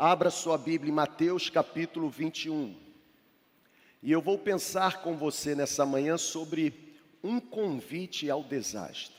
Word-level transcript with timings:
Abra 0.00 0.30
sua 0.30 0.56
Bíblia 0.56 0.92
em 0.92 0.94
Mateus 0.94 1.50
capítulo 1.50 2.08
21. 2.08 2.72
E 4.00 4.12
eu 4.12 4.22
vou 4.22 4.38
pensar 4.38 5.02
com 5.02 5.16
você 5.16 5.56
nessa 5.56 5.84
manhã 5.84 6.16
sobre 6.16 6.96
um 7.20 7.40
convite 7.40 8.30
ao 8.30 8.44
desastre. 8.44 9.16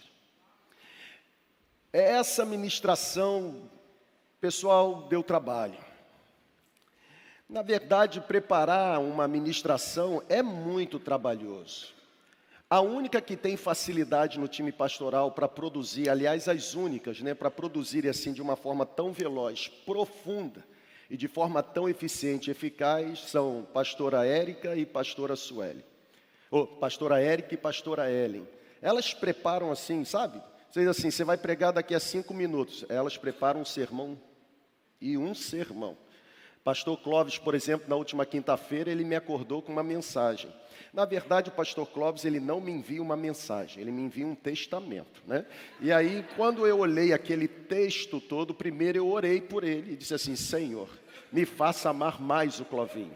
É 1.91 2.13
essa 2.13 2.45
ministração, 2.45 3.69
pessoal, 4.39 5.01
deu 5.09 5.21
trabalho. 5.21 5.77
Na 7.49 7.61
verdade, 7.61 8.21
preparar 8.21 9.01
uma 9.01 9.27
ministração 9.27 10.23
é 10.29 10.41
muito 10.41 10.97
trabalhoso. 10.97 11.93
A 12.69 12.81
única 12.81 13.19
que 13.19 13.35
tem 13.35 13.57
facilidade 13.57 14.39
no 14.39 14.47
time 14.47 14.71
pastoral 14.71 15.31
para 15.31 15.47
produzir, 15.47 16.07
aliás, 16.07 16.47
as 16.47 16.75
únicas, 16.75 17.19
né, 17.19 17.33
para 17.33 17.49
produzir 17.49 18.07
assim 18.07 18.31
de 18.31 18.43
uma 18.43 18.55
forma 18.55 18.85
tão 18.85 19.11
veloz, 19.11 19.67
profunda 19.87 20.63
e 21.09 21.17
de 21.17 21.27
forma 21.27 21.63
tão 21.63 21.89
eficiente 21.89 22.47
e 22.47 22.51
eficaz, 22.51 23.21
são 23.21 23.67
pastora 23.73 24.23
Érica 24.23 24.75
e 24.75 24.85
pastora 24.85 25.35
Sueli. 25.35 25.83
Ou 26.51 26.67
pastora 26.67 27.19
Érica 27.19 27.55
e 27.55 27.57
pastora 27.57 28.11
Ellen. 28.11 28.47
Elas 28.83 29.15
preparam 29.15 29.71
assim, 29.71 30.05
sabe? 30.05 30.39
Vocês 30.69 30.87
assim, 30.87 31.09
você 31.09 31.23
vai 31.23 31.37
pregar 31.37 31.73
daqui 31.73 31.95
a 31.95 31.99
cinco 31.99 32.35
minutos. 32.35 32.85
Elas 32.87 33.17
preparam 33.17 33.61
um 33.61 33.65
sermão 33.65 34.15
e 35.01 35.17
um 35.17 35.33
sermão. 35.33 35.97
Pastor 36.63 36.97
Clóvis, 36.97 37.37
por 37.37 37.55
exemplo, 37.55 37.89
na 37.89 37.95
última 37.95 38.25
quinta-feira, 38.25 38.91
ele 38.91 39.03
me 39.03 39.15
acordou 39.15 39.61
com 39.61 39.71
uma 39.71 39.83
mensagem. 39.83 40.51
Na 40.93 41.05
verdade, 41.05 41.49
o 41.49 41.53
pastor 41.53 41.87
Clóvis, 41.87 42.25
ele 42.25 42.39
não 42.39 42.59
me 42.59 42.71
envia 42.71 43.01
uma 43.01 43.15
mensagem, 43.15 43.81
ele 43.81 43.91
me 43.91 44.01
envia 44.01 44.25
um 44.25 44.35
testamento, 44.35 45.21
né? 45.27 45.45
E 45.79 45.91
aí, 45.91 46.25
quando 46.35 46.65
eu 46.65 46.79
olhei 46.79 47.13
aquele 47.13 47.47
texto 47.47 48.19
todo, 48.19 48.53
primeiro 48.53 48.97
eu 48.97 49.07
orei 49.07 49.39
por 49.39 49.63
ele 49.63 49.93
e 49.93 49.95
disse 49.95 50.13
assim: 50.13 50.35
Senhor, 50.35 50.89
me 51.31 51.45
faça 51.45 51.89
amar 51.89 52.19
mais 52.19 52.59
o 52.59 52.65
Clovinho. 52.65 53.15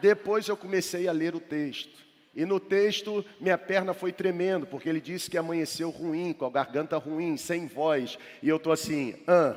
Depois 0.00 0.48
eu 0.48 0.56
comecei 0.56 1.08
a 1.08 1.12
ler 1.12 1.34
o 1.34 1.40
texto. 1.40 2.00
E 2.32 2.44
no 2.44 2.60
texto, 2.60 3.24
minha 3.40 3.58
perna 3.58 3.92
foi 3.92 4.12
tremendo, 4.12 4.64
porque 4.64 4.88
ele 4.88 5.00
disse 5.00 5.28
que 5.28 5.36
amanheceu 5.36 5.90
ruim, 5.90 6.32
com 6.32 6.46
a 6.46 6.50
garganta 6.50 6.96
ruim, 6.96 7.36
sem 7.36 7.66
voz. 7.66 8.16
E 8.40 8.48
eu 8.48 8.56
estou 8.56 8.72
assim, 8.72 9.16
ah, 9.26 9.56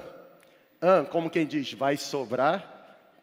ah, 0.81 1.05
como 1.09 1.29
quem 1.29 1.45
diz, 1.45 1.71
vai 1.73 1.97
sobrar 1.97 2.72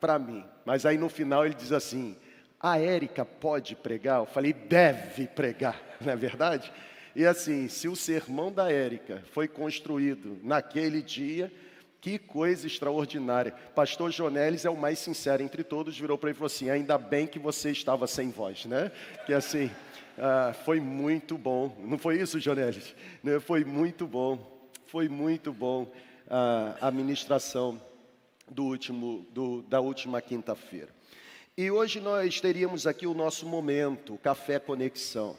para 0.01 0.19
mim. 0.19 0.45
Mas 0.65 0.87
aí 0.87 0.97
no 0.97 1.09
final 1.09 1.45
ele 1.45 1.55
diz 1.55 1.73
assim: 1.73 2.17
a 2.59 2.79
Érica 2.79 3.25
pode 3.25 3.75
pregar? 3.77 4.21
Eu 4.21 4.27
falei, 4.27 4.53
deve 4.53 5.27
pregar, 5.27 5.81
não 6.01 6.13
é 6.13 6.17
verdade? 6.17 6.73
E 7.15 7.27
assim, 7.27 7.69
se 7.69 7.89
o 7.89 7.97
sermão 7.97 8.53
da 8.53 8.71
Érica 8.71 9.23
foi 9.33 9.49
construído 9.49 10.39
naquele 10.43 11.03
dia, 11.03 11.53
que 12.01 12.19
coisa 12.19 12.67
extraordinária. 12.67 13.53
Pastor 13.75 14.11
Jonelis 14.11 14.65
é 14.65 14.71
o 14.71 14.77
mais 14.77 14.99
sincero 14.99 15.43
entre 15.43 15.63
todos, 15.63 15.99
virou 15.99 16.17
para 16.17 16.31
ele 16.31 16.37
e 16.37 16.39
falou 16.39 16.47
assim: 16.47 16.71
ainda 16.71 16.97
bem 16.97 17.27
que 17.27 17.39
você 17.39 17.71
estava 17.71 18.07
sem 18.07 18.31
voz, 18.31 18.65
né? 18.65 18.91
Que 19.27 19.35
assim, 19.35 19.71
ah, 20.19 20.55
foi 20.65 20.81
muito 20.81 21.37
bom. 21.37 21.77
Não 21.81 21.99
foi 21.99 22.21
isso, 22.21 22.41
Jonelis? 22.41 22.95
Né? 23.23 23.39
Foi 23.41 23.65
muito 23.65 24.07
bom, 24.07 24.39
foi 24.87 25.09
muito 25.09 25.53
bom 25.53 25.91
ah, 26.29 26.77
a 26.81 26.91
ministração 26.91 27.81
do 28.51 28.65
último, 28.65 29.27
do, 29.31 29.63
da 29.63 29.81
última 29.81 30.21
quinta-feira. 30.21 30.89
E 31.57 31.71
hoje 31.71 32.01
nós 32.01 32.41
teríamos 32.41 32.87
aqui 32.87 33.07
o 33.07 33.15
nosso 33.15 33.47
momento, 33.47 34.15
o 34.15 34.19
Café 34.19 34.59
Conexão. 34.59 35.37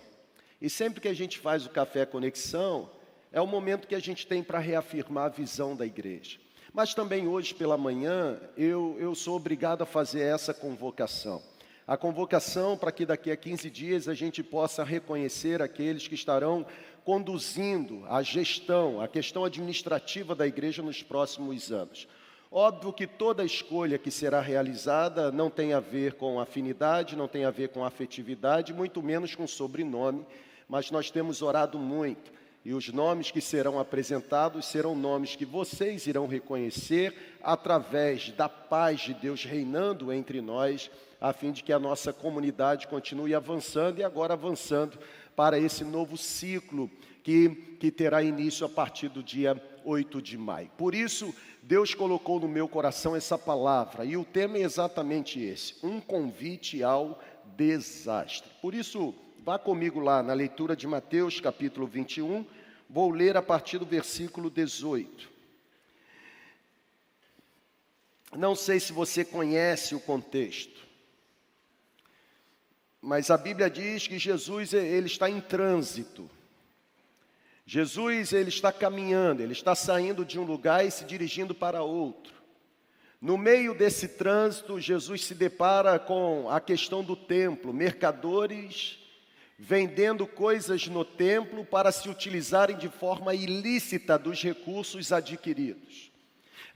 E 0.62 0.70
sempre 0.70 1.02
que 1.02 1.08
a 1.08 1.14
gente 1.14 1.40
faz 1.40 1.66
o 1.66 1.70
Café 1.70 2.06
Conexão, 2.06 2.90
é 3.32 3.42
o 3.42 3.48
momento 3.48 3.88
que 3.88 3.96
a 3.96 4.00
gente 4.00 4.28
tem 4.28 4.44
para 4.44 4.60
reafirmar 4.60 5.26
a 5.26 5.30
visão 5.30 5.76
da 5.76 5.86
igreja. 5.86 6.40
Mas 6.74 6.94
também 6.94 7.28
hoje 7.28 7.54
pela 7.54 7.78
manhã, 7.78 8.40
eu, 8.56 8.96
eu 9.00 9.14
sou 9.14 9.36
obrigado 9.36 9.82
a 9.82 9.86
fazer 9.86 10.22
essa 10.22 10.54
convocação. 10.54 11.42
A 11.88 11.98
convocação 11.98 12.78
para 12.78 12.92
que 12.92 13.06
daqui 13.06 13.32
a 13.32 13.36
15 13.36 13.70
dias 13.70 14.08
a 14.08 14.14
gente 14.14 14.44
possa 14.44 14.84
reconhecer 14.84 15.62
aqueles 15.62 16.08
que 16.08 16.16
estarão 16.16 16.66
conduzindo 17.04 18.06
a 18.08 18.22
gestão, 18.22 19.02
a 19.02 19.08
questão 19.08 19.44
administrativa 19.44 20.36
da 20.36 20.48
igreja 20.48 20.82
nos 20.82 21.02
próximos 21.02 21.72
anos. 21.72 22.08
Óbvio 22.54 22.92
que 22.92 23.08
toda 23.08 23.46
escolha 23.46 23.98
que 23.98 24.12
será 24.12 24.42
realizada 24.42 25.32
não 25.32 25.50
tem 25.50 25.72
a 25.72 25.80
ver 25.80 26.16
com 26.16 26.38
afinidade, 26.38 27.16
não 27.16 27.26
tem 27.26 27.46
a 27.46 27.50
ver 27.50 27.70
com 27.70 27.86
afetividade, 27.86 28.74
muito 28.74 29.02
menos 29.02 29.34
com 29.34 29.48
sobrenome, 29.48 30.26
mas 30.68 30.92
nós 30.92 31.10
temos 31.10 31.42
orado 31.42 31.80
muito. 31.80 32.30
E 32.66 32.74
os 32.74 32.90
nomes 32.90 33.32
que 33.32 33.40
serão 33.40 33.80
apresentados 33.80 34.66
serão 34.66 34.94
nomes 34.94 35.34
que 35.34 35.46
vocês 35.46 36.06
irão 36.08 36.28
reconhecer 36.28 37.38
através 37.42 38.32
da 38.32 38.50
paz 38.50 39.00
de 39.00 39.14
Deus 39.14 39.46
reinando 39.46 40.12
entre 40.12 40.42
nós, 40.42 40.92
a 41.22 41.32
fim 41.32 41.54
de 41.54 41.64
que 41.64 41.72
a 41.72 41.80
nossa 41.80 42.12
comunidade 42.12 42.86
continue 42.86 43.34
avançando 43.34 44.00
e 44.00 44.04
agora 44.04 44.34
avançando 44.34 45.00
para 45.38 45.58
esse 45.58 45.86
novo 45.86 46.18
ciclo 46.18 46.92
que, 47.24 47.78
que 47.80 47.90
terá 47.90 48.22
início 48.22 48.66
a 48.66 48.70
partir 48.70 49.08
do 49.08 49.24
dia 49.24 49.56
8 49.84 50.22
de 50.22 50.38
maio. 50.38 50.70
Por 50.78 50.96
isso, 50.96 51.34
Deus 51.62 51.94
colocou 51.94 52.40
no 52.40 52.48
meu 52.48 52.68
coração 52.68 53.16
essa 53.16 53.38
palavra, 53.38 54.04
e 54.06 54.18
o 54.18 54.26
tema 54.26 54.58
é 54.58 54.62
exatamente 54.62 55.40
esse: 55.40 55.76
um 55.84 56.00
convite 56.00 56.84
ao 56.84 57.22
desastre. 57.56 58.50
Por 58.62 58.74
isso, 58.74 59.14
vá 59.44 59.60
comigo 59.60 60.00
lá 60.00 60.24
na 60.24 60.34
leitura 60.34 60.76
de 60.76 60.88
Mateus, 60.88 61.40
capítulo 61.40 61.88
21, 61.88 62.46
vou 62.90 63.12
ler 63.12 63.38
a 63.38 63.42
partir 63.42 63.78
do 63.78 63.86
versículo 63.86 64.50
18. 64.50 65.30
Não 68.38 68.56
sei 68.56 68.80
se 68.80 68.94
você 68.94 69.26
conhece 69.26 69.94
o 69.94 70.00
contexto, 70.00 70.88
mas 73.02 73.30
a 73.30 73.38
Bíblia 73.38 73.70
diz 73.70 74.08
que 74.08 74.20
Jesus 74.20 74.74
ele 74.74 75.08
está 75.08 75.30
em 75.30 75.42
trânsito. 75.42 76.30
Jesus 77.74 78.34
ele 78.34 78.50
está 78.50 78.70
caminhando, 78.70 79.42
ele 79.42 79.54
está 79.54 79.74
saindo 79.74 80.26
de 80.26 80.38
um 80.38 80.44
lugar 80.44 80.86
e 80.86 80.92
se 80.92 81.06
dirigindo 81.06 81.56
para 81.56 81.82
outro. 81.82 82.34
No 83.22 83.38
meio 83.38 83.74
desse 83.74 84.10
trânsito, 84.10 84.78
Jesus 84.78 85.24
se 85.24 85.34
depara 85.34 85.98
com 85.98 86.50
a 86.50 86.60
questão 86.60 87.02
do 87.02 87.16
templo, 87.16 87.74
mercadores 87.74 89.00
vendendo 89.58 90.28
coisas 90.28 90.86
no 90.90 91.06
templo 91.06 91.64
para 91.64 91.94
se 91.94 92.10
utilizarem 92.10 92.76
de 92.76 92.90
forma 92.90 93.34
ilícita 93.34 94.20
dos 94.20 94.44
recursos 94.44 95.14
adquiridos. 95.14 96.12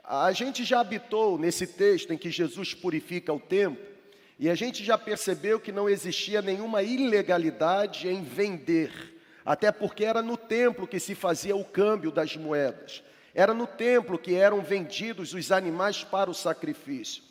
A 0.02 0.32
gente 0.32 0.64
já 0.64 0.80
habitou 0.80 1.38
nesse 1.38 1.68
texto 1.68 2.14
em 2.14 2.18
que 2.18 2.32
Jesus 2.32 2.74
purifica 2.74 3.34
o 3.34 3.40
templo, 3.40 3.84
e 4.40 4.50
a 4.50 4.56
gente 4.56 4.82
já 4.82 4.98
percebeu 4.98 5.60
que 5.60 5.74
não 5.74 5.90
existia 5.90 6.42
nenhuma 6.42 6.84
ilegalidade 6.84 8.08
em 8.08 8.24
vender 8.24 9.15
até 9.46 9.72
porque 9.72 10.04
era 10.04 10.24
no 10.24 10.36
templo 10.36 10.88
que 10.88 11.00
se 11.00 11.14
fazia 11.14 11.56
o 11.56 11.64
câmbio 11.64 12.12
das 12.12 12.36
moedas, 12.36 13.04
era 13.34 13.54
no 13.54 13.68
templo 13.68 14.18
que 14.18 14.34
eram 14.34 14.62
vendidos 14.62 15.34
os 15.34 15.52
animais 15.52 16.04
para 16.04 16.32
o 16.32 16.34
sacrifício. 16.34 17.22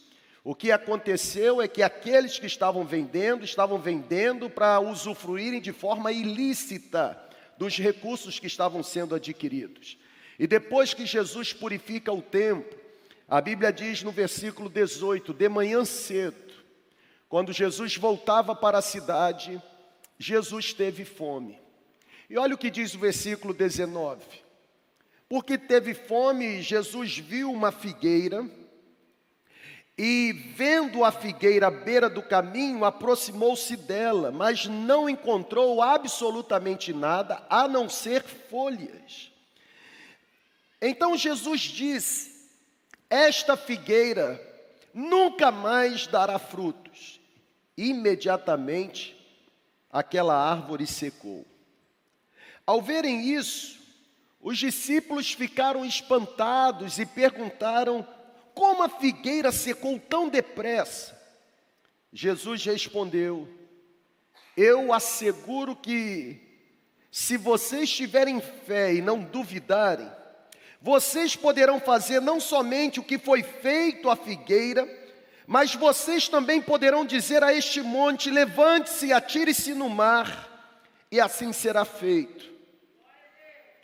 O 0.44 0.54
que 0.54 0.70
aconteceu 0.70 1.60
é 1.60 1.66
que 1.66 1.82
aqueles 1.82 2.38
que 2.38 2.46
estavam 2.46 2.84
vendendo, 2.84 3.44
estavam 3.44 3.78
vendendo 3.78 4.50
para 4.50 4.78
usufruírem 4.78 5.60
de 5.60 5.72
forma 5.72 6.12
ilícita 6.12 7.18
dos 7.56 7.78
recursos 7.78 8.38
que 8.38 8.46
estavam 8.46 8.82
sendo 8.82 9.14
adquiridos. 9.14 9.96
E 10.38 10.46
depois 10.46 10.92
que 10.92 11.06
Jesus 11.06 11.54
purifica 11.54 12.12
o 12.12 12.20
templo, 12.20 12.78
a 13.26 13.40
Bíblia 13.40 13.72
diz 13.72 14.02
no 14.02 14.12
versículo 14.12 14.68
18: 14.68 15.32
de 15.32 15.48
manhã 15.48 15.82
cedo, 15.84 16.52
quando 17.26 17.52
Jesus 17.52 17.96
voltava 17.96 18.54
para 18.54 18.78
a 18.78 18.82
cidade, 18.82 19.60
Jesus 20.18 20.74
teve 20.74 21.06
fome. 21.06 21.63
E 22.28 22.38
olha 22.38 22.54
o 22.54 22.58
que 22.58 22.70
diz 22.70 22.94
o 22.94 22.98
versículo 22.98 23.52
19: 23.52 24.22
Porque 25.28 25.58
teve 25.58 25.94
fome, 25.94 26.62
Jesus 26.62 27.18
viu 27.18 27.52
uma 27.52 27.70
figueira, 27.70 28.48
e 29.96 30.32
vendo 30.56 31.04
a 31.04 31.12
figueira 31.12 31.68
à 31.68 31.70
beira 31.70 32.10
do 32.10 32.22
caminho, 32.22 32.84
aproximou-se 32.84 33.76
dela, 33.76 34.32
mas 34.32 34.66
não 34.66 35.08
encontrou 35.08 35.80
absolutamente 35.80 36.92
nada 36.92 37.44
a 37.48 37.68
não 37.68 37.88
ser 37.88 38.22
folhas. 38.22 39.30
Então 40.80 41.16
Jesus 41.16 41.60
disse: 41.60 42.50
Esta 43.08 43.56
figueira 43.56 44.40
nunca 44.92 45.52
mais 45.52 46.06
dará 46.06 46.38
frutos. 46.38 47.20
Imediatamente 47.76 49.16
aquela 49.90 50.34
árvore 50.34 50.86
secou. 50.86 51.46
Ao 52.66 52.80
verem 52.80 53.28
isso, 53.28 53.78
os 54.40 54.58
discípulos 54.58 55.32
ficaram 55.32 55.84
espantados 55.84 56.98
e 56.98 57.06
perguntaram: 57.06 58.06
como 58.54 58.84
a 58.84 58.88
figueira 58.88 59.50
secou 59.50 59.98
tão 59.98 60.28
depressa? 60.28 61.20
Jesus 62.12 62.64
respondeu: 62.64 63.48
Eu 64.56 64.92
asseguro 64.92 65.74
que, 65.74 66.40
se 67.10 67.36
vocês 67.36 67.90
tiverem 67.90 68.40
fé 68.40 68.94
e 68.94 69.02
não 69.02 69.20
duvidarem, 69.20 70.08
vocês 70.80 71.34
poderão 71.34 71.80
fazer 71.80 72.20
não 72.20 72.38
somente 72.38 73.00
o 73.00 73.04
que 73.04 73.18
foi 73.18 73.42
feito 73.42 74.08
à 74.08 74.14
figueira, 74.14 74.88
mas 75.46 75.74
vocês 75.74 76.28
também 76.28 76.62
poderão 76.62 77.04
dizer 77.04 77.42
a 77.42 77.52
este 77.52 77.82
monte: 77.82 78.30
levante-se, 78.30 79.12
atire-se 79.12 79.74
no 79.74 79.88
mar, 79.90 80.48
e 81.10 81.20
assim 81.20 81.52
será 81.52 81.84
feito. 81.84 82.53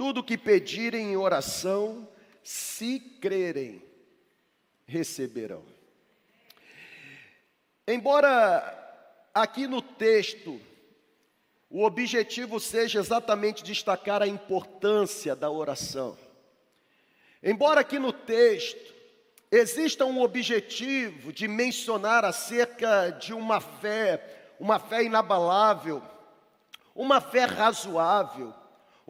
Tudo 0.00 0.24
que 0.24 0.38
pedirem 0.38 1.12
em 1.12 1.16
oração, 1.18 2.08
se 2.42 2.98
crerem, 2.98 3.84
receberão. 4.86 5.62
Embora 7.86 9.28
aqui 9.34 9.66
no 9.66 9.82
texto 9.82 10.58
o 11.68 11.84
objetivo 11.84 12.58
seja 12.58 12.98
exatamente 12.98 13.62
destacar 13.62 14.22
a 14.22 14.26
importância 14.26 15.36
da 15.36 15.50
oração. 15.50 16.16
Embora 17.42 17.82
aqui 17.82 17.98
no 17.98 18.10
texto 18.10 18.94
exista 19.52 20.06
um 20.06 20.22
objetivo 20.22 21.30
de 21.30 21.46
mencionar 21.46 22.24
acerca 22.24 23.10
de 23.10 23.34
uma 23.34 23.60
fé, 23.60 24.54
uma 24.58 24.78
fé 24.78 25.04
inabalável, 25.04 26.02
uma 26.94 27.20
fé 27.20 27.44
razoável, 27.44 28.54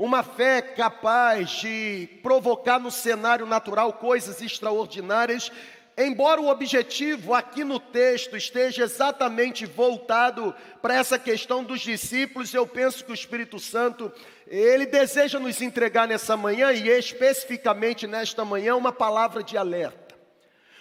uma 0.01 0.23
fé 0.23 0.63
capaz 0.63 1.51
de 1.61 2.09
provocar 2.23 2.79
no 2.81 2.91
cenário 2.91 3.45
natural 3.45 3.93
coisas 3.93 4.41
extraordinárias, 4.41 5.53
Embora 5.99 6.41
o 6.41 6.49
objetivo 6.49 7.35
aqui 7.35 7.63
no 7.63 7.79
texto 7.79 8.35
esteja 8.35 8.85
exatamente 8.85 9.67
voltado 9.67 10.55
para 10.81 10.95
essa 10.95 11.19
questão 11.19 11.63
dos 11.63 11.83
discípulos, 11.83 12.55
eu 12.55 12.67
penso 12.67 13.05
que 13.05 13.11
o 13.11 13.15
Espírito 13.15 13.59
Santo, 13.59 14.11
ele 14.47 14.87
deseja 14.87 15.39
nos 15.39 15.61
entregar 15.61 16.09
nessa 16.09 16.39
manhã 16.39 16.73
e 16.73 16.89
especificamente 16.89 18.07
nesta 18.07 18.47
manhã 18.47 18.77
uma 18.77 18.93
palavra 18.93 19.43
de 19.43 19.59
alerta. 19.59 20.00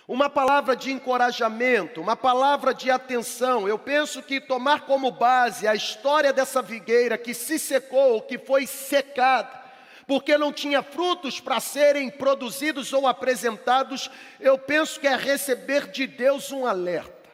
Uma 0.09 0.27
palavra 0.27 0.75
de 0.75 0.91
encorajamento, 0.91 2.01
uma 2.01 2.15
palavra 2.15 2.73
de 2.73 2.89
atenção. 2.89 3.67
Eu 3.67 3.77
penso 3.77 4.23
que 4.23 4.41
tomar 4.41 4.87
como 4.87 5.11
base 5.11 5.67
a 5.67 5.75
história 5.75 6.33
dessa 6.33 6.63
figueira 6.63 7.15
que 7.15 7.31
se 7.31 7.59
secou, 7.59 8.23
que 8.23 8.39
foi 8.39 8.65
secada, 8.65 9.51
porque 10.07 10.35
não 10.35 10.51
tinha 10.51 10.81
frutos 10.81 11.39
para 11.39 11.59
serem 11.59 12.09
produzidos 12.09 12.91
ou 12.91 13.05
apresentados, 13.05 14.09
eu 14.39 14.57
penso 14.57 14.99
que 14.99 15.05
é 15.05 15.15
receber 15.15 15.91
de 15.91 16.07
Deus 16.07 16.51
um 16.51 16.65
alerta. 16.65 17.29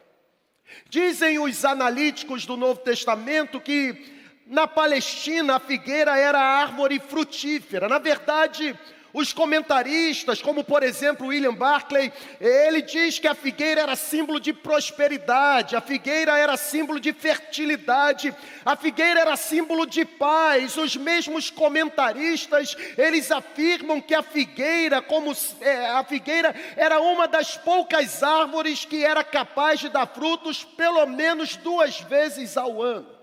Dizem 0.90 1.38
os 1.38 1.64
analíticos 1.64 2.44
do 2.44 2.58
Novo 2.58 2.80
Testamento 2.80 3.58
que 3.58 4.36
na 4.46 4.66
Palestina 4.66 5.56
a 5.56 5.60
figueira 5.60 6.18
era 6.18 6.38
árvore 6.38 7.00
frutífera. 7.00 7.88
Na 7.88 7.98
verdade, 7.98 8.78
os 9.16 9.32
comentaristas, 9.32 10.42
como 10.42 10.62
por 10.62 10.82
exemplo 10.82 11.28
William 11.28 11.54
Barclay, 11.54 12.12
ele 12.38 12.82
diz 12.82 13.18
que 13.18 13.26
a 13.26 13.34
figueira 13.34 13.80
era 13.80 13.96
símbolo 13.96 14.38
de 14.38 14.52
prosperidade, 14.52 15.74
a 15.74 15.80
figueira 15.80 16.38
era 16.38 16.54
símbolo 16.58 17.00
de 17.00 17.14
fertilidade, 17.14 18.34
a 18.62 18.76
figueira 18.76 19.20
era 19.20 19.34
símbolo 19.34 19.86
de 19.86 20.04
paz. 20.04 20.76
Os 20.76 20.96
mesmos 20.96 21.48
comentaristas, 21.48 22.76
eles 22.98 23.32
afirmam 23.32 24.02
que 24.02 24.14
a 24.14 24.22
figueira, 24.22 25.00
como 25.00 25.34
é, 25.62 25.88
a 25.92 26.04
figueira 26.04 26.54
era 26.76 27.00
uma 27.00 27.26
das 27.26 27.56
poucas 27.56 28.22
árvores 28.22 28.84
que 28.84 29.02
era 29.02 29.24
capaz 29.24 29.80
de 29.80 29.88
dar 29.88 30.06
frutos 30.08 30.62
pelo 30.62 31.06
menos 31.06 31.56
duas 31.56 32.02
vezes 32.02 32.58
ao 32.58 32.82
ano. 32.82 33.15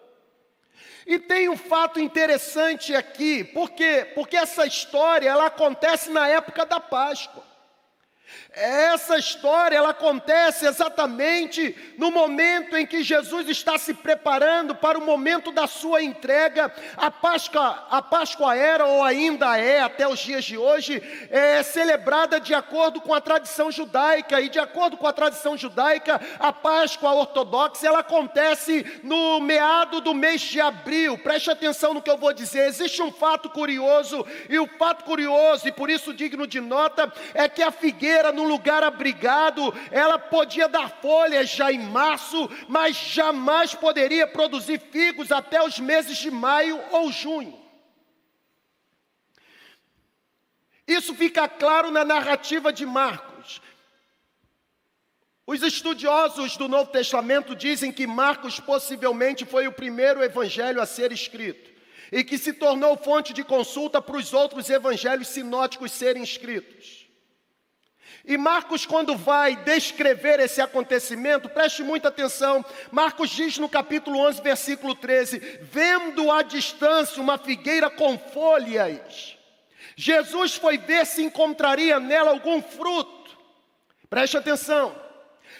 E 1.05 1.19
tem 1.19 1.49
um 1.49 1.57
fato 1.57 1.99
interessante 1.99 2.95
aqui, 2.95 3.43
por 3.43 3.71
quê? 3.71 4.11
Porque 4.15 4.37
essa 4.37 4.65
história 4.65 5.29
ela 5.29 5.47
acontece 5.47 6.09
na 6.09 6.27
época 6.27 6.65
da 6.65 6.79
Páscoa. 6.79 7.43
Essa 8.55 9.17
história 9.17 9.75
ela 9.75 9.89
acontece 9.89 10.67
exatamente 10.67 11.75
no 11.97 12.11
momento 12.11 12.77
em 12.77 12.85
que 12.85 13.01
Jesus 13.01 13.49
está 13.49 13.79
se 13.79 13.95
preparando 13.95 14.75
para 14.75 14.95
o 14.95 15.03
momento 15.03 15.51
da 15.51 15.65
sua 15.65 16.03
entrega. 16.03 16.71
A 16.95 17.09
Páscoa, 17.09 17.87
a 17.89 17.99
Páscoa 17.99 18.55
era 18.55 18.85
ou 18.85 19.03
ainda 19.03 19.57
é 19.57 19.81
até 19.81 20.07
os 20.07 20.19
dias 20.19 20.45
de 20.45 20.55
hoje 20.55 21.01
é 21.31 21.63
celebrada 21.63 22.39
de 22.39 22.53
acordo 22.53 23.01
com 23.01 23.11
a 23.11 23.19
tradição 23.19 23.71
judaica 23.71 24.39
e 24.39 24.49
de 24.49 24.59
acordo 24.59 24.97
com 24.97 25.07
a 25.07 25.13
tradição 25.13 25.57
judaica, 25.57 26.21
a 26.39 26.53
Páscoa 26.53 27.11
ortodoxa 27.11 27.87
ela 27.87 27.99
acontece 27.99 28.85
no 29.01 29.39
meado 29.39 29.99
do 29.99 30.13
mês 30.13 30.41
de 30.41 30.61
abril. 30.61 31.17
Preste 31.17 31.49
atenção 31.49 31.95
no 31.95 32.03
que 32.03 32.09
eu 32.09 32.17
vou 32.17 32.31
dizer. 32.31 32.67
Existe 32.67 33.01
um 33.01 33.11
fato 33.11 33.49
curioso 33.49 34.23
e 34.47 34.59
o 34.59 34.67
fato 34.77 35.03
curioso 35.05 35.67
e 35.67 35.71
por 35.71 35.89
isso 35.89 36.13
digno 36.13 36.45
de 36.45 36.61
nota 36.61 37.11
é 37.33 37.49
que 37.49 37.63
a 37.63 37.71
figueira 37.71 38.31
no 38.31 38.42
lugar 38.47 38.83
abrigado, 38.83 39.73
ela 39.91 40.17
podia 40.17 40.67
dar 40.67 40.89
folhas 41.01 41.49
já 41.49 41.71
em 41.71 41.79
março, 41.79 42.49
mas 42.67 42.95
jamais 42.95 43.73
poderia 43.73 44.27
produzir 44.27 44.79
figos 44.79 45.31
até 45.31 45.63
os 45.63 45.79
meses 45.79 46.17
de 46.17 46.31
maio 46.31 46.79
ou 46.91 47.11
junho. 47.11 47.61
Isso 50.87 51.15
fica 51.15 51.47
claro 51.47 51.91
na 51.91 52.03
narrativa 52.03 52.71
de 52.71 52.85
Marcos. 52.85 53.61
Os 55.45 55.61
estudiosos 55.61 56.55
do 56.55 56.69
Novo 56.69 56.91
Testamento 56.91 57.55
dizem 57.55 57.91
que 57.91 58.07
Marcos 58.07 58.59
possivelmente 58.59 59.45
foi 59.45 59.67
o 59.67 59.73
primeiro 59.73 60.23
evangelho 60.23 60.81
a 60.81 60.85
ser 60.85 61.11
escrito 61.11 61.71
e 62.11 62.23
que 62.23 62.37
se 62.37 62.53
tornou 62.53 62.95
fonte 62.95 63.33
de 63.33 63.43
consulta 63.43 64.01
para 64.01 64.15
os 64.15 64.33
outros 64.33 64.69
evangelhos 64.69 65.27
sinóticos 65.27 65.91
serem 65.91 66.23
escritos. 66.23 67.02
E 68.25 68.37
Marcos, 68.37 68.85
quando 68.85 69.17
vai 69.17 69.55
descrever 69.57 70.39
esse 70.39 70.61
acontecimento, 70.61 71.49
preste 71.49 71.83
muita 71.83 72.07
atenção. 72.07 72.63
Marcos 72.89 73.29
diz 73.29 73.57
no 73.57 73.67
capítulo 73.67 74.19
11, 74.19 74.41
versículo 74.41 74.95
13: 74.95 75.39
Vendo 75.61 76.31
à 76.31 76.41
distância 76.41 77.21
uma 77.21 77.37
figueira 77.37 77.89
com 77.89 78.17
folhas, 78.17 79.37
Jesus 79.95 80.55
foi 80.55 80.77
ver 80.77 81.05
se 81.05 81.21
encontraria 81.21 81.99
nela 81.99 82.31
algum 82.31 82.61
fruto. 82.61 83.37
Preste 84.09 84.37
atenção. 84.37 85.02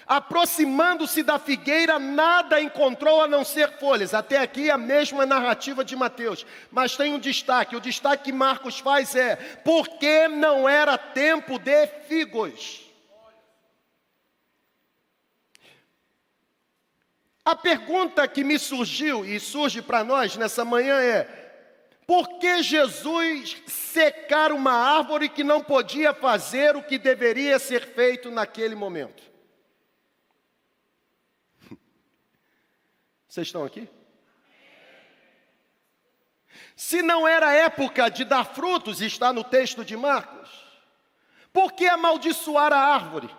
Aproximando-se 0.06 1.24
da 1.24 1.40
figueira, 1.40 1.98
nada 1.98 2.62
encontrou 2.62 3.22
a 3.22 3.28
não 3.28 3.44
ser 3.44 3.78
folhas. 3.80 4.14
Até 4.14 4.38
aqui 4.38 4.70
a 4.70 4.78
mesma 4.78 5.26
narrativa 5.26 5.84
de 5.84 5.96
Mateus. 5.96 6.46
Mas 6.72 6.98
tem 6.98 7.14
um 7.14 7.20
destaque: 7.20 7.76
o 7.76 7.80
destaque 7.80 8.26
que 8.26 8.32
Marcos 8.32 8.80
faz 8.80 9.16
é: 9.16 9.36
porque 9.64 10.28
não 10.28 10.68
era 10.68 10.98
tempo 10.98 11.58
de 11.58 11.88
figos. 12.08 12.82
A 17.46 17.56
pergunta 17.56 18.26
que 18.28 18.44
me 18.44 18.58
surgiu 18.58 19.26
e 19.26 19.40
surge 19.40 19.82
para 19.82 20.04
nós 20.04 20.36
nessa 20.36 20.66
manhã 20.66 21.00
é: 21.00 21.24
por 22.06 22.40
que 22.40 22.62
Jesus 22.62 23.58
secar 23.68 24.52
uma 24.52 24.74
árvore 24.74 25.30
que 25.30 25.44
não 25.44 25.62
podia 25.62 26.14
fazer 26.14 26.76
o 26.76 26.84
que 26.84 26.98
deveria 26.98 27.58
ser 27.58 27.86
feito 27.86 28.30
naquele 28.30 28.76
momento? 28.76 29.33
Vocês 33.34 33.48
estão 33.48 33.66
aqui? 33.66 33.90
Se 36.76 37.02
não 37.02 37.28
era 37.28 37.52
época 37.52 38.08
de 38.08 38.24
dar 38.24 38.46
frutos, 38.46 39.02
está 39.02 39.34
no 39.34 39.44
texto 39.44 39.84
de 39.84 39.98
Marcos, 39.98 40.52
por 41.52 41.72
que 41.74 41.88
amaldiçoar 41.88 42.72
a 42.72 42.78
árvore? 42.78 43.36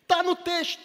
Está 0.00 0.22
no 0.22 0.34
texto. 0.34 0.82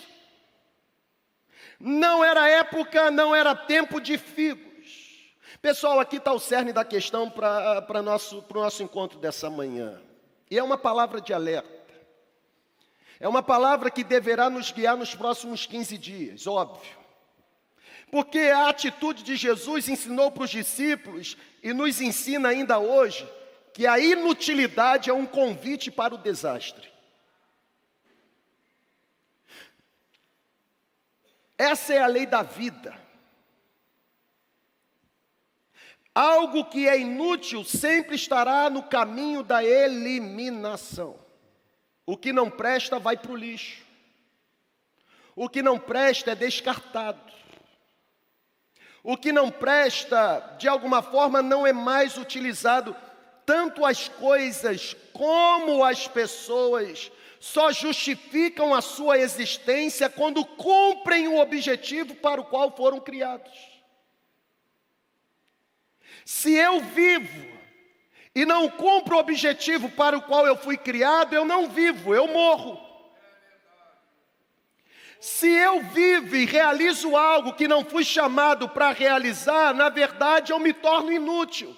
Não 1.80 2.22
era 2.22 2.50
época, 2.50 3.10
não 3.10 3.34
era 3.34 3.56
tempo 3.56 4.02
de 4.02 4.18
figos. 4.18 5.34
Pessoal, 5.62 6.02
aqui 6.02 6.18
está 6.18 6.34
o 6.34 6.40
cerne 6.40 6.74
da 6.74 6.84
questão 6.84 7.32
para 7.32 7.86
o 7.88 8.04
nosso, 8.04 8.44
nosso 8.54 8.84
encontro 8.84 9.18
dessa 9.20 9.50
manhã. 9.50 10.02
E 10.52 10.60
é 10.60 10.64
uma 10.64 10.78
palavra 10.78 11.22
de 11.22 11.34
alerta. 11.34 11.75
É 13.26 13.28
uma 13.28 13.42
palavra 13.42 13.90
que 13.90 14.04
deverá 14.04 14.52
nos 14.52 14.72
guiar 14.72 14.96
nos 14.96 15.16
próximos 15.16 15.66
15 15.66 15.98
dias, 15.98 16.46
óbvio. 16.46 16.96
Porque 18.12 18.38
a 18.38 18.70
atitude 18.70 19.24
de 19.24 19.36
Jesus 19.36 19.90
ensinou 19.90 20.30
para 20.32 20.44
os 20.44 20.52
discípulos 20.52 21.36
e 21.64 21.74
nos 21.74 22.00
ensina 22.00 22.50
ainda 22.50 22.78
hoje 22.78 23.28
que 23.74 23.88
a 23.88 23.98
inutilidade 23.98 25.10
é 25.10 25.14
um 25.14 25.26
convite 25.26 25.90
para 25.90 26.14
o 26.14 26.20
desastre. 26.20 26.88
Essa 31.58 31.96
é 31.96 31.98
a 32.04 32.06
lei 32.06 32.28
da 32.28 32.44
vida. 32.44 32.96
Algo 36.14 36.66
que 36.66 36.88
é 36.88 37.00
inútil 37.00 37.64
sempre 37.64 38.16
estará 38.16 38.70
no 38.70 38.84
caminho 38.84 39.42
da 39.42 39.64
eliminação. 39.64 41.25
O 42.06 42.16
que 42.16 42.32
não 42.32 42.50
presta 42.50 43.00
vai 43.00 43.18
para 43.18 43.32
o 43.32 43.36
lixo. 43.36 43.84
O 45.36 45.50
que 45.50 45.62
não 45.62 45.80
presta 45.80 46.32
é 46.32 46.36
descartado. 46.36 47.20
O 49.04 49.18
que 49.18 49.32
não 49.32 49.52
presta, 49.52 50.40
de 50.58 50.68
alguma 50.68 51.02
forma, 51.02 51.42
não 51.42 51.66
é 51.66 51.74
mais 51.74 52.18
utilizado. 52.18 52.96
Tanto 53.46 53.86
as 53.86 54.08
coisas 54.08 54.96
como 55.14 55.84
as 55.84 56.08
pessoas 56.08 57.12
só 57.40 57.72
justificam 57.72 58.74
a 58.74 58.82
sua 58.82 59.20
existência 59.20 60.10
quando 60.10 60.44
cumprem 60.44 61.28
o 61.28 61.38
objetivo 61.38 62.16
para 62.16 62.42
o 62.42 62.46
qual 62.46 62.76
foram 62.76 63.00
criados. 63.00 63.54
Se 66.26 66.56
eu 66.56 66.80
vivo 66.80 67.56
e 68.36 68.46
não 68.46 68.70
cumpro 68.70 69.16
o 69.16 69.20
objetivo 69.20 69.90
para 69.90 70.18
o 70.18 70.22
qual 70.22 70.46
eu 70.46 70.58
fui 70.58 70.76
criado, 70.76 71.34
eu 71.34 71.46
não 71.46 71.70
vivo, 71.70 72.14
eu 72.14 72.28
morro. 72.28 72.84
Se 75.22 75.48
eu 75.48 75.82
vivo 75.82 76.36
e 76.36 76.46
realizo 76.46 77.16
algo 77.16 77.54
que 77.54 77.66
não 77.66 77.86
fui 77.86 78.04
chamado 78.04 78.68
para 78.68 78.92
realizar, 78.92 79.74
na 79.74 79.88
verdade 79.88 80.52
eu 80.52 80.60
me 80.60 80.74
torno 80.74 81.14
inútil. 81.14 81.74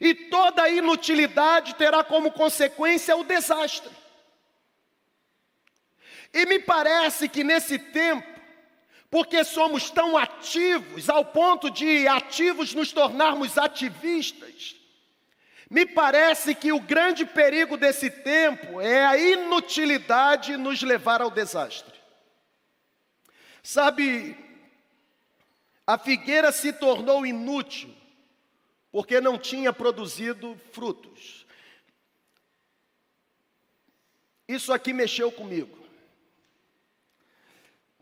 E 0.00 0.14
toda 0.14 0.70
inutilidade 0.70 1.74
terá 1.74 2.02
como 2.02 2.32
consequência 2.32 3.14
o 3.14 3.22
desastre. 3.22 3.92
E 6.32 6.46
me 6.46 6.58
parece 6.58 7.28
que 7.28 7.44
nesse 7.44 7.78
tempo, 7.78 8.26
porque 9.10 9.44
somos 9.44 9.90
tão 9.90 10.16
ativos, 10.16 11.10
ao 11.10 11.26
ponto 11.26 11.70
de 11.70 12.08
ativos 12.08 12.72
nos 12.72 12.90
tornarmos 12.90 13.58
ativistas, 13.58 14.81
me 15.72 15.86
parece 15.86 16.54
que 16.54 16.70
o 16.70 16.78
grande 16.78 17.24
perigo 17.24 17.78
desse 17.78 18.10
tempo 18.10 18.78
é 18.78 19.06
a 19.06 19.16
inutilidade 19.16 20.54
nos 20.58 20.82
levar 20.82 21.22
ao 21.22 21.30
desastre. 21.30 21.98
Sabe, 23.62 24.36
a 25.86 25.96
figueira 25.96 26.52
se 26.52 26.74
tornou 26.74 27.24
inútil 27.24 27.88
porque 28.90 29.18
não 29.18 29.38
tinha 29.38 29.72
produzido 29.72 30.60
frutos. 30.72 31.46
Isso 34.46 34.74
aqui 34.74 34.92
mexeu 34.92 35.32
comigo. 35.32 35.78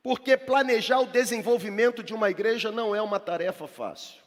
Porque 0.02 0.36
planejar 0.36 0.98
o 0.98 1.06
desenvolvimento 1.06 2.02
de 2.02 2.12
uma 2.12 2.30
igreja 2.30 2.72
não 2.72 2.96
é 2.96 3.00
uma 3.00 3.20
tarefa 3.20 3.68
fácil. 3.68 4.20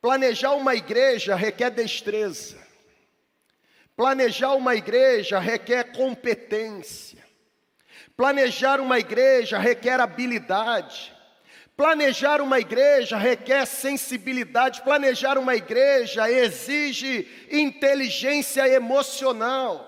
Planejar 0.00 0.54
uma 0.54 0.74
igreja 0.74 1.34
requer 1.34 1.70
destreza. 1.70 2.56
Planejar 3.96 4.54
uma 4.54 4.76
igreja 4.76 5.40
requer 5.40 5.92
competência. 5.92 7.18
Planejar 8.16 8.80
uma 8.80 8.98
igreja 8.98 9.58
requer 9.58 9.98
habilidade. 9.98 11.12
Planejar 11.76 12.40
uma 12.40 12.60
igreja 12.60 13.16
requer 13.16 13.66
sensibilidade. 13.66 14.82
Planejar 14.82 15.36
uma 15.36 15.56
igreja 15.56 16.30
exige 16.30 17.28
inteligência 17.50 18.68
emocional. 18.68 19.87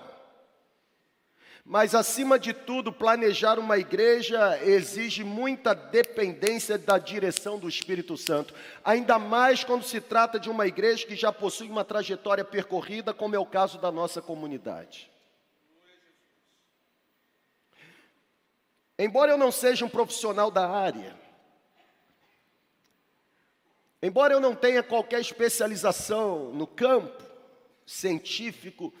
Mas, 1.63 1.93
acima 1.93 2.39
de 2.39 2.53
tudo, 2.53 2.91
planejar 2.91 3.59
uma 3.59 3.77
igreja 3.77 4.59
exige 4.63 5.23
muita 5.23 5.73
dependência 5.73 6.77
da 6.77 6.97
direção 6.97 7.59
do 7.59 7.69
Espírito 7.69 8.17
Santo, 8.17 8.53
ainda 8.83 9.19
mais 9.19 9.63
quando 9.63 9.83
se 9.83 10.01
trata 10.01 10.39
de 10.39 10.49
uma 10.49 10.65
igreja 10.65 11.05
que 11.05 11.15
já 11.15 11.31
possui 11.31 11.69
uma 11.69 11.85
trajetória 11.85 12.43
percorrida, 12.43 13.13
como 13.13 13.35
é 13.35 13.39
o 13.39 13.45
caso 13.45 13.77
da 13.77 13.91
nossa 13.91 14.21
comunidade. 14.21 15.11
Embora 18.97 19.31
eu 19.31 19.37
não 19.37 19.51
seja 19.51 19.85
um 19.85 19.89
profissional 19.89 20.51
da 20.51 20.67
área, 20.67 21.15
embora 24.01 24.33
eu 24.33 24.39
não 24.39 24.55
tenha 24.55 24.83
qualquer 24.83 25.21
especialização 25.21 26.51
no 26.51 26.67
campo 26.67 27.23
científico, 27.85 28.93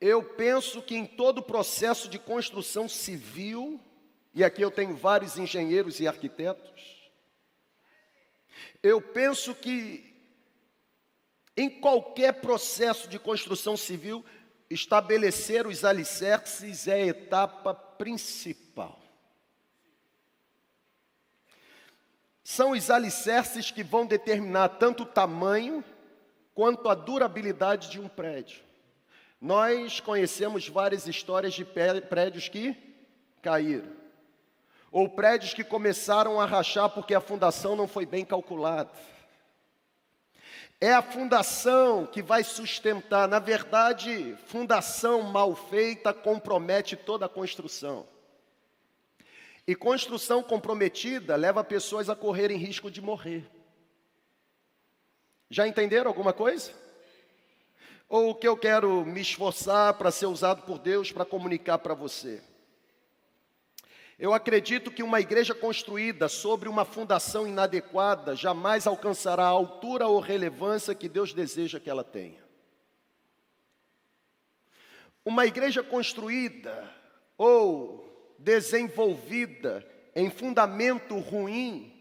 eu 0.00 0.22
penso 0.22 0.82
que 0.82 0.96
em 0.96 1.06
todo 1.06 1.38
o 1.38 1.42
processo 1.42 2.08
de 2.08 2.18
construção 2.18 2.88
civil, 2.88 3.80
e 4.34 4.42
aqui 4.42 4.62
eu 4.62 4.70
tenho 4.70 4.96
vários 4.96 5.38
engenheiros 5.38 6.00
e 6.00 6.08
arquitetos, 6.08 7.10
eu 8.82 9.00
penso 9.00 9.54
que 9.54 10.14
em 11.56 11.70
qualquer 11.70 12.40
processo 12.40 13.08
de 13.08 13.18
construção 13.18 13.76
civil, 13.76 14.24
estabelecer 14.68 15.66
os 15.66 15.84
alicerces 15.84 16.88
é 16.88 16.94
a 16.94 17.06
etapa 17.06 17.72
principal. 17.72 19.00
São 22.42 22.72
os 22.72 22.90
alicerces 22.90 23.70
que 23.70 23.84
vão 23.84 24.04
determinar 24.04 24.68
tanto 24.70 25.04
o 25.04 25.06
tamanho 25.06 25.84
quanto 26.54 26.88
a 26.88 26.94
durabilidade 26.94 27.88
de 27.88 28.00
um 28.00 28.08
prédio. 28.08 28.63
Nós 29.44 30.00
conhecemos 30.00 30.66
várias 30.70 31.06
histórias 31.06 31.52
de 31.52 31.66
prédios 31.66 32.48
que 32.48 32.74
caíram, 33.42 33.92
ou 34.90 35.06
prédios 35.06 35.52
que 35.52 35.62
começaram 35.62 36.40
a 36.40 36.46
rachar 36.46 36.88
porque 36.88 37.14
a 37.14 37.20
fundação 37.20 37.76
não 37.76 37.86
foi 37.86 38.06
bem 38.06 38.24
calculada. 38.24 38.90
É 40.80 40.94
a 40.94 41.02
fundação 41.02 42.06
que 42.06 42.22
vai 42.22 42.42
sustentar, 42.42 43.28
na 43.28 43.38
verdade, 43.38 44.34
fundação 44.46 45.20
mal 45.20 45.54
feita 45.54 46.14
compromete 46.14 46.96
toda 46.96 47.26
a 47.26 47.28
construção. 47.28 48.08
E 49.66 49.74
construção 49.74 50.42
comprometida 50.42 51.36
leva 51.36 51.62
pessoas 51.62 52.08
a 52.08 52.16
correrem 52.16 52.56
risco 52.56 52.90
de 52.90 53.02
morrer. 53.02 53.46
Já 55.50 55.68
entenderam 55.68 56.08
alguma 56.08 56.32
coisa? 56.32 56.83
Ou 58.16 58.30
o 58.30 58.34
que 58.36 58.46
eu 58.46 58.56
quero 58.56 59.04
me 59.04 59.20
esforçar 59.20 59.94
para 59.94 60.12
ser 60.12 60.26
usado 60.26 60.62
por 60.62 60.78
Deus 60.78 61.10
para 61.10 61.24
comunicar 61.24 61.78
para 61.78 61.94
você? 61.94 62.40
Eu 64.16 64.32
acredito 64.32 64.92
que 64.92 65.02
uma 65.02 65.20
igreja 65.20 65.52
construída 65.52 66.28
sobre 66.28 66.68
uma 66.68 66.84
fundação 66.84 67.44
inadequada 67.44 68.36
jamais 68.36 68.86
alcançará 68.86 69.42
a 69.42 69.48
altura 69.48 70.06
ou 70.06 70.20
relevância 70.20 70.94
que 70.94 71.08
Deus 71.08 71.34
deseja 71.34 71.80
que 71.80 71.90
ela 71.90 72.04
tenha. 72.04 72.38
Uma 75.24 75.44
igreja 75.44 75.82
construída 75.82 76.88
ou 77.36 78.32
desenvolvida 78.38 79.84
em 80.14 80.30
fundamento 80.30 81.18
ruim, 81.18 81.92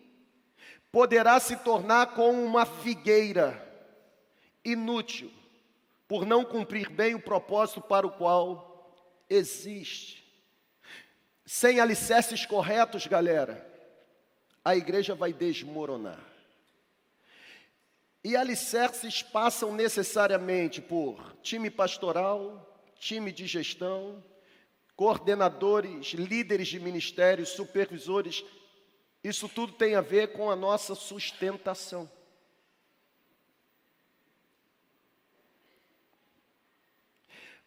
poderá 0.92 1.40
se 1.40 1.58
tornar 1.58 2.14
como 2.14 2.40
uma 2.40 2.68
figueira 2.68 3.68
inútil, 4.64 5.32
por 6.08 6.26
não 6.26 6.44
cumprir 6.44 6.90
bem 6.90 7.16
o 7.16 7.22
propósito 7.22 7.82
para 7.82 8.06
o 8.06 8.12
qual 8.12 8.96
existe. 9.30 10.24
Sem 11.46 11.80
alicerces 11.80 12.46
corretos, 12.46 13.08
galera, 13.08 13.66
a 14.64 14.76
igreja 14.76 15.14
vai 15.14 15.34
desmoronar. 15.34 16.24
E 18.24 18.36
alicerces 18.38 19.22
passam 19.22 19.74
necessariamente 19.74 20.82
por 20.82 21.36
time 21.42 21.70
pastoral, 21.70 22.82
time 22.98 23.32
de 23.32 23.46
gestão, 23.46 24.24
coordenadores, 24.96 26.14
líderes 26.14 26.70
de 26.70 26.80
ministérios, 26.80 27.50
supervisores, 27.50 28.46
isso 29.24 29.48
tudo 29.48 29.74
tem 29.74 29.96
a 29.96 30.02
ver 30.02 30.34
com 30.34 30.52
a 30.52 30.56
nossa 30.56 30.96
sustentação. 30.96 32.10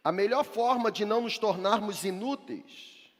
A 0.06 0.12
melhor 0.12 0.44
forma 0.44 0.92
de 0.92 1.04
não 1.04 1.22
nos 1.22 1.36
tornarmos 1.36 2.04
inúteis, 2.04 3.10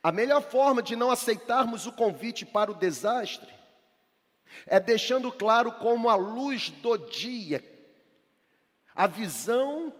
a 0.00 0.12
melhor 0.12 0.40
forma 0.40 0.80
de 0.80 0.94
não 0.94 1.10
aceitarmos 1.10 1.88
o 1.88 1.92
convite 1.92 2.46
para 2.46 2.70
o 2.70 2.74
desastre, 2.74 3.52
é 4.64 4.78
deixando 4.78 5.32
claro 5.32 5.72
como 5.72 6.08
a 6.08 6.14
luz 6.14 6.70
do 6.70 6.96
dia, 6.96 7.64
a 8.94 9.08
visão 9.08 9.92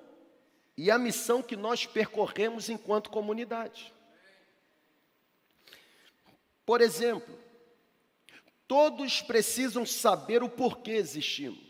e 0.77 0.89
a 0.89 0.97
missão 0.97 1.43
que 1.43 1.57
nós 1.57 1.85
percorremos 1.85 2.69
enquanto 2.69 3.11
comunidade. 3.11 3.93
Por 6.65 6.81
exemplo, 6.81 7.37
todos 8.69 9.21
precisam 9.21 9.85
saber 9.85 10.45
o 10.45 10.49
porquê 10.49 10.93
existimos. 10.93 11.68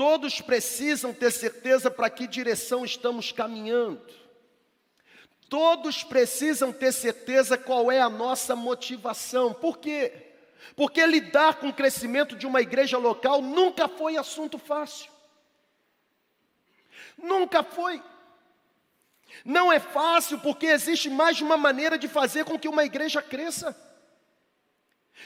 Todos 0.00 0.40
precisam 0.40 1.12
ter 1.12 1.30
certeza 1.30 1.90
para 1.90 2.08
que 2.08 2.26
direção 2.26 2.86
estamos 2.86 3.32
caminhando. 3.32 4.00
Todos 5.46 6.02
precisam 6.02 6.72
ter 6.72 6.90
certeza 6.90 7.58
qual 7.58 7.92
é 7.92 8.00
a 8.00 8.08
nossa 8.08 8.56
motivação. 8.56 9.52
Por 9.52 9.76
quê? 9.76 10.10
Porque 10.74 11.04
lidar 11.04 11.56
com 11.56 11.68
o 11.68 11.72
crescimento 11.74 12.34
de 12.34 12.46
uma 12.46 12.62
igreja 12.62 12.96
local 12.96 13.42
nunca 13.42 13.88
foi 13.88 14.16
assunto 14.16 14.58
fácil. 14.58 15.10
Nunca 17.18 17.62
foi. 17.62 18.02
Não 19.44 19.70
é 19.70 19.78
fácil 19.78 20.38
porque 20.38 20.64
existe 20.64 21.10
mais 21.10 21.36
de 21.36 21.44
uma 21.44 21.58
maneira 21.58 21.98
de 21.98 22.08
fazer 22.08 22.46
com 22.46 22.58
que 22.58 22.68
uma 22.68 22.86
igreja 22.86 23.20
cresça. 23.20 23.76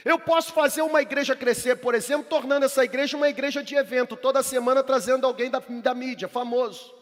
Eu 0.03 0.19
posso 0.19 0.51
fazer 0.51 0.81
uma 0.81 1.01
igreja 1.01 1.35
crescer, 1.35 1.77
por 1.77 1.95
exemplo, 1.95 2.27
tornando 2.27 2.65
essa 2.65 2.83
igreja 2.83 3.15
uma 3.15 3.29
igreja 3.29 3.63
de 3.63 3.75
evento, 3.75 4.15
toda 4.15 4.43
semana 4.43 4.83
trazendo 4.83 5.25
alguém 5.25 5.49
da, 5.49 5.59
da 5.59 5.93
mídia, 5.93 6.27
famoso. 6.27 6.93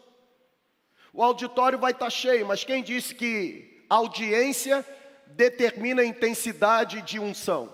O 1.12 1.22
auditório 1.22 1.78
vai 1.78 1.92
estar 1.92 2.10
cheio, 2.10 2.46
mas 2.46 2.64
quem 2.64 2.82
disse 2.82 3.14
que 3.14 3.84
audiência 3.88 4.84
determina 5.26 6.02
a 6.02 6.06
intensidade 6.06 7.02
de 7.02 7.18
unção? 7.18 7.72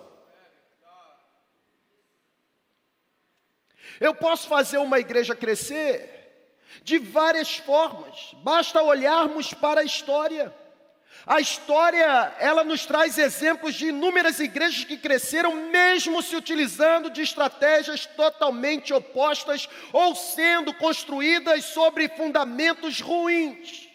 Eu 3.98 4.14
posso 4.14 4.48
fazer 4.48 4.78
uma 4.78 4.98
igreja 4.98 5.34
crescer 5.34 6.18
de 6.82 6.98
várias 6.98 7.56
formas, 7.56 8.34
basta 8.42 8.82
olharmos 8.82 9.52
para 9.52 9.80
a 9.80 9.84
história. 9.84 10.54
A 11.26 11.38
história, 11.38 12.34
ela 12.38 12.64
nos 12.64 12.86
traz 12.86 13.18
exemplos 13.18 13.74
de 13.74 13.88
inúmeras 13.88 14.40
igrejas 14.40 14.84
que 14.84 14.96
cresceram 14.96 15.54
mesmo 15.70 16.22
se 16.22 16.34
utilizando 16.34 17.10
de 17.10 17.20
estratégias 17.22 18.06
totalmente 18.06 18.92
opostas 18.92 19.68
ou 19.92 20.14
sendo 20.14 20.72
construídas 20.74 21.66
sobre 21.66 22.08
fundamentos 22.08 23.00
ruins. 23.00 23.88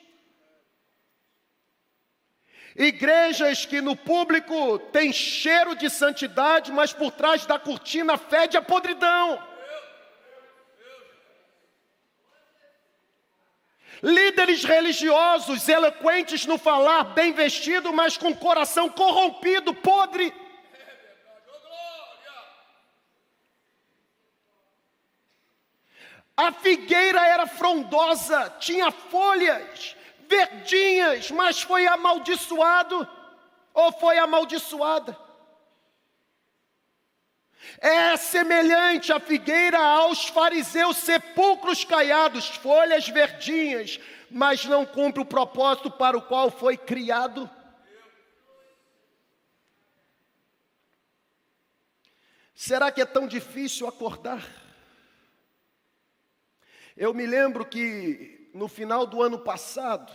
Igrejas 2.76 3.66
que 3.66 3.82
no 3.82 3.96
público 3.96 4.78
têm 4.92 5.12
cheiro 5.12 5.76
de 5.76 5.90
santidade, 5.90 6.72
mas 6.72 6.94
por 6.94 7.12
trás 7.12 7.46
da 7.46 7.58
cortina 7.58 8.18
fede 8.18 8.58
a 8.58 8.62
podridão. 8.62 9.55
Líderes 14.06 14.64
religiosos, 14.64 15.68
eloquentes 15.68 16.46
no 16.46 16.60
falar, 16.60 17.06
bem 17.06 17.34
vestido, 17.34 17.92
mas 17.92 18.16
com 18.16 18.36
coração 18.36 18.88
corrompido, 18.88 19.74
podre. 19.74 20.32
A 26.38 26.52
figueira 26.52 27.26
era 27.26 27.48
frondosa, 27.48 28.56
tinha 28.60 28.92
folhas 28.92 29.96
verdinhas, 30.28 31.32
mas 31.32 31.64
foi 31.64 31.88
amaldiçoado 31.88 33.10
ou 33.74 33.92
foi 33.94 34.20
amaldiçoada. 34.20 35.25
É 37.80 38.16
semelhante 38.18 39.12
a 39.12 39.20
figueira 39.20 39.80
aos 39.80 40.28
fariseus, 40.28 40.98
sepulcros 40.98 41.84
caiados, 41.84 42.48
folhas 42.48 43.08
verdinhas, 43.08 44.00
mas 44.30 44.66
não 44.66 44.86
cumpre 44.86 45.22
o 45.22 45.26
propósito 45.26 45.92
para 45.92 46.18
o 46.18 46.22
qual 46.22 46.50
foi 46.50 46.78
criado. 46.78 47.50
Será 52.56 52.90
que 52.92 53.02
é 53.02 53.06
tão 53.06 53.28
difícil 53.28 53.88
acordar? 53.88 54.42
Eu 56.96 57.14
me 57.14 57.26
lembro 57.26 57.66
que 57.66 58.50
no 58.54 58.70
final 58.70 59.06
do 59.06 59.22
ano 59.22 59.38
passado, 59.38 60.12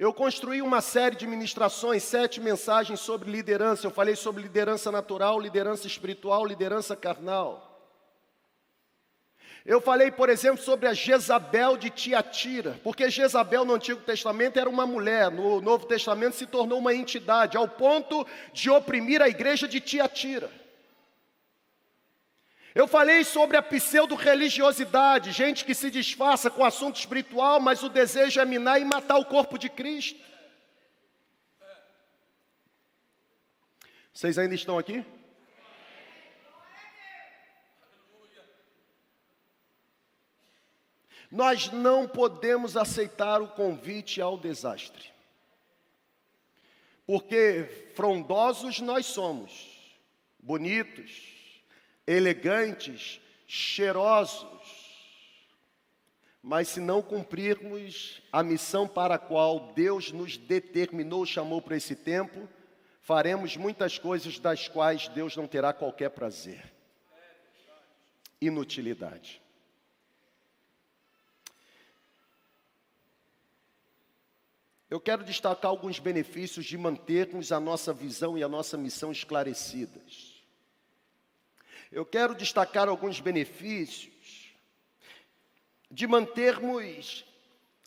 eu 0.00 0.14
construí 0.14 0.62
uma 0.62 0.80
série 0.80 1.14
de 1.14 1.26
ministrações, 1.26 2.02
sete 2.02 2.40
mensagens 2.40 3.00
sobre 3.00 3.30
liderança. 3.30 3.86
Eu 3.86 3.90
falei 3.90 4.16
sobre 4.16 4.42
liderança 4.42 4.90
natural, 4.90 5.38
liderança 5.38 5.86
espiritual, 5.86 6.46
liderança 6.46 6.96
carnal. 6.96 7.66
Eu 9.66 9.78
falei, 9.78 10.10
por 10.10 10.30
exemplo, 10.30 10.64
sobre 10.64 10.88
a 10.88 10.94
Jezabel 10.94 11.76
de 11.76 11.90
Tiatira, 11.90 12.80
porque 12.82 13.10
Jezabel 13.10 13.62
no 13.62 13.74
Antigo 13.74 14.00
Testamento 14.00 14.58
era 14.58 14.70
uma 14.70 14.86
mulher, 14.86 15.30
no 15.30 15.60
Novo 15.60 15.84
Testamento 15.84 16.34
se 16.34 16.46
tornou 16.46 16.78
uma 16.78 16.94
entidade, 16.94 17.58
ao 17.58 17.68
ponto 17.68 18.26
de 18.54 18.70
oprimir 18.70 19.20
a 19.20 19.28
igreja 19.28 19.68
de 19.68 19.80
Tiatira. 19.80 20.50
Eu 22.72 22.86
falei 22.86 23.24
sobre 23.24 23.56
a 23.56 23.62
pseudo-religiosidade, 23.62 25.32
gente 25.32 25.64
que 25.64 25.74
se 25.74 25.90
disfarça 25.90 26.48
com 26.48 26.64
assunto 26.64 26.96
espiritual, 26.96 27.60
mas 27.60 27.82
o 27.82 27.88
desejo 27.88 28.40
é 28.40 28.44
minar 28.44 28.80
e 28.80 28.84
matar 28.84 29.18
o 29.18 29.24
corpo 29.24 29.58
de 29.58 29.68
Cristo. 29.68 30.20
Vocês 34.12 34.38
ainda 34.38 34.54
estão 34.54 34.78
aqui? 34.78 35.04
Nós 41.30 41.70
não 41.70 42.06
podemos 42.08 42.76
aceitar 42.76 43.40
o 43.40 43.48
convite 43.48 44.20
ao 44.20 44.36
desastre, 44.36 45.10
porque 47.06 47.64
frondosos 47.94 48.80
nós 48.80 49.06
somos, 49.06 49.98
bonitos, 50.40 51.39
elegantes, 52.10 53.20
cheirosos. 53.46 54.48
Mas 56.42 56.68
se 56.68 56.80
não 56.80 57.00
cumprirmos 57.00 58.20
a 58.32 58.42
missão 58.42 58.88
para 58.88 59.14
a 59.14 59.18
qual 59.18 59.72
Deus 59.74 60.10
nos 60.10 60.36
determinou, 60.36 61.24
chamou 61.24 61.62
para 61.62 61.76
esse 61.76 61.94
tempo, 61.94 62.48
faremos 63.00 63.56
muitas 63.56 63.98
coisas 63.98 64.38
das 64.38 64.66
quais 64.66 65.06
Deus 65.08 65.36
não 65.36 65.46
terá 65.46 65.72
qualquer 65.72 66.10
prazer. 66.10 66.72
Inutilidade. 68.40 69.40
Eu 74.88 74.98
quero 74.98 75.22
destacar 75.22 75.70
alguns 75.70 76.00
benefícios 76.00 76.66
de 76.66 76.76
mantermos 76.76 77.52
a 77.52 77.60
nossa 77.60 77.92
visão 77.92 78.36
e 78.36 78.42
a 78.42 78.48
nossa 78.48 78.76
missão 78.76 79.12
esclarecidas. 79.12 80.39
Eu 81.92 82.06
quero 82.06 82.36
destacar 82.36 82.88
alguns 82.88 83.18
benefícios 83.18 84.54
de 85.90 86.06
mantermos 86.06 87.24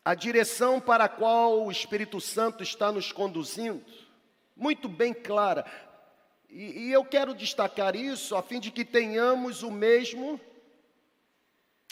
a 0.03 0.13
direção 0.13 0.81
para 0.81 1.05
a 1.05 1.09
qual 1.09 1.63
o 1.63 1.71
Espírito 1.71 2.19
Santo 2.19 2.61
está 2.61 2.91
nos 2.91 3.13
conduzindo, 3.13 3.81
muito 4.57 4.89
bem 4.89 5.13
clara. 5.13 5.65
E, 6.49 6.87
e, 6.87 6.91
eu 6.91 7.05
quero 7.05 7.33
destacar 7.33 7.95
isso 7.95 8.35
a 8.35 8.43
fim 8.43 8.59
de 8.59 8.71
que 8.71 8.83
tenhamos 8.83 9.63
o 9.63 9.71
mesmo, 9.71 10.37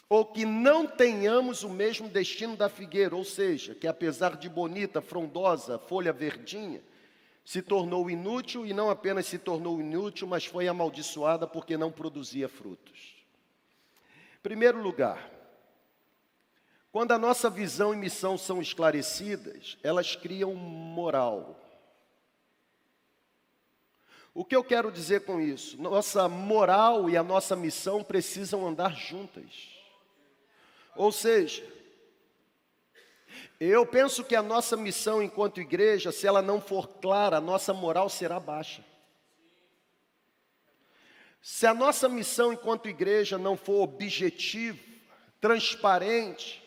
ou 0.09 0.25
que 0.25 0.43
não 0.45 0.85
tenhamos 0.85 1.63
o 1.63 1.69
mesmo 1.69 2.09
destino 2.09 2.57
da 2.57 2.67
figueira, 2.67 3.15
ou 3.15 3.23
seja, 3.23 3.73
que 3.73 3.87
apesar 3.87 4.35
de 4.35 4.49
bonita, 4.49 5.01
frondosa, 5.01 5.79
folha 5.79 6.11
verdinha, 6.11 6.83
se 7.43 7.61
tornou 7.61 8.09
inútil 8.09 8.65
e 8.65 8.73
não 8.73 8.89
apenas 8.89 9.25
se 9.25 9.37
tornou 9.37 9.79
inútil, 9.79 10.27
mas 10.27 10.45
foi 10.45 10.67
amaldiçoada 10.67 11.47
porque 11.47 11.77
não 11.77 11.91
produzia 11.91 12.47
frutos. 12.47 13.15
Primeiro 14.41 14.81
lugar, 14.81 15.29
quando 16.91 17.11
a 17.11 17.17
nossa 17.17 17.49
visão 17.49 17.93
e 17.93 17.97
missão 17.97 18.37
são 18.37 18.61
esclarecidas, 18.61 19.77
elas 19.81 20.15
criam 20.15 20.53
moral. 20.53 21.59
O 24.33 24.45
que 24.45 24.55
eu 24.55 24.63
quero 24.63 24.91
dizer 24.91 25.25
com 25.25 25.39
isso? 25.39 25.81
Nossa 25.81 26.27
moral 26.29 27.09
e 27.09 27.17
a 27.17 27.23
nossa 27.23 27.55
missão 27.55 28.03
precisam 28.03 28.65
andar 28.65 28.95
juntas. 28.95 29.69
Ou 30.95 31.11
seja, 31.11 31.65
eu 33.69 33.85
penso 33.85 34.23
que 34.23 34.35
a 34.35 34.41
nossa 34.41 34.75
missão 34.75 35.21
enquanto 35.21 35.61
igreja, 35.61 36.11
se 36.11 36.25
ela 36.25 36.41
não 36.41 36.59
for 36.59 36.87
clara, 36.99 37.37
a 37.37 37.41
nossa 37.41 37.71
moral 37.73 38.09
será 38.09 38.39
baixa. 38.39 38.83
Se 41.43 41.67
a 41.67 41.73
nossa 41.73 42.09
missão 42.09 42.51
enquanto 42.51 42.89
igreja 42.89 43.37
não 43.37 43.55
for 43.55 43.83
objetiva, 43.83 44.79
transparente, 45.39 46.63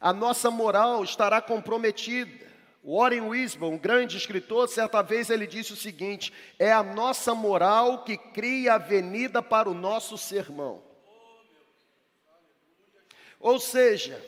a 0.00 0.12
nossa 0.12 0.50
moral 0.50 1.04
estará 1.04 1.42
comprometida. 1.42 2.44
Warren 2.82 3.28
Wisbon, 3.28 3.74
um 3.74 3.78
grande 3.78 4.16
escritor, 4.16 4.68
certa 4.68 5.02
vez 5.02 5.28
ele 5.28 5.46
disse 5.46 5.74
o 5.74 5.76
seguinte: 5.76 6.32
é 6.58 6.72
a 6.72 6.82
nossa 6.82 7.34
moral 7.34 8.02
que 8.02 8.16
cria 8.16 8.74
avenida 8.74 9.42
para 9.42 9.68
o 9.68 9.74
nosso 9.74 10.16
sermão. 10.16 10.82
Ou 13.40 13.58
seja, 13.58 14.22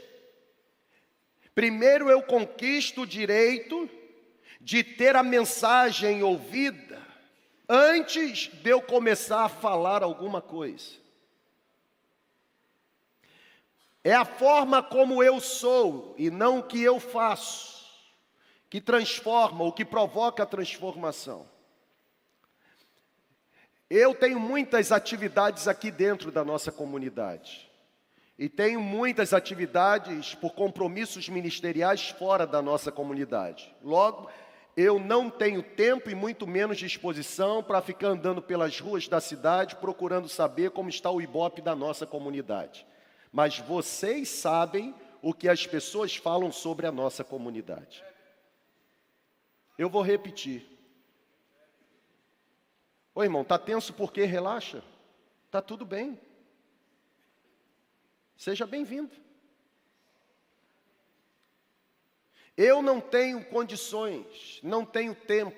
Primeiro 1.57 2.11
eu 2.11 2.23
conquisto 2.23 3.01
o 3.01 3.07
direito 3.07 3.89
de 4.61 4.85
ter 4.85 5.17
a 5.17 5.23
mensagem 5.23 6.23
ouvida 6.23 7.03
antes 7.67 8.49
de 8.49 8.69
eu 8.69 8.83
começar 8.83 9.47
a 9.47 9.49
falar 9.49 10.03
alguma 10.03 10.43
coisa. 10.43 10.93
É 14.05 14.13
a 14.13 14.27
forma 14.27 14.83
como 14.83 15.23
eu 15.23 15.41
sou 15.41 16.15
e 16.19 16.31
não 16.31 16.59
o 16.59 16.63
que 16.63 16.83
eu 16.83 17.01
faço 17.01 17.87
que 18.69 18.79
transforma, 18.79 19.65
o 19.65 19.73
que 19.73 19.83
provoca 19.83 20.43
a 20.43 20.47
transformação. 20.47 21.49
Eu 23.89 24.15
tenho 24.15 24.39
muitas 24.39 24.93
atividades 24.93 25.67
aqui 25.67 25.91
dentro 25.91 26.31
da 26.31 26.45
nossa 26.45 26.71
comunidade. 26.71 27.66
E 28.39 28.49
tenho 28.49 28.81
muitas 28.81 29.33
atividades 29.33 30.35
por 30.35 30.53
compromissos 30.53 31.29
ministeriais 31.29 32.11
fora 32.11 32.47
da 32.47 32.61
nossa 32.61 32.93
comunidade. 32.93 33.75
Logo, 33.83 34.29
Eu 34.77 34.99
não 34.99 35.31
tenho 35.31 35.63
tempo 35.63 36.11
e 36.11 36.15
muito 36.15 36.47
menos 36.47 36.77
disposição 36.77 37.63
para 37.63 37.81
ficar 37.81 38.09
andando 38.09 38.43
pelas 38.43 38.79
ruas 38.79 39.09
da 39.09 39.23
cidade 39.23 39.75
procurando 39.77 40.29
saber 40.29 40.71
como 40.71 40.91
está 40.91 41.11
o 41.11 41.23
ibope 41.23 41.63
da 41.63 41.75
nossa 41.75 42.07
comunidade. 42.07 42.87
Mas 43.33 43.59
vocês 43.59 44.29
sabem 44.29 44.95
o 45.23 45.33
que 45.33 45.49
as 45.49 45.67
pessoas 45.67 46.15
falam 46.15 46.53
sobre 46.53 46.87
a 46.87 46.93
nossa 46.93 47.25
comunidade. 47.25 48.05
Eu 49.79 49.89
vou 49.89 50.03
repetir. 50.03 50.67
Ô 53.15 53.25
irmão, 53.25 53.45
tá 53.45 53.59
tenso 53.59 53.95
porque 53.95 54.25
relaxa? 54.25 54.83
Tá 55.51 55.63
tudo 55.63 55.87
bem. 55.87 56.21
Seja 58.37 58.67
bem-vindo. 58.67 59.11
Eu 62.57 62.83
não 62.83 63.01
tenho 63.01 63.45
condições, 63.45 64.61
não 64.63 64.85
tenho 64.85 65.15
tempo. 65.15 65.57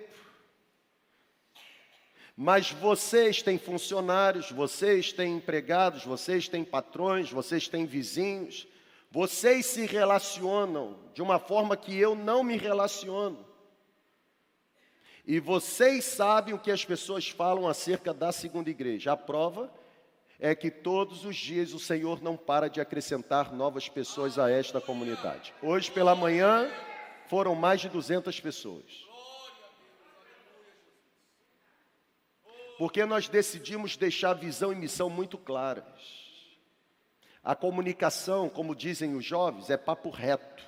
Mas 2.37 2.71
vocês 2.71 3.43
têm 3.43 3.59
funcionários, 3.59 4.53
vocês 4.53 5.13
têm 5.13 5.37
empregados, 5.37 6.05
vocês 6.05 6.49
têm 6.49 6.65
patrões, 6.65 7.31
vocês 7.31 7.67
têm 7.67 7.85
vizinhos, 7.85 8.67
vocês 9.11 9.67
se 9.67 9.85
relacionam 9.87 10.99
de 11.13 11.21
uma 11.21 11.41
forma 11.41 11.77
que 11.77 11.97
eu 11.97 12.15
não 12.15 12.45
me 12.45 12.57
relaciono. 12.57 13.45
E 15.27 15.41
vocês 15.41 16.05
sabem 16.05 16.55
o 16.55 16.59
que 16.59 16.71
as 16.71 16.85
pessoas 16.85 17.29
falam 17.29 17.69
acerca 17.69 18.15
da 18.15 18.31
segunda 18.31 18.71
igreja. 18.71 19.13
A 19.13 19.17
prova 19.17 19.73
é 20.39 20.55
que 20.55 20.71
todos 20.71 21.25
os 21.25 21.37
dias 21.37 21.73
o 21.73 21.81
Senhor 21.81 22.23
não 22.23 22.37
para 22.37 22.69
de 22.69 22.81
acrescentar 22.81 23.53
novas 23.53 23.89
pessoas 23.89 24.39
a 24.39 24.51
esta 24.51 24.81
comunidade. 24.81 25.53
Hoje 25.61 25.91
pela 25.91 26.15
manhã 26.15 26.71
foram 27.27 27.55
mais 27.55 27.81
de 27.81 27.89
200 27.89 28.39
pessoas. 28.41 29.09
Porque 32.79 33.05
nós 33.05 33.29
decidimos 33.29 33.97
deixar 33.97 34.35
visão 34.35 34.73
e 34.73 34.77
missão 34.77 35.11
muito 35.11 35.37
claras. 35.37 35.85
A 37.43 37.57
comunicação, 37.57 38.49
como 38.49 38.77
dizem 38.77 39.17
os 39.17 39.25
jovens, 39.25 39.69
é 39.69 39.77
papo 39.77 40.11
reto. 40.11 40.65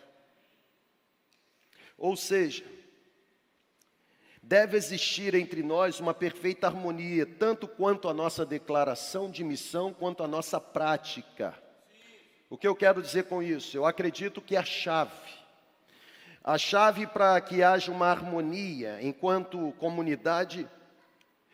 Ou 1.96 2.16
seja, 2.16 2.64
deve 4.50 4.76
existir 4.76 5.32
entre 5.36 5.62
nós 5.62 6.00
uma 6.00 6.12
perfeita 6.12 6.66
harmonia, 6.66 7.24
tanto 7.24 7.68
quanto 7.68 8.08
a 8.08 8.12
nossa 8.12 8.44
declaração 8.44 9.30
de 9.30 9.44
missão, 9.44 9.94
quanto 9.94 10.24
a 10.24 10.26
nossa 10.26 10.60
prática. 10.60 11.54
O 12.50 12.58
que 12.58 12.66
eu 12.66 12.74
quero 12.74 13.00
dizer 13.00 13.26
com 13.26 13.40
isso? 13.40 13.76
Eu 13.76 13.86
acredito 13.86 14.40
que 14.40 14.56
a 14.56 14.64
chave 14.64 15.38
a 16.42 16.58
chave 16.58 17.06
para 17.06 17.40
que 17.40 17.62
haja 17.62 17.92
uma 17.92 18.08
harmonia 18.08 18.98
enquanto 19.02 19.72
comunidade 19.78 20.66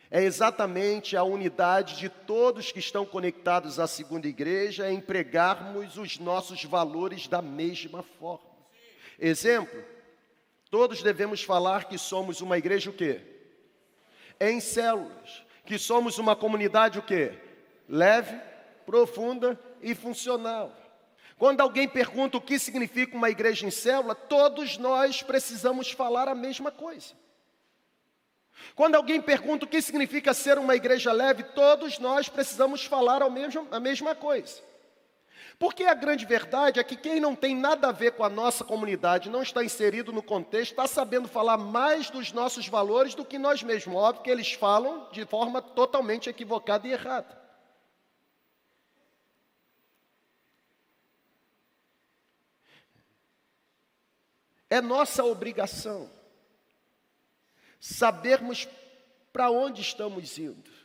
é 0.09 0.23
exatamente 0.23 1.15
a 1.15 1.23
unidade 1.23 1.97
de 1.97 2.09
todos 2.09 2.71
que 2.71 2.79
estão 2.79 3.05
conectados 3.05 3.79
à 3.79 3.85
segunda 3.85 4.27
igreja, 4.27 4.87
é 4.87 4.91
empregarmos 4.91 5.97
os 5.97 6.17
nossos 6.17 6.63
valores 6.63 7.27
da 7.27 7.43
mesma 7.43 8.01
forma. 8.01 8.49
Exemplo, 9.19 9.96
todos 10.69 11.01
devemos 11.01 11.43
falar 11.43 11.85
que 11.85 11.97
somos 11.97 12.41
uma 12.41 12.57
igreja 12.57 12.89
o 12.89 12.93
quê? 12.93 13.21
Em 14.39 14.59
células, 14.59 15.43
que 15.65 15.77
somos 15.77 16.17
uma 16.17 16.35
comunidade 16.35 16.99
o 16.99 17.01
quê? 17.01 17.33
Leve, 17.87 18.39
profunda 18.85 19.59
e 19.81 19.95
funcional. 19.95 20.75
Quando 21.37 21.61
alguém 21.61 21.87
pergunta 21.87 22.37
o 22.37 22.41
que 22.41 22.57
significa 22.57 23.15
uma 23.15 23.29
igreja 23.29 23.65
em 23.65 23.71
célula, 23.71 24.15
todos 24.15 24.77
nós 24.77 25.21
precisamos 25.21 25.91
falar 25.91 26.27
a 26.27 26.35
mesma 26.35 26.71
coisa. 26.71 27.13
Quando 28.75 28.95
alguém 28.95 29.21
pergunta 29.21 29.65
o 29.65 29.67
que 29.67 29.81
significa 29.81 30.33
ser 30.33 30.57
uma 30.57 30.75
igreja 30.75 31.11
leve, 31.11 31.43
todos 31.43 31.99
nós 31.99 32.27
precisamos 32.27 32.85
falar 32.85 33.21
a 33.21 33.29
mesma, 33.29 33.67
a 33.71 33.79
mesma 33.79 34.15
coisa. 34.15 34.66
Porque 35.59 35.83
a 35.85 35.95
grande 35.95 36.23
verdade 36.23 36.79
é 36.79 36.83
que 36.83 36.95
quem 36.95 37.19
não 37.19 37.35
tem 37.35 37.55
nada 37.55 37.89
a 37.89 37.91
ver 37.91 38.11
com 38.11 38.23
a 38.23 38.29
nossa 38.29 38.63
comunidade, 38.63 39.29
não 39.29 39.41
está 39.41 39.63
inserido 39.63 40.13
no 40.13 40.21
contexto, 40.21 40.71
está 40.71 40.85
sabendo 40.85 41.27
falar 41.27 41.57
mais 41.57 42.11
dos 42.11 42.31
nossos 42.31 42.67
valores 42.67 43.15
do 43.15 43.25
que 43.25 43.39
nós 43.39 43.63
mesmos. 43.63 43.95
Óbvio 43.95 44.23
que 44.23 44.29
eles 44.29 44.53
falam 44.53 45.09
de 45.11 45.25
forma 45.25 45.59
totalmente 45.59 46.29
equivocada 46.29 46.87
e 46.87 46.91
errada. 46.91 47.35
É 54.69 54.79
nossa 54.79 55.23
obrigação 55.23 56.09
sabermos 57.79 58.67
para 59.31 59.49
onde 59.49 59.81
estamos 59.81 60.37
indo. 60.37 60.76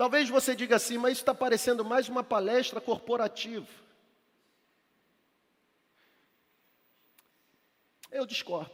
Talvez 0.00 0.30
você 0.30 0.56
diga 0.56 0.76
assim, 0.76 0.96
mas 0.96 1.18
está 1.18 1.34
parecendo 1.34 1.84
mais 1.84 2.08
uma 2.08 2.24
palestra 2.24 2.80
corporativa. 2.80 3.68
Eu 8.10 8.24
discordo. 8.24 8.72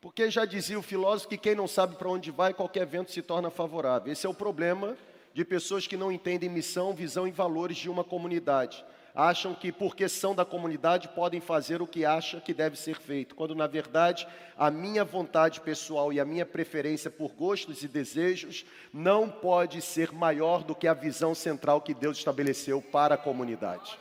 Porque 0.00 0.30
já 0.30 0.44
dizia 0.44 0.78
o 0.78 0.82
filósofo 0.82 1.30
que 1.30 1.36
quem 1.36 1.56
não 1.56 1.66
sabe 1.66 1.96
para 1.96 2.08
onde 2.08 2.30
vai, 2.30 2.54
qualquer 2.54 2.86
vento 2.86 3.10
se 3.10 3.20
torna 3.20 3.50
favorável. 3.50 4.12
Esse 4.12 4.24
é 4.24 4.30
o 4.30 4.32
problema 4.32 4.96
de 5.34 5.44
pessoas 5.44 5.88
que 5.88 5.96
não 5.96 6.12
entendem 6.12 6.48
missão, 6.48 6.94
visão 6.94 7.26
e 7.26 7.32
valores 7.32 7.76
de 7.76 7.90
uma 7.90 8.04
comunidade 8.04 8.84
acham 9.16 9.54
que 9.54 9.72
porque 9.72 10.10
são 10.10 10.34
da 10.34 10.44
comunidade 10.44 11.08
podem 11.08 11.40
fazer 11.40 11.80
o 11.80 11.86
que 11.86 12.04
acha 12.04 12.38
que 12.38 12.52
deve 12.52 12.76
ser 12.76 13.00
feito, 13.00 13.34
quando 13.34 13.54
na 13.54 13.66
verdade 13.66 14.28
a 14.58 14.70
minha 14.70 15.02
vontade 15.02 15.58
pessoal 15.62 16.12
e 16.12 16.20
a 16.20 16.24
minha 16.24 16.44
preferência 16.44 17.10
por 17.10 17.32
gostos 17.32 17.82
e 17.82 17.88
desejos 17.88 18.66
não 18.92 19.30
pode 19.30 19.80
ser 19.80 20.12
maior 20.12 20.62
do 20.62 20.74
que 20.74 20.86
a 20.86 20.92
visão 20.92 21.34
central 21.34 21.80
que 21.80 21.94
Deus 21.94 22.18
estabeleceu 22.18 22.82
para 22.82 23.14
a 23.14 23.18
comunidade. 23.18 23.98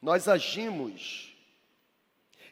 Nós 0.00 0.28
agimos 0.28 1.31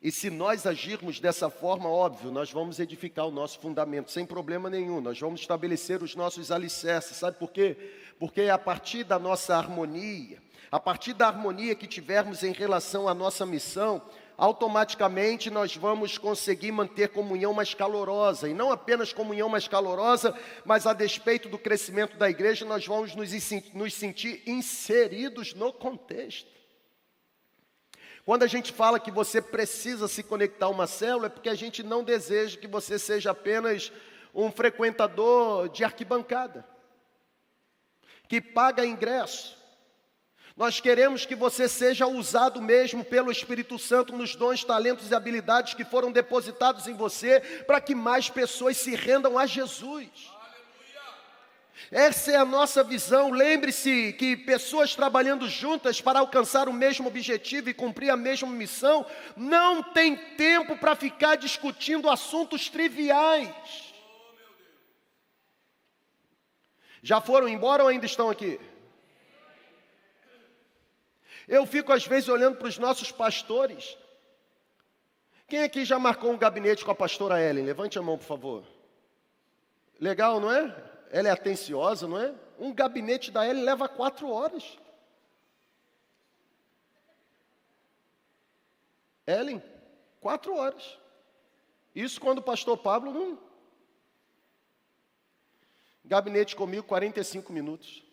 e 0.03 0.11
se 0.11 0.31
nós 0.31 0.67
agirmos 0.67 1.21
dessa 1.21 1.51
forma, 1.51 1.87
óbvio, 1.87 2.31
nós 2.31 2.51
vamos 2.51 2.81
edificar 2.81 3.27
o 3.27 3.31
nosso 3.31 3.59
fundamento 3.59 4.11
sem 4.11 4.25
problema 4.25 4.71
nenhum, 4.71 4.99
nós 4.99 5.21
vamos 5.21 5.43
estabelecer 5.43 6.03
os 6.03 6.15
nossos 6.17 6.51
alicerces, 6.51 7.19
sabe 7.19 7.37
por 7.39 7.51
quê? 7.51 7.77
Porque 8.19 8.43
é 8.43 8.51
a 8.51 8.57
partir 8.57 9.05
da 9.05 9.19
nossa 9.19 9.55
harmonia, 9.55 10.39
a 10.73 10.81
partir 10.81 11.13
da 11.13 11.27
harmonia 11.27 11.75
que 11.75 11.87
tivermos 11.87 12.43
em 12.43 12.53
relação 12.53 13.09
à 13.09 13.13
nossa 13.13 13.45
missão, 13.45 14.01
automaticamente 14.39 15.51
nós 15.51 15.77
vamos 15.77 16.17
conseguir 16.17 16.73
manter 16.73 17.11
comunhão 17.11 17.53
mais 17.53 17.75
calorosa, 17.75 18.49
e 18.49 18.55
não 18.55 18.73
apenas 18.73 19.13
comunhão 19.13 19.51
mais 19.51 19.69
calorosa, 19.69 20.35
mas 20.65 20.87
a 20.87 20.95
despeito 20.95 21.47
do 21.47 21.59
crescimento 21.59 22.17
da 22.17 22.31
igreja, 22.31 22.65
nós 22.65 22.87
vamos 22.87 23.15
nos, 23.15 23.31
nos 23.75 23.93
sentir 23.93 24.43
inseridos 24.47 25.53
no 25.53 25.75
contexto. 25.75 26.60
Quando 28.31 28.45
a 28.45 28.47
gente 28.47 28.73
fala 28.73 29.01
que 29.01 29.11
você 29.11 29.43
precisa 29.43 30.07
se 30.07 30.23
conectar 30.23 30.66
a 30.66 30.69
uma 30.69 30.87
célula, 30.87 31.27
é 31.27 31.29
porque 31.29 31.49
a 31.49 31.55
gente 31.57 31.83
não 31.83 32.05
deseja 32.05 32.57
que 32.57 32.69
você 32.69 32.97
seja 32.97 33.33
apenas 33.33 33.90
um 34.33 34.53
frequentador 34.53 35.69
de 35.69 35.83
arquibancada, 35.83 36.64
que 38.29 38.40
paga 38.40 38.87
ingresso. 38.87 39.59
Nós 40.57 40.79
queremos 40.79 41.27
que 41.27 41.35
você 41.35 41.69
seja 41.69 42.07
usado 42.07 42.62
mesmo 42.62 43.05
pelo 43.05 43.33
Espírito 43.33 43.77
Santo 43.81 44.16
nos 44.16 44.37
dons, 44.37 44.62
talentos 44.62 45.11
e 45.11 45.14
habilidades 45.16 45.75
que 45.75 45.85
foram 45.85 46.12
depositados 46.12 46.87
em 46.87 46.95
você, 46.95 47.40
para 47.66 47.81
que 47.81 47.97
mais 47.97 48.31
pessoas 48.31 48.77
se 48.77 48.95
rendam 48.95 49.37
a 49.37 49.45
Jesus. 49.45 50.09
Essa 51.90 52.31
é 52.31 52.37
a 52.37 52.44
nossa 52.44 52.85
visão. 52.85 53.31
Lembre-se 53.31 54.12
que 54.12 54.37
pessoas 54.37 54.94
trabalhando 54.94 55.48
juntas 55.48 56.00
para 56.00 56.20
alcançar 56.20 56.68
o 56.68 56.72
mesmo 56.72 57.09
objetivo 57.09 57.68
e 57.68 57.74
cumprir 57.74 58.11
a 58.11 58.16
mesma 58.16 58.48
missão 58.48 59.05
não 59.37 59.83
tem 59.83 60.16
tempo 60.37 60.76
para 60.76 60.94
ficar 60.94 61.35
discutindo 61.35 62.09
assuntos 62.09 62.68
triviais. 62.68 63.92
Já 67.03 67.20
foram 67.20 67.48
embora 67.48 67.83
ou 67.83 67.88
ainda 67.88 68.07
estão 68.07 68.31
aqui? 68.31 68.61
Eu 71.48 71.66
fico 71.66 71.92
às 71.92 72.07
vezes 72.07 72.29
olhando 72.29 72.57
para 72.57 72.68
os 72.68 72.79
nossos 72.79 73.11
pastores. 73.11 73.98
Quem 75.48 75.64
aqui 75.64 75.85
já 75.85 75.98
marcou 75.98 76.31
um 76.31 76.38
gabinete 76.38 76.85
com 76.85 76.92
a 76.92 76.94
pastora 76.94 77.42
Ellen? 77.42 77.64
Levante 77.64 77.98
a 77.98 78.03
mão, 78.03 78.16
por 78.16 78.26
favor. 78.26 78.64
Legal, 79.98 80.38
não 80.38 80.53
é? 80.53 80.89
ela 81.11 81.29
é 81.29 81.31
atenciosa, 81.33 82.07
não 82.07 82.18
é? 82.18 82.35
Um 82.59 82.73
gabinete 82.73 83.31
da 83.31 83.46
Ellen 83.46 83.64
leva 83.64 83.88
quatro 83.88 84.31
horas. 84.31 84.79
Ellen, 89.27 89.62
quatro 90.20 90.55
horas. 90.55 90.99
Isso 91.94 92.20
quando 92.20 92.38
o 92.38 92.42
pastor 92.42 92.79
Pablo 92.79 93.12
não. 93.12 93.38
Gabinete 96.05 96.55
comigo, 96.55 96.87
45 96.87 97.53
minutos. 97.53 98.05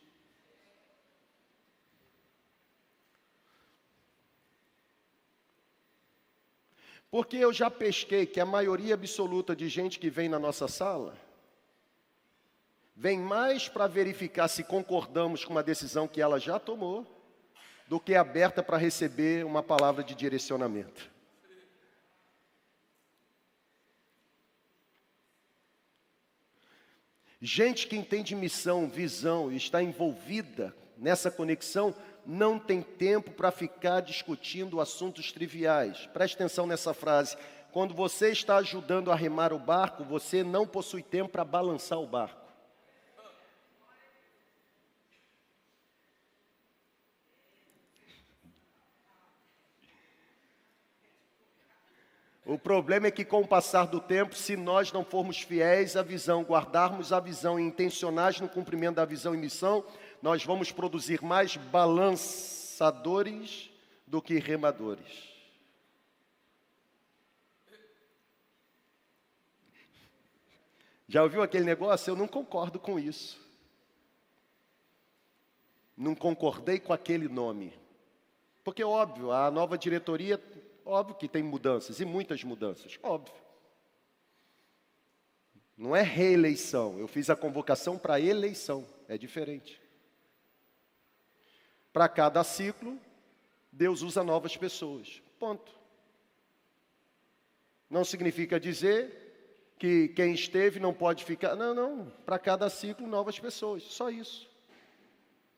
Porque 7.10 7.38
eu 7.38 7.54
já 7.54 7.72
pesquei 7.72 8.26
que 8.26 8.40
a 8.40 8.46
maioria 8.46 8.96
absoluta 8.96 9.56
de 9.56 9.70
gente 9.70 9.98
que 9.98 10.10
vem 10.10 10.28
na 10.28 10.38
nossa 10.38 10.68
sala 10.68 11.27
vem 12.98 13.20
mais 13.20 13.70
para 13.70 13.86
verificar 13.86 14.48
se 14.48 14.64
concordamos 14.64 15.46
com 15.46 15.54
uma 15.54 15.62
decisão 15.62 16.08
que 16.08 16.20
ela 16.20 16.40
já 16.40 16.58
tomou 16.58 17.06
do 17.88 18.00
que 18.00 18.16
aberta 18.16 18.64
para 18.64 18.76
receber 18.76 19.46
uma 19.46 19.62
palavra 19.62 20.04
de 20.04 20.16
direcionamento. 20.16 21.10
Gente 27.40 27.86
que 27.86 27.96
entende 27.96 28.36
missão, 28.36 28.90
visão 28.90 29.52
e 29.52 29.56
está 29.56 29.82
envolvida 29.82 30.76
nessa 30.98 31.30
conexão, 31.30 31.94
não 32.26 32.58
tem 32.58 32.82
tempo 32.82 33.30
para 33.30 33.52
ficar 33.52 34.02
discutindo 34.02 34.82
assuntos 34.82 35.32
triviais. 35.32 36.08
Preste 36.08 36.34
atenção 36.34 36.66
nessa 36.66 36.96
frase. 36.96 37.38
Quando 37.72 37.94
você 37.94 38.32
está 38.32 38.58
ajudando 38.58 39.12
a 39.12 39.16
remar 39.16 39.54
o 39.54 39.60
barco, 39.60 40.04
você 40.04 40.44
não 40.44 40.66
possui 40.66 41.04
tempo 41.04 41.30
para 41.30 41.46
balançar 41.46 42.00
o 42.00 42.08
barco. 42.08 42.47
O 52.48 52.58
problema 52.58 53.08
é 53.08 53.12
que, 53.12 53.26
com 53.26 53.42
o 53.42 53.48
passar 53.48 53.88
do 53.88 54.00
tempo, 54.00 54.34
se 54.34 54.56
nós 54.56 54.94
não 54.94 55.04
formos 55.04 55.42
fiéis 55.42 55.98
à 55.98 56.02
visão, 56.02 56.44
guardarmos 56.44 57.12
a 57.12 57.20
visão 57.20 57.60
e 57.60 57.64
intencionais 57.64 58.40
no 58.40 58.48
cumprimento 58.48 58.96
da 58.96 59.04
visão 59.04 59.36
e 59.36 59.38
missão, 59.38 59.84
nós 60.22 60.46
vamos 60.46 60.72
produzir 60.72 61.22
mais 61.22 61.58
balançadores 61.58 63.70
do 64.08 64.22
que 64.22 64.40
remadores. 64.40 65.28
Já 71.10 71.24
ouviu 71.24 71.42
aquele 71.42 71.66
negócio? 71.66 72.12
Eu 72.12 72.16
não 72.16 72.30
concordo 72.30 72.80
com 72.80 72.98
isso. 72.98 73.38
Não 75.98 76.16
concordei 76.16 76.80
com 76.80 76.94
aquele 76.94 77.28
nome. 77.28 77.74
Porque, 78.64 78.86
óbvio, 78.86 79.34
a 79.34 79.52
nova 79.52 79.78
diretoria 79.78 80.42
Óbvio 80.90 81.18
que 81.18 81.28
tem 81.28 81.44
mudanças, 81.44 82.00
e 82.00 82.06
muitas 82.06 82.46
mudanças, 82.46 82.98
óbvio. 83.04 83.36
Não 85.78 85.94
é 85.94 86.02
reeleição, 86.02 86.98
eu 86.98 87.10
fiz 87.10 87.30
a 87.30 87.36
convocação 87.36 87.98
para 87.98 88.22
eleição, 88.22 88.88
é 89.06 89.18
diferente. 89.18 89.82
Para 91.92 92.08
cada 92.08 92.42
ciclo, 92.42 92.98
Deus 93.70 94.02
usa 94.02 94.24
novas 94.24 94.56
pessoas, 94.56 95.22
ponto. 95.38 95.74
Não 97.90 98.06
significa 98.06 98.58
dizer 98.58 99.74
que 99.78 100.08
quem 100.08 100.34
esteve 100.34 100.80
não 100.80 100.94
pode 100.94 101.26
ficar. 101.26 101.56
Não, 101.56 101.74
não. 101.74 102.12
Para 102.26 102.40
cada 102.40 102.70
ciclo, 102.70 103.08
novas 103.08 103.40
pessoas. 103.40 103.84
Só 103.84 104.10
isso. 104.10 104.50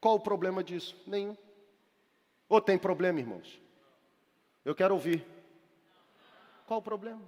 Qual 0.01 0.15
o 0.15 0.19
problema 0.19 0.63
disso? 0.63 0.95
Nenhum. 1.07 1.35
Ou 2.47 2.59
tem 2.61 2.77
problema, 2.77 3.19
irmãos? 3.19 3.59
Eu 4.69 4.75
quero 4.75 4.93
ouvir. 4.93 5.25
Qual 6.67 6.79
o 6.79 6.83
problema? 6.83 7.23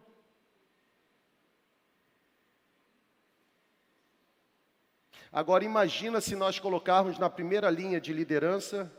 Agora 5.32 5.66
imagina 5.66 6.22
se 6.22 6.36
nós 6.36 6.60
colocarmos 6.60 7.18
na 7.18 7.32
primeira 7.32 7.68
linha 7.72 8.00
de 8.00 8.14
liderança 8.14 8.96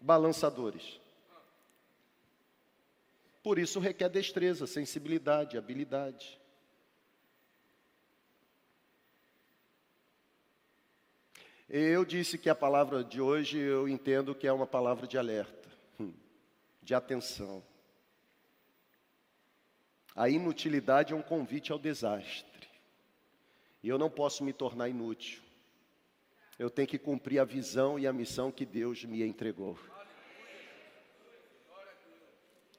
balançadores. 0.00 1.00
Por 3.42 3.58
isso 3.58 3.80
requer 3.80 4.08
destreza, 4.08 4.68
sensibilidade, 4.68 5.58
habilidade. 5.58 6.40
Eu 11.68 12.04
disse 12.04 12.38
que 12.38 12.48
a 12.48 12.54
palavra 12.54 13.02
de 13.02 13.20
hoje 13.20 13.58
eu 13.58 13.88
entendo 13.88 14.32
que 14.32 14.46
é 14.46 14.52
uma 14.52 14.64
palavra 14.64 15.08
de 15.08 15.18
alerta, 15.18 15.68
hum, 15.98 16.14
de 16.80 16.94
atenção. 16.94 17.68
A 20.14 20.28
inutilidade 20.28 21.12
é 21.12 21.16
um 21.16 21.22
convite 21.22 21.72
ao 21.72 21.78
desastre. 21.78 22.68
E 23.82 23.88
eu 23.88 23.98
não 23.98 24.10
posso 24.10 24.44
me 24.44 24.52
tornar 24.52 24.88
inútil. 24.88 25.40
Eu 26.58 26.68
tenho 26.68 26.88
que 26.88 26.98
cumprir 26.98 27.38
a 27.38 27.44
visão 27.44 27.98
e 27.98 28.06
a 28.06 28.12
missão 28.12 28.52
que 28.52 28.66
Deus 28.66 29.04
me 29.04 29.22
entregou. 29.22 29.78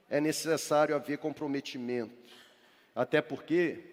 É 0.09 0.19
necessário 0.19 0.95
haver 0.95 1.17
comprometimento. 1.17 2.31
Até 2.93 3.21
porque 3.21 3.91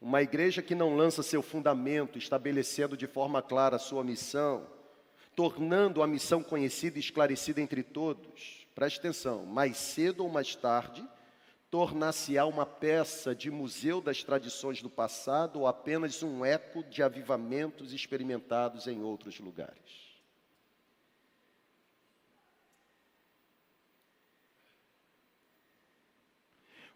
uma 0.00 0.22
igreja 0.22 0.62
que 0.62 0.74
não 0.74 0.96
lança 0.96 1.22
seu 1.22 1.42
fundamento, 1.42 2.18
estabelecendo 2.18 2.96
de 2.96 3.06
forma 3.06 3.42
clara 3.42 3.76
a 3.76 3.78
sua 3.78 4.02
missão, 4.02 4.66
tornando 5.36 6.02
a 6.02 6.06
missão 6.06 6.42
conhecida 6.42 6.98
e 6.98 7.00
esclarecida 7.00 7.60
entre 7.60 7.82
todos, 7.82 8.66
preste 8.74 8.98
atenção, 8.98 9.44
mais 9.44 9.76
cedo 9.76 10.24
ou 10.24 10.30
mais 10.30 10.54
tarde, 10.54 11.06
tornar-se-á 11.72 12.44
uma 12.44 12.66
peça 12.66 13.34
de 13.34 13.50
museu 13.50 14.02
das 14.02 14.22
tradições 14.22 14.82
do 14.82 14.90
passado 14.90 15.60
ou 15.60 15.66
apenas 15.66 16.22
um 16.22 16.44
eco 16.44 16.84
de 16.84 17.02
avivamentos 17.02 17.94
experimentados 17.94 18.86
em 18.86 19.00
outros 19.00 19.40
lugares. 19.40 20.12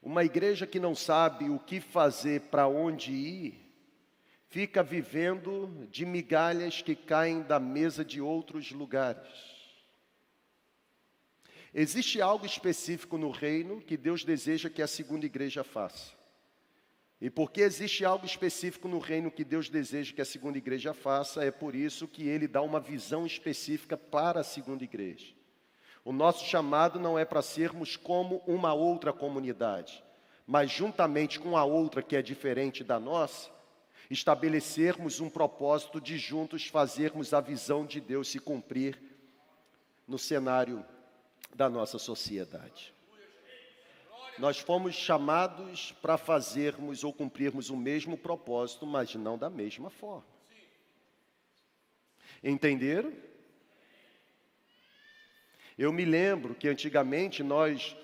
Uma 0.02 0.24
igreja 0.24 0.66
que 0.66 0.78
não 0.78 0.94
sabe 0.94 1.48
o 1.48 1.58
que 1.58 1.80
fazer, 1.80 2.42
para 2.42 2.68
onde 2.68 3.12
ir, 3.12 3.72
fica 4.50 4.82
vivendo 4.82 5.88
de 5.90 6.04
migalhas 6.04 6.82
que 6.82 6.94
caem 6.94 7.40
da 7.40 7.58
mesa 7.58 8.04
de 8.04 8.20
outros 8.20 8.70
lugares. 8.72 9.55
Existe 11.78 12.22
algo 12.22 12.46
específico 12.46 13.18
no 13.18 13.30
reino 13.30 13.82
que 13.82 13.98
Deus 13.98 14.24
deseja 14.24 14.70
que 14.70 14.80
a 14.80 14.86
segunda 14.86 15.26
igreja 15.26 15.62
faça. 15.62 16.10
E 17.20 17.28
porque 17.28 17.60
existe 17.60 18.02
algo 18.02 18.24
específico 18.24 18.88
no 18.88 18.98
reino 18.98 19.30
que 19.30 19.44
Deus 19.44 19.68
deseja 19.68 20.14
que 20.14 20.22
a 20.22 20.24
segunda 20.24 20.56
igreja 20.56 20.94
faça, 20.94 21.44
é 21.44 21.50
por 21.50 21.74
isso 21.74 22.08
que 22.08 22.26
ele 22.26 22.48
dá 22.48 22.62
uma 22.62 22.80
visão 22.80 23.26
específica 23.26 23.94
para 23.94 24.40
a 24.40 24.42
segunda 24.42 24.84
igreja. 24.84 25.34
O 26.02 26.12
nosso 26.12 26.46
chamado 26.46 26.98
não 26.98 27.18
é 27.18 27.26
para 27.26 27.42
sermos 27.42 27.94
como 27.94 28.42
uma 28.46 28.72
outra 28.72 29.12
comunidade, 29.12 30.02
mas 30.46 30.70
juntamente 30.70 31.38
com 31.38 31.58
a 31.58 31.64
outra 31.66 32.02
que 32.02 32.16
é 32.16 32.22
diferente 32.22 32.82
da 32.82 32.98
nossa, 32.98 33.50
estabelecermos 34.08 35.20
um 35.20 35.28
propósito 35.28 36.00
de 36.00 36.16
juntos 36.16 36.68
fazermos 36.68 37.34
a 37.34 37.40
visão 37.42 37.84
de 37.84 38.00
Deus 38.00 38.28
se 38.28 38.38
cumprir 38.38 38.98
no 40.08 40.18
cenário 40.18 40.82
da 41.56 41.70
nossa 41.70 41.98
sociedade. 41.98 42.94
Nós 44.38 44.58
fomos 44.58 44.94
chamados 44.94 45.92
para 46.02 46.18
fazermos 46.18 47.02
ou 47.02 47.12
cumprirmos 47.12 47.70
o 47.70 47.76
mesmo 47.76 48.18
propósito, 48.18 48.86
mas 48.86 49.14
não 49.14 49.38
da 49.38 49.48
mesma 49.48 49.88
forma. 49.88 50.26
Entenderam? 52.44 53.12
Eu 55.78 55.92
me 55.92 56.04
lembro 56.04 56.54
que 56.54 56.68
antigamente 56.68 57.42
nós 57.42 57.96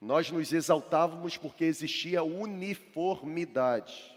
nós 0.00 0.30
nos 0.30 0.52
exaltávamos 0.52 1.38
porque 1.38 1.64
existia 1.64 2.22
uniformidade. 2.22 4.14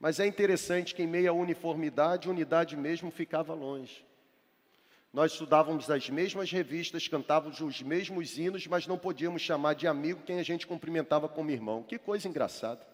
Mas 0.00 0.18
é 0.18 0.26
interessante 0.26 0.92
que 0.92 1.04
em 1.04 1.06
meio 1.06 1.30
à 1.30 1.32
uniformidade, 1.32 2.28
unidade 2.28 2.76
mesmo 2.76 3.08
ficava 3.08 3.54
longe. 3.54 4.04
Nós 5.12 5.32
estudávamos 5.32 5.90
as 5.90 6.08
mesmas 6.10 6.50
revistas, 6.50 7.08
cantávamos 7.08 7.60
os 7.60 7.80
mesmos 7.82 8.38
hinos, 8.38 8.66
mas 8.66 8.86
não 8.86 8.98
podíamos 8.98 9.40
chamar 9.40 9.74
de 9.74 9.86
amigo 9.86 10.22
quem 10.24 10.38
a 10.38 10.42
gente 10.42 10.66
cumprimentava 10.66 11.28
como 11.28 11.50
irmão. 11.50 11.82
Que 11.82 11.98
coisa 11.98 12.28
engraçada. 12.28 12.86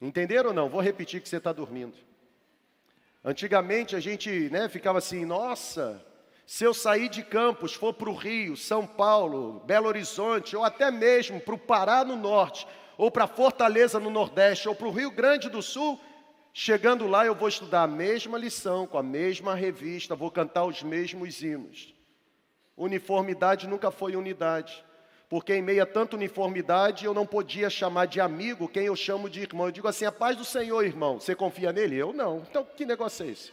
Entenderam 0.00 0.50
ou 0.50 0.54
não? 0.54 0.68
Vou 0.68 0.80
repetir 0.80 1.20
que 1.20 1.28
você 1.28 1.36
está 1.38 1.52
dormindo. 1.52 1.96
Antigamente 3.24 3.96
a 3.96 4.00
gente 4.00 4.48
né, 4.50 4.68
ficava 4.68 4.98
assim, 4.98 5.26
nossa, 5.26 6.02
se 6.46 6.64
eu 6.64 6.72
sair 6.72 7.08
de 7.08 7.22
Campos, 7.22 7.74
for 7.74 7.92
para 7.92 8.08
o 8.08 8.14
Rio, 8.14 8.56
São 8.56 8.86
Paulo, 8.86 9.60
Belo 9.66 9.88
Horizonte, 9.88 10.56
ou 10.56 10.64
até 10.64 10.90
mesmo 10.90 11.40
para 11.40 11.54
o 11.54 11.58
Pará 11.58 12.04
no 12.04 12.16
norte, 12.16 12.66
ou 12.96 13.10
para 13.10 13.26
Fortaleza 13.26 14.00
no 14.00 14.10
Nordeste, 14.10 14.68
ou 14.68 14.74
para 14.74 14.88
o 14.88 14.90
Rio 14.90 15.10
Grande 15.10 15.50
do 15.50 15.60
Sul, 15.60 16.00
Chegando 16.52 17.06
lá, 17.06 17.24
eu 17.24 17.34
vou 17.34 17.48
estudar 17.48 17.82
a 17.82 17.86
mesma 17.86 18.36
lição, 18.36 18.86
com 18.86 18.98
a 18.98 19.02
mesma 19.02 19.54
revista, 19.54 20.16
vou 20.16 20.30
cantar 20.30 20.64
os 20.64 20.82
mesmos 20.82 21.42
hinos. 21.42 21.94
Uniformidade 22.76 23.68
nunca 23.68 23.90
foi 23.90 24.16
unidade, 24.16 24.84
porque 25.28 25.54
em 25.54 25.62
meio 25.62 25.82
a 25.82 25.86
tanta 25.86 26.16
uniformidade 26.16 27.04
eu 27.04 27.14
não 27.14 27.24
podia 27.24 27.70
chamar 27.70 28.06
de 28.06 28.20
amigo 28.20 28.68
quem 28.68 28.86
eu 28.86 28.96
chamo 28.96 29.30
de 29.30 29.40
irmão. 29.40 29.66
Eu 29.66 29.72
digo 29.72 29.86
assim: 29.86 30.04
a 30.04 30.12
paz 30.12 30.36
do 30.36 30.44
Senhor, 30.44 30.84
irmão, 30.84 31.20
você 31.20 31.34
confia 31.34 31.72
nele? 31.72 31.96
Eu 31.96 32.12
não. 32.12 32.38
Então, 32.38 32.64
que 32.64 32.84
negócio 32.84 33.24
é 33.24 33.28
esse? 33.28 33.52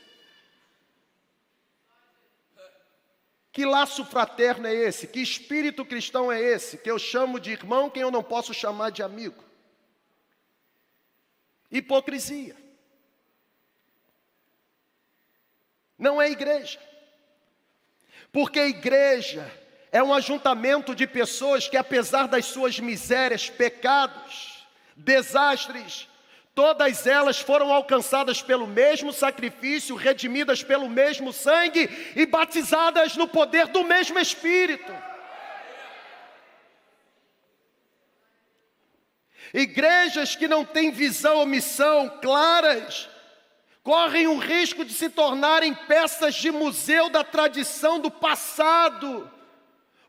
Que 3.52 3.66
laço 3.66 4.06
fraterno 4.06 4.68
é 4.68 4.74
esse? 4.74 5.08
Que 5.08 5.20
espírito 5.20 5.84
cristão 5.84 6.32
é 6.32 6.40
esse? 6.40 6.78
Que 6.78 6.90
eu 6.90 6.98
chamo 6.98 7.40
de 7.40 7.52
irmão 7.52 7.90
quem 7.90 8.02
eu 8.04 8.12
não 8.12 8.24
posso 8.24 8.54
chamar 8.54 8.92
de 8.92 9.04
amigo? 9.04 9.44
Hipocrisia. 11.72 12.67
Não 15.98 16.22
é 16.22 16.30
igreja. 16.30 16.80
Porque 18.32 18.60
igreja 18.60 19.52
é 19.92 20.04
um 20.04 20.14
ajuntamento 20.14 20.94
de 20.94 21.08
pessoas 21.08 21.68
que, 21.68 21.78
apesar 21.78 22.28
das 22.28 22.46
suas 22.46 22.80
misérias, 22.80 23.50
pecados, 23.50 24.68
desastres, 24.96 26.08
todas 26.54 27.08
elas 27.08 27.40
foram 27.40 27.72
alcançadas 27.72 28.42
pelo 28.42 28.68
mesmo 28.68 29.14
sacrifício, 29.14 29.96
redimidas 29.96 30.64
pelo 30.64 30.90
mesmo 30.90 31.32
sangue 31.32 31.90
e 32.16 32.26
batizadas 32.26 33.16
no 33.16 33.28
poder 33.28 33.68
do 33.68 33.84
mesmo 33.84 34.20
Espírito. 34.20 34.92
Igrejas 39.54 40.36
que 40.36 40.48
não 40.48 40.66
têm 40.66 40.92
visão 40.92 41.38
ou 41.38 41.46
missão 41.46 42.20
claras, 42.22 43.10
correm 43.88 44.28
o 44.28 44.38
risco 44.38 44.84
de 44.84 44.94
se 44.94 45.10
tornarem 45.10 45.74
peças 45.74 46.36
de 46.36 46.52
museu 46.52 47.08
da 47.08 47.24
tradição 47.24 48.02
do 48.02 48.12
passado, 48.12 49.32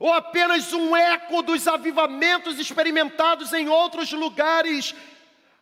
ou 0.00 0.12
apenas 0.12 0.72
um 0.72 0.96
eco 0.96 1.42
dos 1.42 1.68
avivamentos 1.68 2.58
experimentados 2.58 3.52
em 3.52 3.68
outros 3.68 4.10
lugares. 4.10 4.96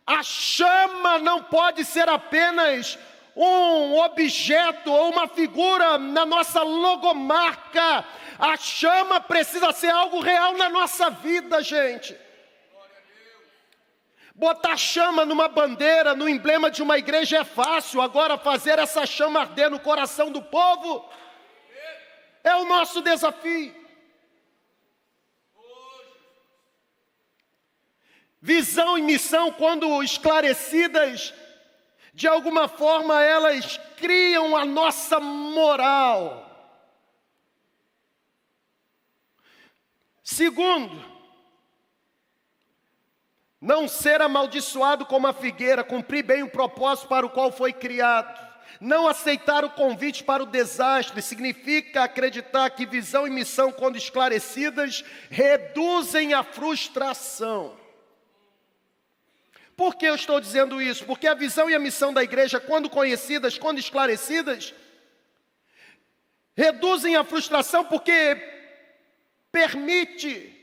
A 0.03 0.23
chama 0.23 1.19
não 1.19 1.43
pode 1.43 1.85
ser 1.85 2.09
apenas 2.09 2.97
um 3.35 3.99
objeto 3.99 4.91
ou 4.91 5.11
uma 5.11 5.27
figura 5.27 5.99
na 5.99 6.25
nossa 6.25 6.63
logomarca. 6.63 8.03
A 8.39 8.57
chama 8.57 9.21
precisa 9.21 9.71
ser 9.73 9.91
algo 9.91 10.19
real 10.21 10.57
na 10.57 10.69
nossa 10.69 11.11
vida, 11.11 11.61
gente. 11.61 12.17
Botar 14.37 14.77
chama 14.77 15.25
numa 15.25 15.47
bandeira, 15.47 16.13
no 16.13 16.29
emblema 16.29 16.69
de 16.69 16.83
uma 16.83 16.95
igreja 16.95 17.39
é 17.39 17.43
fácil, 17.43 17.99
agora 17.99 18.37
fazer 18.37 18.77
essa 18.77 19.03
chama 19.03 19.39
arder 19.39 19.67
no 19.71 19.79
coração 19.79 20.31
do 20.31 20.43
povo 20.43 21.09
é 22.43 22.55
o 22.55 22.65
nosso 22.65 23.01
desafio. 23.01 23.75
Visão 28.39 28.95
e 28.95 29.01
missão, 29.01 29.51
quando 29.51 30.03
esclarecidas, 30.03 31.33
de 32.13 32.27
alguma 32.27 32.67
forma 32.67 33.23
elas 33.23 33.79
criam 33.97 34.55
a 34.55 34.63
nossa 34.63 35.19
moral. 35.19 36.43
Segundo, 40.21 41.16
não 43.59 43.87
ser 43.87 44.21
amaldiçoado 44.21 45.05
como 45.05 45.27
a 45.27 45.33
figueira, 45.33 45.83
cumprir 45.83 46.23
bem 46.23 46.43
o 46.43 46.49
propósito 46.49 47.07
para 47.07 47.25
o 47.25 47.29
qual 47.29 47.51
foi 47.51 47.73
criado. 47.73 48.47
Não 48.79 49.07
aceitar 49.07 49.65
o 49.65 49.71
convite 49.71 50.23
para 50.23 50.43
o 50.43 50.45
desastre 50.45 51.21
significa 51.21 52.03
acreditar 52.03 52.69
que 52.69 52.85
visão 52.85 53.25
e 53.25 53.29
missão, 53.29 53.71
quando 53.71 53.97
esclarecidas, 53.97 55.03
reduzem 55.29 56.33
a 56.33 56.43
frustração. 56.43 57.75
Por 59.75 59.95
que 59.95 60.05
eu 60.05 60.15
estou 60.15 60.39
dizendo 60.39 60.81
isso? 60.81 61.05
Porque 61.05 61.27
a 61.27 61.33
visão 61.33 61.69
e 61.69 61.75
a 61.75 61.79
missão 61.79 62.13
da 62.13 62.23
igreja, 62.23 62.59
quando 62.59 62.89
conhecidas, 62.89 63.57
quando 63.57 63.79
esclarecidas, 63.79 64.73
reduzem 66.55 67.15
a 67.15 67.23
frustração 67.23 67.85
porque 67.85 68.35
permite 69.51 70.56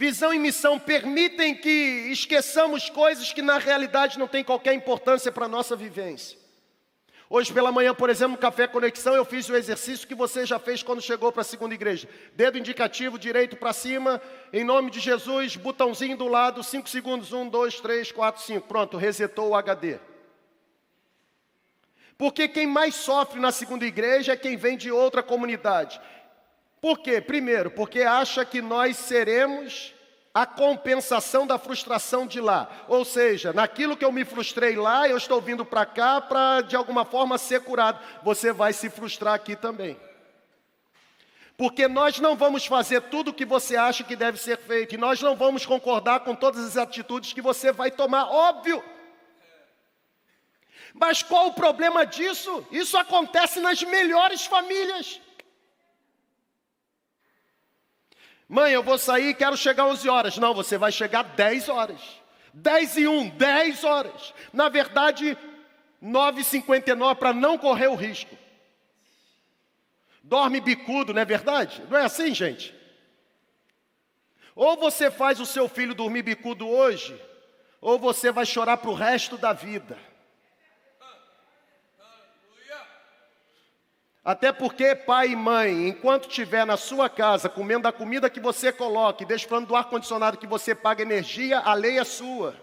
Visão 0.00 0.32
e 0.32 0.38
missão 0.38 0.78
permitem 0.78 1.54
que 1.54 2.08
esqueçamos 2.10 2.88
coisas 2.88 3.34
que 3.34 3.42
na 3.42 3.58
realidade 3.58 4.18
não 4.18 4.26
têm 4.26 4.42
qualquer 4.42 4.72
importância 4.72 5.30
para 5.30 5.44
a 5.44 5.48
nossa 5.48 5.76
vivência. 5.76 6.38
Hoje 7.28 7.52
pela 7.52 7.70
manhã, 7.70 7.94
por 7.94 8.08
exemplo, 8.08 8.32
no 8.32 8.38
Café 8.38 8.66
Conexão, 8.66 9.14
eu 9.14 9.26
fiz 9.26 9.46
o 9.50 9.54
exercício 9.54 10.08
que 10.08 10.14
você 10.14 10.46
já 10.46 10.58
fez 10.58 10.82
quando 10.82 11.02
chegou 11.02 11.30
para 11.30 11.42
a 11.42 11.44
segunda 11.44 11.74
igreja. 11.74 12.08
Dedo 12.34 12.56
indicativo 12.56 13.18
direito 13.18 13.56
para 13.56 13.74
cima, 13.74 14.22
em 14.54 14.64
nome 14.64 14.90
de 14.90 15.00
Jesus, 15.00 15.56
botãozinho 15.56 16.16
do 16.16 16.28
lado, 16.28 16.64
5 16.64 16.88
segundos, 16.88 17.34
1, 17.34 17.50
2, 17.50 17.80
3, 17.80 18.10
4, 18.10 18.42
5. 18.42 18.66
Pronto, 18.66 18.96
resetou 18.96 19.50
o 19.50 19.54
HD. 19.54 19.98
Porque 22.16 22.48
quem 22.48 22.66
mais 22.66 22.94
sofre 22.94 23.38
na 23.38 23.52
segunda 23.52 23.84
igreja 23.84 24.32
é 24.32 24.36
quem 24.36 24.56
vem 24.56 24.78
de 24.78 24.90
outra 24.90 25.22
comunidade. 25.22 26.00
Por 26.80 26.98
quê? 27.00 27.20
Primeiro, 27.20 27.70
porque 27.70 28.02
acha 28.02 28.44
que 28.44 28.62
nós 28.62 28.96
seremos 28.96 29.94
a 30.32 30.46
compensação 30.46 31.46
da 31.46 31.58
frustração 31.58 32.26
de 32.26 32.40
lá. 32.40 32.70
Ou 32.88 33.04
seja, 33.04 33.52
naquilo 33.52 33.96
que 33.96 34.04
eu 34.04 34.12
me 34.12 34.24
frustrei 34.24 34.76
lá, 34.76 35.08
eu 35.08 35.16
estou 35.16 35.40
vindo 35.40 35.64
para 35.64 35.84
cá 35.84 36.20
para 36.20 36.62
de 36.62 36.76
alguma 36.76 37.04
forma 37.04 37.36
ser 37.36 37.60
curado. 37.62 37.98
Você 38.22 38.52
vai 38.52 38.72
se 38.72 38.88
frustrar 38.88 39.34
aqui 39.34 39.56
também. 39.56 39.98
Porque 41.56 41.86
nós 41.86 42.18
não 42.18 42.36
vamos 42.36 42.64
fazer 42.64 43.02
tudo 43.02 43.32
o 43.32 43.34
que 43.34 43.44
você 43.44 43.76
acha 43.76 44.02
que 44.02 44.16
deve 44.16 44.38
ser 44.38 44.56
feito, 44.56 44.94
e 44.94 44.98
nós 44.98 45.20
não 45.20 45.36
vamos 45.36 45.66
concordar 45.66 46.20
com 46.20 46.34
todas 46.34 46.64
as 46.64 46.78
atitudes 46.78 47.34
que 47.34 47.42
você 47.42 47.70
vai 47.70 47.90
tomar, 47.90 48.30
óbvio. 48.30 48.82
Mas 50.94 51.22
qual 51.22 51.48
o 51.48 51.52
problema 51.52 52.06
disso? 52.06 52.66
Isso 52.70 52.96
acontece 52.96 53.60
nas 53.60 53.82
melhores 53.82 54.46
famílias. 54.46 55.20
Mãe, 58.52 58.72
eu 58.72 58.82
vou 58.82 58.98
sair, 58.98 59.32
quero 59.34 59.56
chegar 59.56 59.86
11 59.86 60.08
horas. 60.08 60.36
Não, 60.36 60.52
você 60.52 60.76
vai 60.76 60.90
chegar 60.90 61.22
10 61.22 61.68
horas. 61.68 62.00
10 62.52 62.96
e 62.96 63.06
1, 63.06 63.28
10 63.28 63.84
horas. 63.84 64.34
Na 64.52 64.68
verdade, 64.68 65.38
9h59 66.02 67.14
para 67.14 67.32
não 67.32 67.56
correr 67.56 67.86
o 67.86 67.94
risco. 67.94 68.36
Dorme 70.24 70.60
bicudo, 70.60 71.14
não 71.14 71.22
é 71.22 71.24
verdade? 71.24 71.80
Não 71.88 71.96
é 71.96 72.04
assim, 72.04 72.34
gente? 72.34 72.74
Ou 74.56 74.76
você 74.76 75.12
faz 75.12 75.38
o 75.38 75.46
seu 75.46 75.68
filho 75.68 75.94
dormir 75.94 76.22
bicudo 76.22 76.68
hoje, 76.68 77.16
ou 77.80 78.00
você 78.00 78.32
vai 78.32 78.44
chorar 78.44 78.78
para 78.78 78.90
o 78.90 78.94
resto 78.94 79.38
da 79.38 79.52
vida. 79.52 79.96
Até 84.22 84.52
porque 84.52 84.94
pai 84.94 85.28
e 85.28 85.36
mãe, 85.36 85.88
enquanto 85.88 86.28
estiver 86.28 86.66
na 86.66 86.76
sua 86.76 87.08
casa 87.08 87.48
comendo 87.48 87.88
a 87.88 87.92
comida 87.92 88.28
que 88.28 88.38
você 88.38 88.70
coloca 88.70 89.22
e 89.22 89.26
desfrutando 89.26 89.68
do 89.68 89.76
ar-condicionado 89.76 90.36
que 90.36 90.46
você 90.46 90.74
paga 90.74 91.02
energia, 91.02 91.58
a 91.58 91.72
lei 91.72 91.98
é 91.98 92.04
sua. 92.04 92.54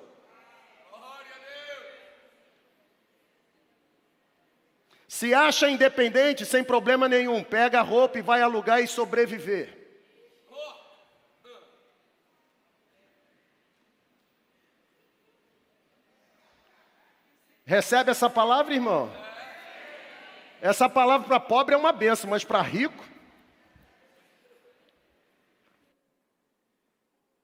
Se 5.07 5.33
acha 5.33 5.67
independente, 5.67 6.45
sem 6.45 6.63
problema 6.63 7.07
nenhum, 7.07 7.43
pega 7.43 7.79
a 7.79 7.83
roupa 7.83 8.19
e 8.19 8.21
vai 8.21 8.41
alugar 8.41 8.81
e 8.81 8.87
sobreviver. 8.87 9.75
Recebe 17.65 18.11
essa 18.11 18.29
palavra, 18.29 18.73
irmão? 18.73 19.26
Essa 20.61 20.89
palavra 20.89 21.27
para 21.27 21.39
pobre 21.39 21.75
é 21.75 21.77
uma 21.77 21.91
benção, 21.91 22.29
mas 22.29 22.43
para 22.43 22.61
rico. 22.61 23.05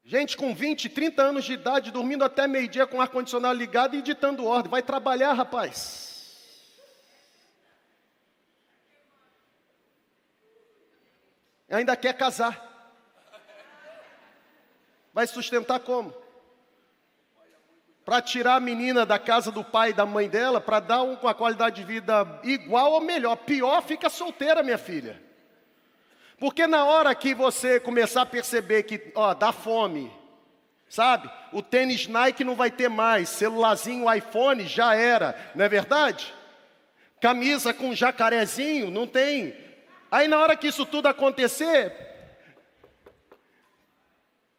Gente 0.03 0.35
com 0.35 0.53
20, 0.53 0.89
30 0.89 1.21
anos 1.21 1.45
de 1.45 1.53
idade, 1.53 1.91
dormindo 1.91 2.23
até 2.23 2.47
meio-dia 2.47 2.85
com 2.85 3.01
ar-condicionado 3.01 3.57
ligado 3.57 3.95
e 3.95 4.01
ditando 4.01 4.45
ordem. 4.45 4.69
Vai 4.69 4.81
trabalhar, 4.81 5.33
rapaz. 5.33 6.03
Ainda 11.69 11.95
quer 11.95 12.13
casar. 12.15 12.71
Vai 15.13 15.25
sustentar 15.25 15.79
como? 15.79 16.22
Para 18.05 18.21
tirar 18.21 18.55
a 18.55 18.59
menina 18.59 19.05
da 19.05 19.17
casa 19.17 19.51
do 19.51 19.63
pai 19.63 19.91
e 19.91 19.93
da 19.93 20.05
mãe 20.05 20.27
dela, 20.27 20.59
para 20.59 20.79
dar 20.79 21.03
uma 21.03 21.33
qualidade 21.33 21.77
de 21.77 21.83
vida 21.83 22.39
igual 22.43 22.91
ou 22.91 23.01
melhor. 23.01 23.37
Pior, 23.37 23.81
fica 23.81 24.09
solteira, 24.09 24.61
minha 24.61 24.77
filha. 24.77 25.21
Porque 26.37 26.67
na 26.67 26.83
hora 26.83 27.15
que 27.15 27.33
você 27.33 27.79
começar 27.79 28.23
a 28.23 28.25
perceber 28.25 28.83
que, 28.83 29.11
ó, 29.15 29.33
dá 29.33 29.53
fome, 29.53 30.11
sabe? 30.89 31.29
O 31.53 31.61
tênis 31.61 32.07
Nike 32.07 32.43
não 32.43 32.55
vai 32.55 32.69
ter 32.69 32.89
mais, 32.89 33.29
celularzinho, 33.29 34.13
iPhone 34.13 34.67
já 34.67 34.93
era, 34.93 35.35
não 35.55 35.63
é 35.63 35.69
verdade? 35.69 36.33
Camisa 37.21 37.73
com 37.73 37.95
jacarezinho, 37.95 38.91
não 38.91 39.07
tem. 39.07 39.55
Aí 40.11 40.27
na 40.27 40.37
hora 40.37 40.57
que 40.57 40.67
isso 40.67 40.85
tudo 40.85 41.07
acontecer, 41.07 41.95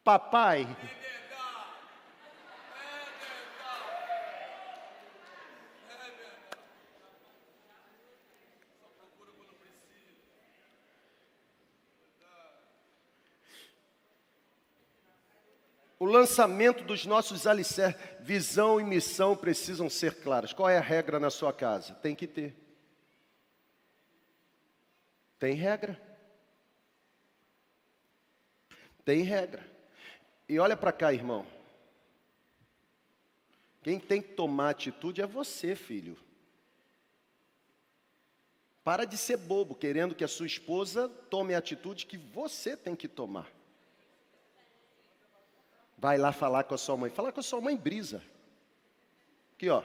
papai, 0.03 0.66
O 15.99 16.05
lançamento 16.05 16.82
dos 16.84 17.07
nossos 17.07 17.47
alicerces, 17.47 18.01
visão 18.20 18.80
e 18.80 18.84
missão 18.84 19.36
precisam 19.36 19.88
ser 19.88 20.22
claras. 20.22 20.53
Qual 20.53 20.68
é 20.68 20.78
a 20.78 20.82
regra 20.82 21.20
na 21.20 21.30
sua 21.30 21.53
casa? 21.53 21.95
Tem 21.95 22.14
que 22.14 22.26
ter. 22.26 22.55
Tem 25.38 25.55
regra. 25.55 26.01
Tem 29.05 29.22
regra. 29.22 29.64
E 30.49 30.59
olha 30.59 30.76
para 30.76 30.92
cá, 30.92 31.12
irmão. 31.12 31.47
Quem 33.82 34.01
tem 34.01 34.22
que 34.22 34.32
tomar 34.32 34.70
atitude 34.70 35.20
é 35.20 35.26
você, 35.26 35.76
filho. 35.76 36.16
Para 38.82 39.05
de 39.05 39.16
ser 39.16 39.36
bobo, 39.36 39.74
querendo 39.74 40.14
que 40.14 40.24
a 40.24 40.28
sua 40.28 40.47
esposa 40.47 41.09
tome 41.30 41.55
a 41.55 41.59
atitude 41.59 42.07
que 42.07 42.18
você 42.18 42.76
tem 42.76 42.97
que 42.97 43.09
tomar. 43.09 43.51
Vai 46.05 46.19
lá 46.19 46.33
falar 46.33 46.65
com 46.65 46.75
a 46.75 46.77
sua 46.77 46.99
mãe. 46.99 47.09
Falar 47.09 47.33
com 47.33 47.41
a 47.41 47.43
sua 47.43 47.63
mãe 47.63 47.75
brisa. 47.75 48.23
Aqui, 49.55 49.71
ó. 49.71 49.83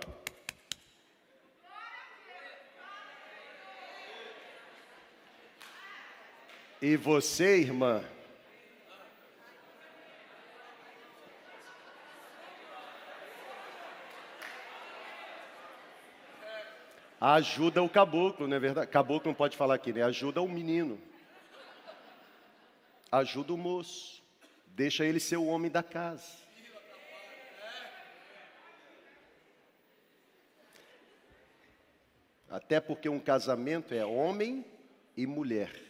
E 6.81 6.97
você, 6.97 7.59
irmã, 7.61 8.03
ajuda 17.21 17.81
o 17.81 17.87
caboclo, 17.87 18.45
não 18.45 18.57
é 18.57 18.59
verdade? 18.59 18.91
Caboclo 18.91 19.31
não 19.31 19.35
pode 19.35 19.55
falar 19.55 19.75
aqui, 19.75 19.93
né? 19.93 20.03
Ajuda 20.03 20.41
o 20.41 20.49
menino. 20.49 20.99
Ajuda 23.09 23.53
o 23.53 23.57
moço. 23.57 24.18
Deixa 24.79 25.03
ele 25.03 25.19
ser 25.19 25.35
o 25.35 25.45
homem 25.45 25.69
da 25.69 25.83
casa. 25.83 26.37
Até 32.49 32.79
porque 32.79 33.09
um 33.09 33.19
casamento 33.19 33.93
é 33.93 34.05
homem 34.05 34.65
e 35.17 35.27
mulher. 35.27 35.83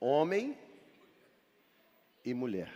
Homem 0.00 0.58
e 2.24 2.34
mulher. 2.34 2.74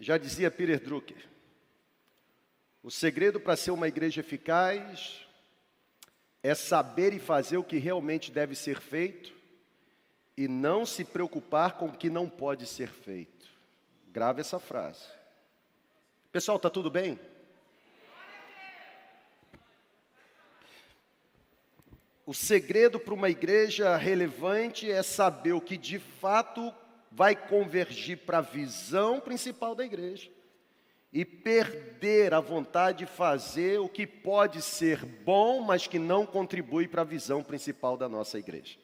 Já 0.00 0.16
dizia 0.16 0.50
Peter 0.50 0.80
Drucker, 0.80 1.27
o 2.82 2.90
segredo 2.90 3.40
para 3.40 3.56
ser 3.56 3.70
uma 3.70 3.88
igreja 3.88 4.20
eficaz 4.20 5.26
é 6.42 6.54
saber 6.54 7.12
e 7.12 7.18
fazer 7.18 7.56
o 7.56 7.64
que 7.64 7.78
realmente 7.78 8.30
deve 8.30 8.54
ser 8.54 8.80
feito 8.80 9.32
e 10.36 10.46
não 10.46 10.86
se 10.86 11.04
preocupar 11.04 11.76
com 11.76 11.86
o 11.86 11.96
que 11.96 12.08
não 12.08 12.28
pode 12.28 12.66
ser 12.66 12.88
feito. 12.88 13.48
Grave 14.08 14.40
essa 14.40 14.60
frase. 14.60 15.04
Pessoal, 16.30 16.56
está 16.56 16.70
tudo 16.70 16.90
bem? 16.90 17.18
O 22.24 22.32
segredo 22.32 23.00
para 23.00 23.14
uma 23.14 23.30
igreja 23.30 23.96
relevante 23.96 24.90
é 24.90 25.02
saber 25.02 25.52
o 25.52 25.60
que 25.60 25.76
de 25.76 25.98
fato 25.98 26.72
vai 27.10 27.34
convergir 27.34 28.18
para 28.18 28.38
a 28.38 28.42
visão 28.42 29.18
principal 29.18 29.74
da 29.74 29.84
igreja 29.84 30.37
e 31.12 31.24
perder 31.24 32.34
a 32.34 32.40
vontade 32.40 32.98
de 32.98 33.06
fazer 33.06 33.80
o 33.80 33.88
que 33.88 34.06
pode 34.06 34.60
ser 34.60 35.04
bom, 35.04 35.60
mas 35.62 35.86
que 35.86 35.98
não 35.98 36.26
contribui 36.26 36.86
para 36.86 37.02
a 37.02 37.04
visão 37.04 37.42
principal 37.42 37.96
da 37.96 38.08
nossa 38.08 38.38
igreja. 38.38 38.78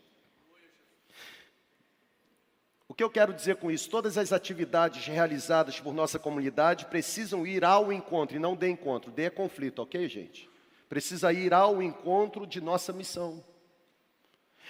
O 2.88 2.94
que 2.94 3.02
eu 3.02 3.10
quero 3.10 3.32
dizer 3.32 3.56
com 3.56 3.70
isso? 3.70 3.90
Todas 3.90 4.16
as 4.16 4.32
atividades 4.32 5.06
realizadas 5.06 5.80
por 5.80 5.92
nossa 5.92 6.18
comunidade 6.18 6.86
precisam 6.86 7.46
ir 7.46 7.64
ao 7.64 7.92
encontro, 7.92 8.36
e 8.36 8.38
não 8.38 8.54
de 8.54 8.68
encontro, 8.68 9.10
de 9.10 9.30
conflito, 9.30 9.80
ok, 9.82 10.08
gente? 10.08 10.48
Precisa 10.88 11.32
ir 11.32 11.52
ao 11.52 11.82
encontro 11.82 12.46
de 12.46 12.60
nossa 12.60 12.92
missão. 12.92 13.42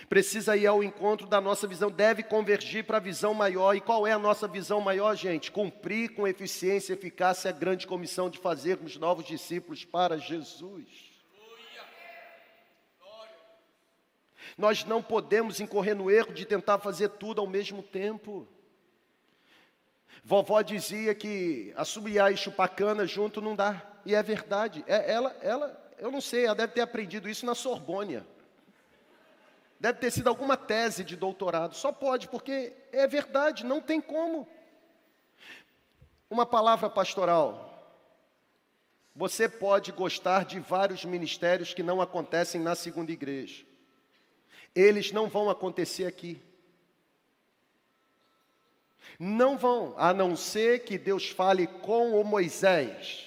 Precisa 0.09 0.57
ir 0.57 0.67
ao 0.67 0.83
encontro 0.83 1.27
da 1.27 1.41
nossa 1.41 1.67
visão, 1.67 1.91
deve 1.91 2.23
convergir 2.23 2.85
para 2.85 2.99
a 2.99 3.01
visão 3.01 3.33
maior. 3.33 3.75
E 3.75 3.81
qual 3.81 4.07
é 4.07 4.13
a 4.13 4.19
nossa 4.19 4.47
visão 4.47 4.81
maior, 4.81 5.15
gente? 5.17 5.51
Cumprir 5.51 6.15
com 6.15 6.29
eficiência 6.29 6.93
e 6.93 6.97
eficácia 6.97 7.49
a 7.49 7.53
grande 7.53 7.87
comissão 7.87 8.29
de 8.29 8.39
fazermos 8.39 8.97
novos 8.97 9.25
discípulos 9.25 9.85
para 9.85 10.19
Jesus. 10.19 11.15
Nós 14.57 14.85
não 14.85 15.03
podemos 15.03 15.59
incorrer 15.59 15.97
no 15.97 16.11
erro 16.11 16.33
de 16.33 16.45
tentar 16.45 16.79
fazer 16.79 17.09
tudo 17.09 17.41
ao 17.41 17.47
mesmo 17.47 17.83
tempo. 17.83 18.47
Vovó 20.23 20.63
dizia 20.63 21.15
que 21.15 21.73
assobiar 21.77 22.33
e 22.33 22.37
chupar 22.37 22.69
cana 22.69 23.07
junto 23.07 23.41
não 23.41 23.57
dá. 23.57 23.83
E 24.07 24.15
é 24.15 24.23
verdade. 24.23 24.85
É, 24.87 25.13
ela, 25.13 25.37
ela, 25.41 25.93
eu 25.99 26.11
não 26.11 26.21
sei, 26.21 26.45
ela 26.45 26.55
deve 26.55 26.73
ter 26.73 26.83
aprendido 26.83 27.29
isso 27.29 27.45
na 27.45 27.55
Sorbônia. 27.55 28.27
Deve 29.85 29.99
ter 29.99 30.11
sido 30.11 30.29
alguma 30.29 30.57
tese 30.57 31.05
de 31.05 31.15
doutorado. 31.15 31.75
Só 31.75 31.93
pode, 31.93 32.27
porque 32.29 32.73
é 32.91 33.07
verdade, 33.07 33.67
não 33.67 33.83
tem 33.83 34.01
como. 34.01 34.49
Uma 36.31 36.47
palavra 36.47 36.89
pastoral. 36.89 38.01
Você 39.15 39.47
pode 39.47 39.93
gostar 39.93 40.47
de 40.47 40.59
vários 40.59 41.05
ministérios 41.05 41.75
que 41.75 41.83
não 41.83 42.01
acontecem 42.01 42.63
na 42.63 42.75
segunda 42.75 43.13
igreja. 43.13 43.63
Eles 44.75 45.13
não 45.13 45.29
vão 45.29 45.51
acontecer 45.51 46.07
aqui. 46.07 46.41
Não 49.19 49.59
vão, 49.59 49.95
a 49.99 50.15
não 50.15 50.35
ser 50.35 50.85
que 50.85 50.97
Deus 50.97 51.29
fale 51.29 51.67
com 51.67 52.19
o 52.19 52.25
Moisés. 52.25 53.23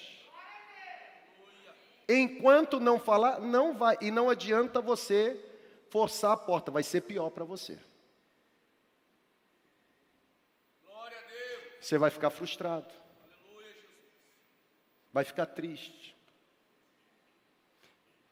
Enquanto 2.10 2.80
não 2.80 3.00
falar, 3.00 3.40
não 3.40 3.78
vai. 3.78 3.96
E 4.02 4.10
não 4.10 4.28
adianta 4.28 4.82
você 4.82 5.44
forçar 5.90 6.32
a 6.32 6.38
porta, 6.38 6.72
vai 6.72 6.84
ser 6.84 7.02
pior 7.02 7.30
para 7.30 7.46
você. 7.46 7.78
Você 11.80 11.98
vai 11.98 12.10
ficar 12.10 12.30
frustrado. 12.30 12.94
Vai 15.14 15.24
ficar 15.24 15.46
triste. 15.46 16.16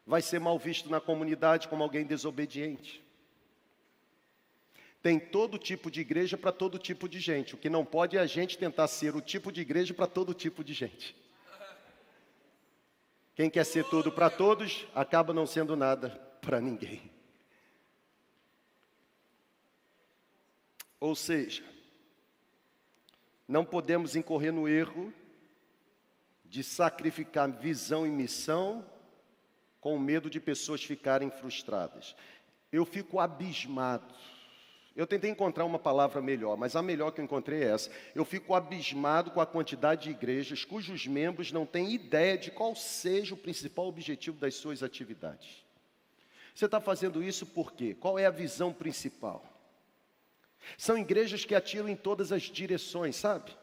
Vai 0.06 0.22
ser 0.22 0.40
mal 0.40 0.60
visto 0.60 0.90
na 0.90 1.00
comunidade 1.00 1.68
como 1.68 1.82
alguém 1.82 2.06
desobediente. 2.06 3.04
Tem 5.02 5.20
todo 5.20 5.58
tipo 5.58 5.90
de 5.90 6.02
igreja 6.02 6.38
para 6.38 6.52
todo 6.52 6.78
tipo 6.78 7.08
de 7.08 7.20
gente. 7.20 7.56
O 7.56 7.58
que 7.58 7.70
não 7.70 7.86
pode 7.86 8.18
é 8.18 8.20
a 8.20 8.26
gente 8.26 8.58
tentar 8.58 8.88
ser 8.88 9.16
o 9.16 9.22
tipo 9.22 9.52
de 9.52 9.62
igreja 9.62 9.94
para 9.94 10.08
todo 10.08 10.34
tipo 10.34 10.64
de 10.64 10.74
gente. 10.74 11.16
Quem 13.36 13.50
quer 13.50 13.66
ser 13.66 13.86
tudo 13.86 14.12
para 14.12 14.30
todos, 14.30 14.88
acaba 14.94 15.34
não 15.34 15.46
sendo 15.46 15.76
nada 15.76 16.10
para 16.42 16.60
ninguém. 16.60 17.15
Ou 21.00 21.16
seja, 21.16 21.64
não 23.48 23.64
podemos 23.64 24.16
incorrer 24.16 24.52
no 24.52 24.68
erro 24.68 25.14
de 26.46 26.64
sacrificar 26.64 27.52
visão 27.52 28.06
e 28.06 28.10
missão 28.10 28.86
com 29.82 30.00
medo 30.00 30.30
de 30.30 30.40
pessoas 30.40 30.84
ficarem 30.84 31.30
frustradas. 31.30 32.16
Eu 32.72 32.86
fico 32.86 33.20
abismado. 33.20 34.16
Eu 34.96 35.06
tentei 35.06 35.30
encontrar 35.30 35.66
uma 35.66 35.78
palavra 35.78 36.22
melhor, 36.22 36.58
mas 36.58 36.76
a 36.76 36.82
melhor 36.82 37.12
que 37.12 37.20
eu 37.20 37.26
encontrei 37.26 37.64
é 37.64 37.72
essa. 37.72 37.92
Eu 38.16 38.24
fico 38.24 38.56
abismado 38.56 39.30
com 39.30 39.42
a 39.42 39.46
quantidade 39.46 40.04
de 40.04 40.12
igrejas 40.12 40.64
cujos 40.64 41.06
membros 41.06 41.52
não 41.52 41.66
têm 41.66 41.94
ideia 41.94 42.38
de 42.38 42.50
qual 42.50 42.76
seja 42.76 43.34
o 43.34 43.38
principal 43.38 43.88
objetivo 43.88 44.40
das 44.40 44.56
suas 44.56 44.82
atividades. 44.82 45.66
Você 46.56 46.66
está 46.66 46.80
fazendo 46.80 47.22
isso 47.22 47.46
por 47.46 47.74
quê? 47.74 47.94
Qual 47.94 48.18
é 48.18 48.26
a 48.26 48.32
visão 48.32 48.72
principal? 48.72 49.55
São 50.78 50.98
igrejas 50.98 51.46
que 51.46 51.56
atiram 51.56 51.88
em 51.88 51.96
todas 51.96 52.32
as 52.32 52.44
direções, 52.44 53.16
sabe? 53.16 53.56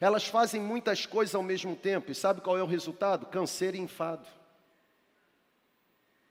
Elas 0.00 0.26
fazem 0.26 0.60
muitas 0.60 1.06
coisas 1.06 1.34
ao 1.34 1.42
mesmo 1.42 1.74
tempo, 1.74 2.10
e 2.10 2.14
sabe 2.14 2.40
qual 2.40 2.56
é 2.56 2.62
o 2.62 2.66
resultado? 2.66 3.26
Câncer 3.26 3.74
e 3.74 3.78
enfado, 3.78 4.26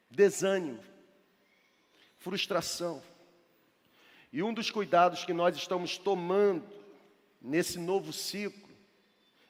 desânimo, 0.09 0.79
frustração. 2.17 3.01
E 4.32 4.41
um 4.41 4.53
dos 4.53 4.69
cuidados 4.69 5.25
que 5.25 5.34
nós 5.34 5.55
estamos 5.55 5.97
tomando 5.97 6.63
nesse 7.41 7.77
novo 7.77 8.13
ciclo 8.13 8.69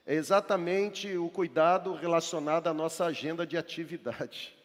é 0.05 0.15
exatamente 0.15 1.15
o 1.15 1.29
cuidado 1.29 1.93
relacionado 1.93 2.67
à 2.67 2.73
nossa 2.73 3.05
agenda 3.05 3.45
de 3.45 3.57
atividade. 3.57 4.57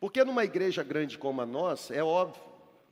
Porque 0.00 0.24
numa 0.24 0.44
igreja 0.44 0.82
grande 0.82 1.18
como 1.18 1.42
a 1.42 1.46
nossa, 1.46 1.94
é 1.94 2.02
óbvio, 2.02 2.42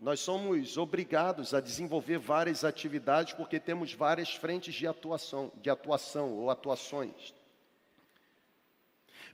nós 0.00 0.20
somos 0.20 0.78
obrigados 0.78 1.52
a 1.52 1.60
desenvolver 1.60 2.18
várias 2.18 2.64
atividades 2.64 3.34
porque 3.34 3.60
temos 3.60 3.92
várias 3.92 4.34
frentes 4.34 4.74
de 4.74 4.86
atuação, 4.86 5.52
de 5.56 5.68
atuação 5.68 6.32
ou 6.32 6.50
atuações. 6.50 7.34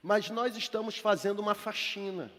mas 0.03 0.29
nós 0.29 0.55
estamos 0.55 0.97
fazendo 0.97 1.39
uma 1.39 1.55
faxina. 1.55 2.31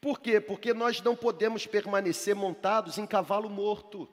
Por 0.00 0.20
quê? 0.20 0.40
Porque 0.40 0.72
nós 0.72 1.02
não 1.02 1.16
podemos 1.16 1.66
permanecer 1.66 2.34
montados 2.34 2.96
em 2.96 3.06
cavalo 3.06 3.50
morto. 3.50 4.08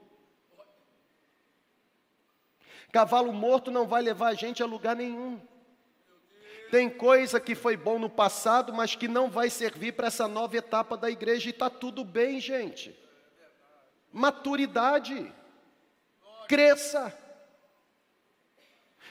Cavalo 2.91 3.31
morto 3.31 3.69
não 3.69 3.87
vai 3.87 4.01
levar 4.01 4.29
a 4.29 4.33
gente 4.33 4.63
a 4.63 4.65
lugar 4.65 4.95
nenhum. 4.95 5.39
Tem 6.69 6.89
coisa 6.89 7.39
que 7.39 7.55
foi 7.55 7.77
bom 7.77 7.97
no 7.97 8.09
passado, 8.09 8.73
mas 8.73 8.95
que 8.95 9.07
não 9.07 9.29
vai 9.29 9.49
servir 9.49 9.93
para 9.93 10.07
essa 10.07 10.27
nova 10.27 10.57
etapa 10.57 10.97
da 10.97 11.09
igreja, 11.09 11.47
e 11.47 11.51
está 11.51 11.69
tudo 11.69 12.03
bem, 12.03 12.39
gente. 12.39 12.97
Maturidade, 14.11 15.33
cresça. 16.47 17.15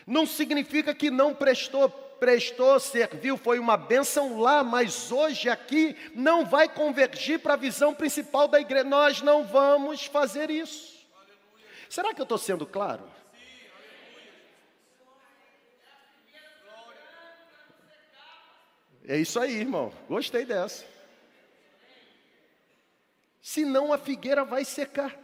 Não 0.07 0.27
significa 0.27 0.95
que 0.95 1.11
não 1.11 1.35
prestou, 1.35 1.89
prestou, 1.89 2.79
serviu, 2.79 3.37
foi 3.37 3.59
uma 3.59 3.77
bênção 3.77 4.41
lá, 4.41 4.63
mas 4.63 5.11
hoje 5.11 5.49
aqui 5.49 5.97
não 6.15 6.45
vai 6.45 6.69
convergir 6.69 7.41
para 7.41 7.55
a 7.55 7.59
visão 7.59 7.95
principal 7.95 8.47
da 8.49 8.61
igreja. 8.61 8.85
Nós 8.85 9.23
não 9.23 9.45
vamos 9.45 10.07
fazer 10.07 10.51
isso. 10.51 10.97
Será 11.89 12.13
que 12.13 12.21
eu 12.21 12.25
estou 12.25 12.39
sendo 12.39 12.67
claro? 12.67 13.05
É 19.07 19.17
isso 19.17 19.39
aí, 19.39 19.55
irmão. 19.55 19.93
Gostei 20.09 20.45
dessa. 20.45 20.85
Senão 23.41 23.93
a 23.93 23.99
figueira 23.99 24.45
vai 24.45 24.65
secar. 24.65 25.17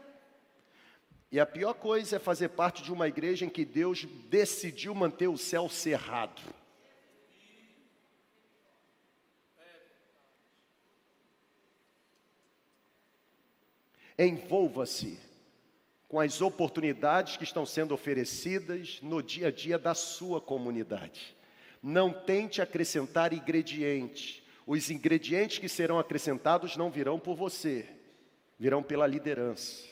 E 1.32 1.40
a 1.40 1.46
pior 1.46 1.74
coisa 1.74 2.16
é 2.16 2.18
fazer 2.20 2.50
parte 2.50 2.82
de 2.82 2.92
uma 2.92 3.08
igreja 3.08 3.44
em 3.44 3.48
que 3.48 3.64
Deus 3.64 4.04
decidiu 4.28 4.94
manter 4.94 5.26
o 5.26 5.36
céu 5.36 5.68
cerrado. 5.68 6.40
Envolva-se 14.16 15.18
com 16.06 16.20
as 16.20 16.40
oportunidades 16.40 17.36
que 17.36 17.44
estão 17.44 17.66
sendo 17.66 17.94
oferecidas 17.94 19.00
no 19.02 19.22
dia 19.22 19.48
a 19.48 19.50
dia 19.50 19.78
da 19.78 19.94
sua 19.94 20.40
comunidade. 20.40 21.34
Não 21.82 22.12
tente 22.12 22.62
acrescentar 22.62 23.32
ingrediente. 23.32 24.46
Os 24.64 24.90
ingredientes 24.90 25.58
que 25.58 25.68
serão 25.68 25.98
acrescentados 25.98 26.76
não 26.76 26.90
virão 26.90 27.18
por 27.18 27.34
você, 27.34 27.88
virão 28.58 28.82
pela 28.82 29.06
liderança. 29.06 29.90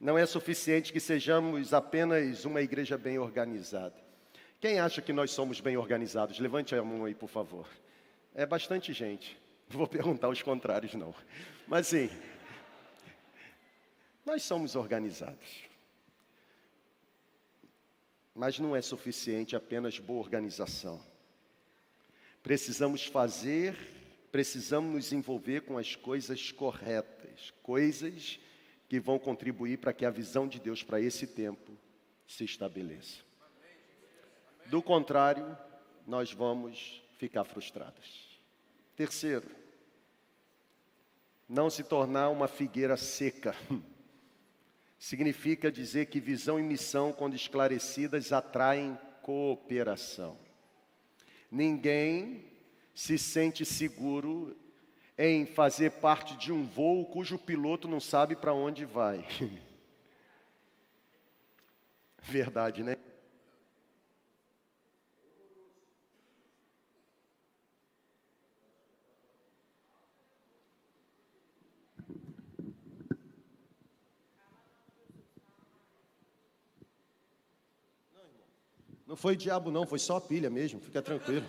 Não 0.00 0.16
é 0.16 0.24
suficiente 0.24 0.94
que 0.94 0.98
sejamos 0.98 1.74
apenas 1.74 2.46
uma 2.46 2.62
igreja 2.62 2.96
bem 2.96 3.18
organizada. 3.18 4.09
Quem 4.60 4.78
acha 4.78 5.00
que 5.00 5.12
nós 5.12 5.30
somos 5.30 5.58
bem 5.58 5.78
organizados? 5.78 6.38
Levante 6.38 6.74
a 6.74 6.84
mão 6.84 7.06
aí, 7.06 7.14
por 7.14 7.30
favor. 7.30 7.66
É 8.34 8.44
bastante 8.44 8.92
gente. 8.92 9.36
Vou 9.66 9.86
perguntar 9.86 10.28
os 10.28 10.42
contrários, 10.42 10.92
não. 10.94 11.14
Mas 11.66 11.86
sim, 11.86 12.10
nós 14.24 14.42
somos 14.42 14.76
organizados. 14.76 15.64
Mas 18.34 18.58
não 18.58 18.76
é 18.76 18.82
suficiente 18.82 19.56
apenas 19.56 19.98
boa 19.98 20.20
organização. 20.20 21.00
Precisamos 22.42 23.06
fazer, 23.06 23.76
precisamos 24.30 24.92
nos 24.94 25.12
envolver 25.12 25.62
com 25.62 25.78
as 25.78 25.96
coisas 25.96 26.52
corretas, 26.52 27.52
coisas 27.62 28.38
que 28.88 29.00
vão 29.00 29.18
contribuir 29.18 29.78
para 29.78 29.92
que 29.92 30.04
a 30.04 30.10
visão 30.10 30.46
de 30.46 30.60
Deus 30.60 30.82
para 30.82 31.00
esse 31.00 31.26
tempo 31.26 31.72
se 32.26 32.44
estabeleça. 32.44 33.29
Do 34.70 34.80
contrário, 34.80 35.58
nós 36.06 36.32
vamos 36.32 37.02
ficar 37.18 37.42
frustrados. 37.42 38.40
Terceiro, 38.94 39.50
não 41.48 41.68
se 41.68 41.82
tornar 41.82 42.28
uma 42.28 42.46
figueira 42.46 42.96
seca. 42.96 43.52
Significa 44.96 45.72
dizer 45.72 46.06
que 46.06 46.20
visão 46.20 46.56
e 46.56 46.62
missão, 46.62 47.12
quando 47.12 47.34
esclarecidas, 47.34 48.32
atraem 48.32 48.96
cooperação. 49.22 50.38
Ninguém 51.50 52.44
se 52.94 53.18
sente 53.18 53.64
seguro 53.64 54.56
em 55.18 55.46
fazer 55.46 55.90
parte 55.94 56.36
de 56.36 56.52
um 56.52 56.64
voo 56.64 57.06
cujo 57.06 57.36
piloto 57.36 57.88
não 57.88 57.98
sabe 57.98 58.36
para 58.36 58.54
onde 58.54 58.84
vai. 58.84 59.26
Verdade, 62.22 62.84
né? 62.84 62.96
Não 79.10 79.16
foi 79.16 79.34
diabo, 79.34 79.72
não, 79.72 79.84
foi 79.84 79.98
só 79.98 80.18
a 80.18 80.20
pilha 80.20 80.48
mesmo, 80.48 80.78
fica 80.78 81.02
tranquilo. 81.02 81.44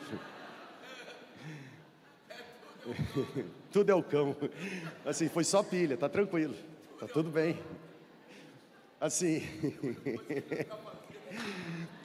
tudo 3.71 3.91
é 3.91 3.93
o 3.93 4.01
cão. 4.01 4.35
Assim, 5.05 5.29
foi 5.29 5.43
só 5.43 5.61
pilha, 5.61 5.95
tá 5.95 6.09
tranquilo, 6.09 6.55
tá 6.99 7.07
tudo 7.07 7.29
bem. 7.29 7.61
Assim. 8.99 9.41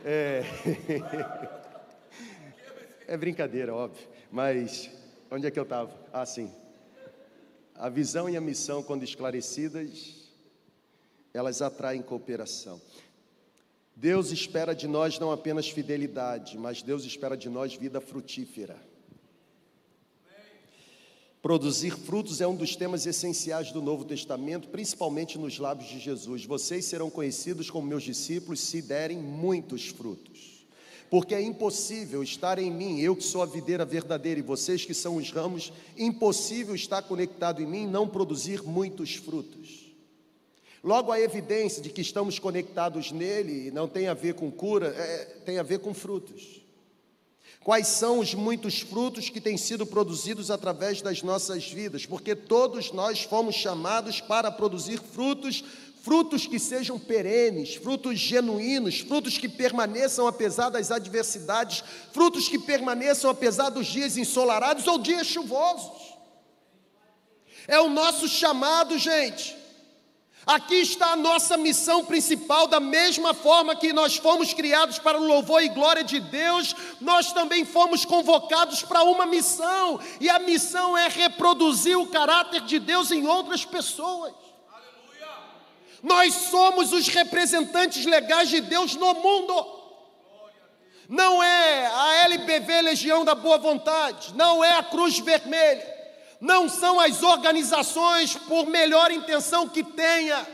é... 0.04 0.42
é 3.08 3.16
brincadeira, 3.16 3.74
óbvio. 3.74 4.06
Mas 4.30 4.90
onde 5.30 5.46
é 5.46 5.50
que 5.50 5.58
eu 5.58 5.62
estava? 5.62 5.98
Ah, 6.12 6.26
sim. 6.26 6.52
A 7.74 7.88
visão 7.88 8.28
e 8.28 8.36
a 8.36 8.42
missão, 8.42 8.82
quando 8.82 9.04
esclarecidas, 9.04 10.30
elas 11.32 11.62
atraem 11.62 12.02
cooperação. 12.02 12.78
Deus 13.98 14.30
espera 14.30 14.74
de 14.74 14.86
nós 14.86 15.18
não 15.18 15.32
apenas 15.32 15.70
fidelidade, 15.70 16.58
mas 16.58 16.82
Deus 16.82 17.06
espera 17.06 17.34
de 17.34 17.48
nós 17.48 17.74
vida 17.74 17.98
frutífera. 17.98 18.76
Produzir 21.40 21.96
frutos 21.96 22.42
é 22.42 22.46
um 22.46 22.54
dos 22.54 22.76
temas 22.76 23.06
essenciais 23.06 23.72
do 23.72 23.80
Novo 23.80 24.04
Testamento, 24.04 24.68
principalmente 24.68 25.38
nos 25.38 25.58
lábios 25.58 25.88
de 25.88 25.98
Jesus. 25.98 26.44
Vocês 26.44 26.84
serão 26.84 27.08
conhecidos 27.08 27.70
como 27.70 27.86
meus 27.86 28.02
discípulos 28.02 28.60
se 28.60 28.82
derem 28.82 29.16
muitos 29.16 29.86
frutos. 29.86 30.66
Porque 31.08 31.34
é 31.34 31.40
impossível 31.40 32.22
estar 32.22 32.58
em 32.58 32.70
mim, 32.70 33.00
eu 33.00 33.16
que 33.16 33.22
sou 33.22 33.40
a 33.42 33.46
videira 33.46 33.84
verdadeira, 33.84 34.40
e 34.40 34.42
vocês 34.42 34.84
que 34.84 34.92
são 34.92 35.16
os 35.16 35.30
ramos, 35.30 35.72
impossível 35.96 36.74
estar 36.74 37.00
conectado 37.02 37.62
em 37.62 37.66
mim 37.66 37.84
e 37.84 37.86
não 37.86 38.08
produzir 38.08 38.62
muitos 38.62 39.14
frutos. 39.14 39.85
Logo, 40.86 41.10
a 41.10 41.18
evidência 41.18 41.82
de 41.82 41.90
que 41.90 42.00
estamos 42.00 42.38
conectados 42.38 43.10
nele 43.10 43.72
não 43.72 43.88
tem 43.88 44.06
a 44.06 44.14
ver 44.14 44.34
com 44.34 44.52
cura, 44.52 44.86
é, 44.96 45.24
tem 45.44 45.58
a 45.58 45.62
ver 45.64 45.80
com 45.80 45.92
frutos. 45.92 46.62
Quais 47.64 47.88
são 47.88 48.20
os 48.20 48.34
muitos 48.34 48.82
frutos 48.82 49.28
que 49.28 49.40
têm 49.40 49.56
sido 49.56 49.84
produzidos 49.84 50.48
através 50.48 51.02
das 51.02 51.24
nossas 51.24 51.68
vidas? 51.68 52.06
Porque 52.06 52.36
todos 52.36 52.92
nós 52.92 53.24
fomos 53.24 53.56
chamados 53.56 54.20
para 54.20 54.48
produzir 54.52 55.00
frutos, 55.00 55.64
frutos 56.04 56.46
que 56.46 56.60
sejam 56.60 57.00
perenes, 57.00 57.74
frutos 57.74 58.20
genuínos, 58.20 59.00
frutos 59.00 59.38
que 59.38 59.48
permaneçam 59.48 60.28
apesar 60.28 60.68
das 60.68 60.92
adversidades, 60.92 61.82
frutos 62.12 62.48
que 62.48 62.60
permaneçam 62.60 63.28
apesar 63.28 63.70
dos 63.70 63.88
dias 63.88 64.16
ensolarados 64.16 64.86
ou 64.86 65.00
dias 65.00 65.26
chuvosos. 65.26 66.14
É 67.66 67.80
o 67.80 67.90
nosso 67.90 68.28
chamado, 68.28 68.96
gente. 68.96 69.65
Aqui 70.46 70.76
está 70.76 71.08
a 71.08 71.16
nossa 71.16 71.56
missão 71.56 72.04
principal, 72.04 72.68
da 72.68 72.78
mesma 72.78 73.34
forma 73.34 73.74
que 73.74 73.92
nós 73.92 74.16
fomos 74.16 74.54
criados 74.54 74.96
para 74.96 75.18
o 75.18 75.26
louvor 75.26 75.60
e 75.60 75.68
glória 75.68 76.04
de 76.04 76.20
Deus, 76.20 76.72
nós 77.00 77.32
também 77.32 77.64
fomos 77.64 78.04
convocados 78.04 78.80
para 78.82 79.02
uma 79.02 79.26
missão, 79.26 79.98
e 80.20 80.30
a 80.30 80.38
missão 80.38 80.96
é 80.96 81.08
reproduzir 81.08 81.98
o 81.98 82.06
caráter 82.06 82.60
de 82.60 82.78
Deus 82.78 83.10
em 83.10 83.26
outras 83.26 83.64
pessoas. 83.64 84.32
Aleluia. 84.72 85.28
Nós 86.00 86.32
somos 86.32 86.92
os 86.92 87.08
representantes 87.08 88.06
legais 88.06 88.48
de 88.48 88.60
Deus 88.60 88.94
no 88.94 89.14
mundo. 89.14 89.76
Não 91.08 91.42
é 91.42 91.86
a 91.86 92.24
LBV 92.26 92.82
Legião 92.82 93.24
da 93.24 93.34
Boa 93.34 93.58
Vontade, 93.58 94.32
não 94.36 94.62
é 94.62 94.78
a 94.78 94.82
Cruz 94.84 95.18
Vermelha, 95.18 95.95
não 96.40 96.68
são 96.68 97.00
as 97.00 97.22
organizações, 97.22 98.34
por 98.36 98.66
melhor 98.66 99.10
intenção 99.10 99.68
que 99.68 99.82
tenha, 99.82 100.46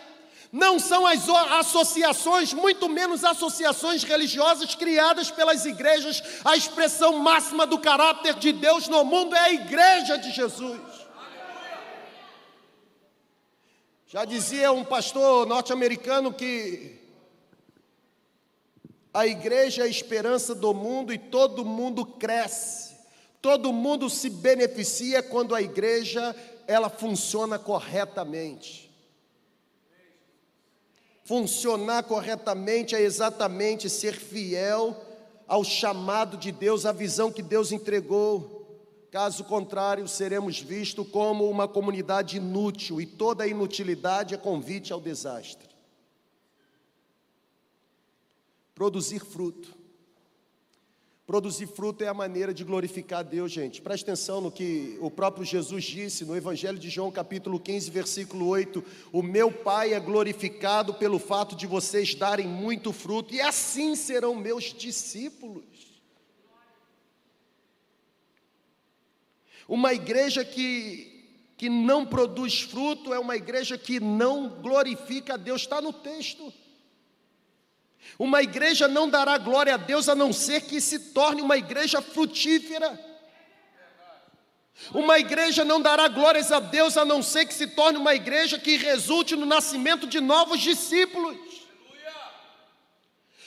Não 0.52 0.78
são 0.78 1.06
as 1.06 1.26
associações, 1.30 2.52
muito 2.52 2.86
menos 2.86 3.24
associações 3.24 4.04
religiosas 4.04 4.74
criadas 4.74 5.30
pelas 5.30 5.64
igrejas. 5.64 6.22
A 6.44 6.54
expressão 6.54 7.18
máxima 7.20 7.66
do 7.66 7.78
caráter 7.78 8.34
de 8.34 8.52
Deus 8.52 8.86
no 8.86 9.02
mundo 9.02 9.34
é 9.34 9.40
a 9.40 9.52
igreja 9.54 10.18
de 10.18 10.30
Jesus. 10.30 10.78
Já 14.06 14.26
dizia 14.26 14.70
um 14.72 14.84
pastor 14.84 15.46
norte-americano 15.46 16.34
que 16.34 17.00
a 19.14 19.26
igreja 19.26 19.80
é 19.80 19.84
a 19.86 19.88
esperança 19.88 20.54
do 20.54 20.74
mundo 20.74 21.14
e 21.14 21.18
todo 21.18 21.64
mundo 21.64 22.04
cresce. 22.04 22.91
Todo 23.42 23.72
mundo 23.72 24.08
se 24.08 24.30
beneficia 24.30 25.20
quando 25.20 25.52
a 25.52 25.60
igreja 25.60 26.34
ela 26.64 26.88
funciona 26.88 27.58
corretamente. 27.58 28.88
Funcionar 31.24 32.04
corretamente 32.04 32.94
é 32.94 33.00
exatamente 33.00 33.90
ser 33.90 34.14
fiel 34.14 34.96
ao 35.48 35.64
chamado 35.64 36.36
de 36.36 36.52
Deus, 36.52 36.86
à 36.86 36.92
visão 36.92 37.32
que 37.32 37.42
Deus 37.42 37.72
entregou. 37.72 38.60
Caso 39.10 39.42
contrário, 39.44 40.06
seremos 40.06 40.60
vistos 40.60 41.06
como 41.10 41.50
uma 41.50 41.66
comunidade 41.66 42.36
inútil 42.36 43.00
e 43.00 43.06
toda 43.06 43.46
inutilidade 43.46 44.34
é 44.34 44.38
convite 44.38 44.92
ao 44.92 45.00
desastre. 45.00 45.68
Produzir 48.72 49.18
fruto. 49.18 49.81
Produzir 51.32 51.66
fruto 51.66 52.04
é 52.04 52.08
a 52.08 52.12
maneira 52.12 52.52
de 52.52 52.62
glorificar 52.62 53.20
a 53.20 53.22
Deus, 53.22 53.50
gente. 53.50 53.80
Preste 53.80 54.02
atenção 54.02 54.38
no 54.42 54.52
que 54.52 54.98
o 55.00 55.10
próprio 55.10 55.46
Jesus 55.46 55.82
disse 55.82 56.26
no 56.26 56.36
Evangelho 56.36 56.78
de 56.78 56.90
João, 56.90 57.10
capítulo 57.10 57.58
15, 57.58 57.90
versículo 57.90 58.46
8: 58.48 58.84
O 59.10 59.22
meu 59.22 59.50
Pai 59.50 59.94
é 59.94 59.98
glorificado 59.98 60.92
pelo 60.92 61.18
fato 61.18 61.56
de 61.56 61.66
vocês 61.66 62.14
darem 62.14 62.46
muito 62.46 62.92
fruto, 62.92 63.34
e 63.34 63.40
assim 63.40 63.96
serão 63.96 64.34
meus 64.34 64.74
discípulos. 64.74 65.64
Uma 69.66 69.94
igreja 69.94 70.44
que, 70.44 71.48
que 71.56 71.70
não 71.70 72.04
produz 72.04 72.60
fruto 72.60 73.14
é 73.14 73.18
uma 73.18 73.36
igreja 73.36 73.78
que 73.78 73.98
não 73.98 74.60
glorifica 74.60 75.32
a 75.32 75.38
Deus, 75.38 75.62
está 75.62 75.80
no 75.80 75.94
texto. 75.94 76.52
Uma 78.18 78.42
igreja 78.42 78.86
não 78.88 79.08
dará 79.08 79.38
glória 79.38 79.74
a 79.74 79.76
Deus 79.78 80.08
a 80.08 80.14
não 80.14 80.32
ser 80.32 80.62
que 80.62 80.80
se 80.80 80.98
torne 81.12 81.42
uma 81.42 81.56
igreja 81.56 82.00
frutífera. 82.02 83.12
Uma 84.92 85.18
igreja 85.18 85.64
não 85.64 85.80
dará 85.80 86.08
glórias 86.08 86.50
a 86.50 86.58
Deus 86.58 86.96
a 86.96 87.04
não 87.04 87.22
ser 87.22 87.46
que 87.46 87.54
se 87.54 87.68
torne 87.68 87.98
uma 87.98 88.14
igreja 88.14 88.58
que 88.58 88.76
resulte 88.76 89.36
no 89.36 89.46
nascimento 89.46 90.06
de 90.06 90.20
novos 90.20 90.60
discípulos. 90.60 91.36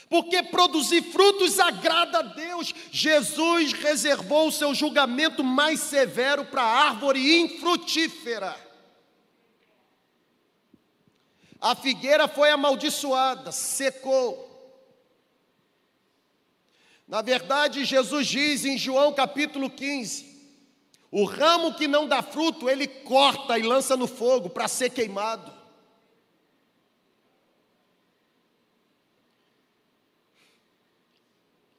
Porque 0.08 0.42
produzir 0.44 1.02
frutos 1.02 1.58
agrada 1.58 2.20
a 2.20 2.22
Deus. 2.22 2.72
Jesus 2.90 3.72
reservou 3.72 4.48
o 4.48 4.52
seu 4.52 4.72
julgamento 4.72 5.42
mais 5.42 5.80
severo 5.80 6.44
para 6.44 6.62
a 6.62 6.88
árvore 6.88 7.40
infrutífera. 7.40 8.56
A 11.60 11.74
figueira 11.74 12.28
foi 12.28 12.50
amaldiçoada, 12.50 13.50
secou. 13.50 14.45
Na 17.06 17.22
verdade, 17.22 17.84
Jesus 17.84 18.26
diz 18.26 18.64
em 18.64 18.76
João 18.76 19.12
capítulo 19.12 19.70
15: 19.70 20.36
o 21.10 21.24
ramo 21.24 21.74
que 21.74 21.86
não 21.86 22.06
dá 22.06 22.22
fruto, 22.22 22.68
ele 22.68 22.86
corta 22.86 23.58
e 23.58 23.62
lança 23.62 23.96
no 23.96 24.06
fogo 24.06 24.50
para 24.50 24.68
ser 24.68 24.90
queimado. 24.90 25.50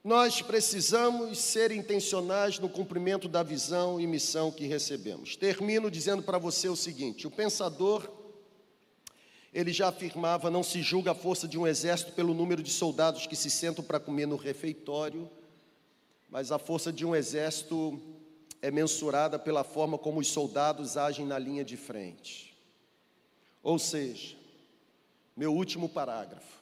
Nós 0.04 0.42
precisamos 0.42 1.38
ser 1.38 1.70
intencionais 1.72 2.58
no 2.60 2.70
cumprimento 2.70 3.28
da 3.28 3.44
visão 3.44 4.00
e 4.00 4.08
missão 4.08 4.50
que 4.50 4.66
recebemos. 4.66 5.36
Termino 5.36 5.92
dizendo 5.92 6.24
para 6.24 6.38
você 6.38 6.70
o 6.70 6.78
seguinte: 6.78 7.28
o 7.28 7.32
pensador, 7.32 8.10
ele 9.54 9.72
já 9.72 9.88
afirmava, 9.88 10.52
não 10.52 10.64
se 10.64 10.82
julga 10.82 11.12
a 11.12 11.16
força 11.16 11.48
de 11.48 11.58
um 11.58 11.66
exército 11.66 12.12
pelo 12.12 12.34
número 12.34 12.62
de 12.62 12.72
soldados 12.72 13.26
que 13.26 13.36
se 13.36 13.50
sentam 13.50 13.84
para 13.84 14.00
comer 14.00 14.26
no 14.26 14.36
refeitório, 14.36 15.30
mas 16.30 16.52
a 16.52 16.60
força 16.60 16.92
de 16.92 17.06
um 17.06 17.16
exército 17.16 18.00
é 18.62 18.70
mensurada 18.70 19.40
pela 19.40 19.64
forma 19.64 19.98
como 19.98 20.20
os 20.20 20.28
soldados 20.28 20.98
agem 20.98 21.26
na 21.26 21.40
linha 21.40 21.64
de 21.64 21.78
frente. 21.78 22.56
Ou 23.64 23.80
seja, 23.80 24.36
meu 25.36 25.54
último 25.54 25.88
parágrafo. 25.88 26.58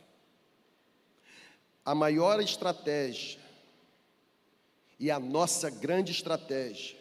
A 1.83 1.93
maior 1.95 2.41
estratégia 2.41 3.39
e 4.99 5.11
a 5.11 5.19
nossa 5.19 5.69
grande 5.69 6.11
estratégia 6.11 6.97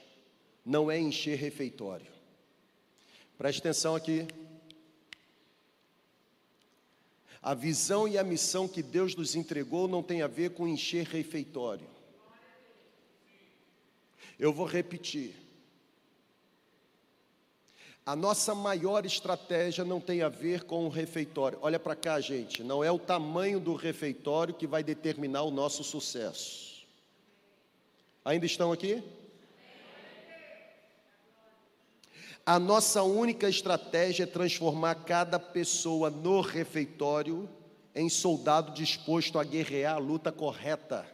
não 0.65 0.91
é 0.91 0.99
encher 0.99 1.39
refeitório. 1.39 2.13
Preste 3.37 3.59
atenção 3.59 3.95
aqui. 3.95 4.27
A 7.45 7.53
visão 7.53 8.09
e 8.09 8.17
a 8.17 8.25
missão 8.25 8.67
que 8.67 8.83
Deus 8.83 9.15
nos 9.15 9.37
entregou 9.37 9.87
não 9.87 10.03
tem 10.03 10.23
a 10.23 10.27
ver 10.27 10.53
com 10.53 10.67
encher 10.67 11.05
refeitório. 11.05 11.87
Eu 14.39 14.51
vou 14.51 14.65
repetir. 14.65 15.35
A 18.07 18.17
nossa 18.17 18.55
maior 18.55 19.05
estratégia 19.05 19.85
não 19.85 20.01
tem 20.01 20.23
a 20.23 20.31
ver 20.31 20.65
com 20.65 20.87
o 20.87 20.89
refeitório. 20.89 21.59
Olha 21.61 21.79
para 21.79 21.95
cá, 21.95 22.19
gente, 22.19 22.63
não 22.63 22.83
é 22.83 22.91
o 22.91 22.99
tamanho 22.99 23.61
do 23.61 23.75
refeitório 23.75 24.55
que 24.55 24.67
vai 24.67 24.83
determinar 24.83 25.43
o 25.43 25.51
nosso 25.51 25.85
sucesso. 25.85 26.87
Ainda 28.25 28.47
estão 28.47 28.73
aqui? 28.73 29.03
A 32.47 32.59
nossa 32.59 33.03
única 33.03 33.49
estratégia 33.49 34.25
é 34.25 34.27
transformar 34.27 34.97
cada 34.97 35.39
pessoa 35.39 36.11
no 36.11 36.43
refeitório 36.43 37.49
em 37.95 38.11
soldado 38.11 38.73
disposto 38.73 39.39
a 39.39 39.45
guerrear 39.45 39.95
a 39.95 39.99
luta 39.99 40.31
correta. 40.31 41.07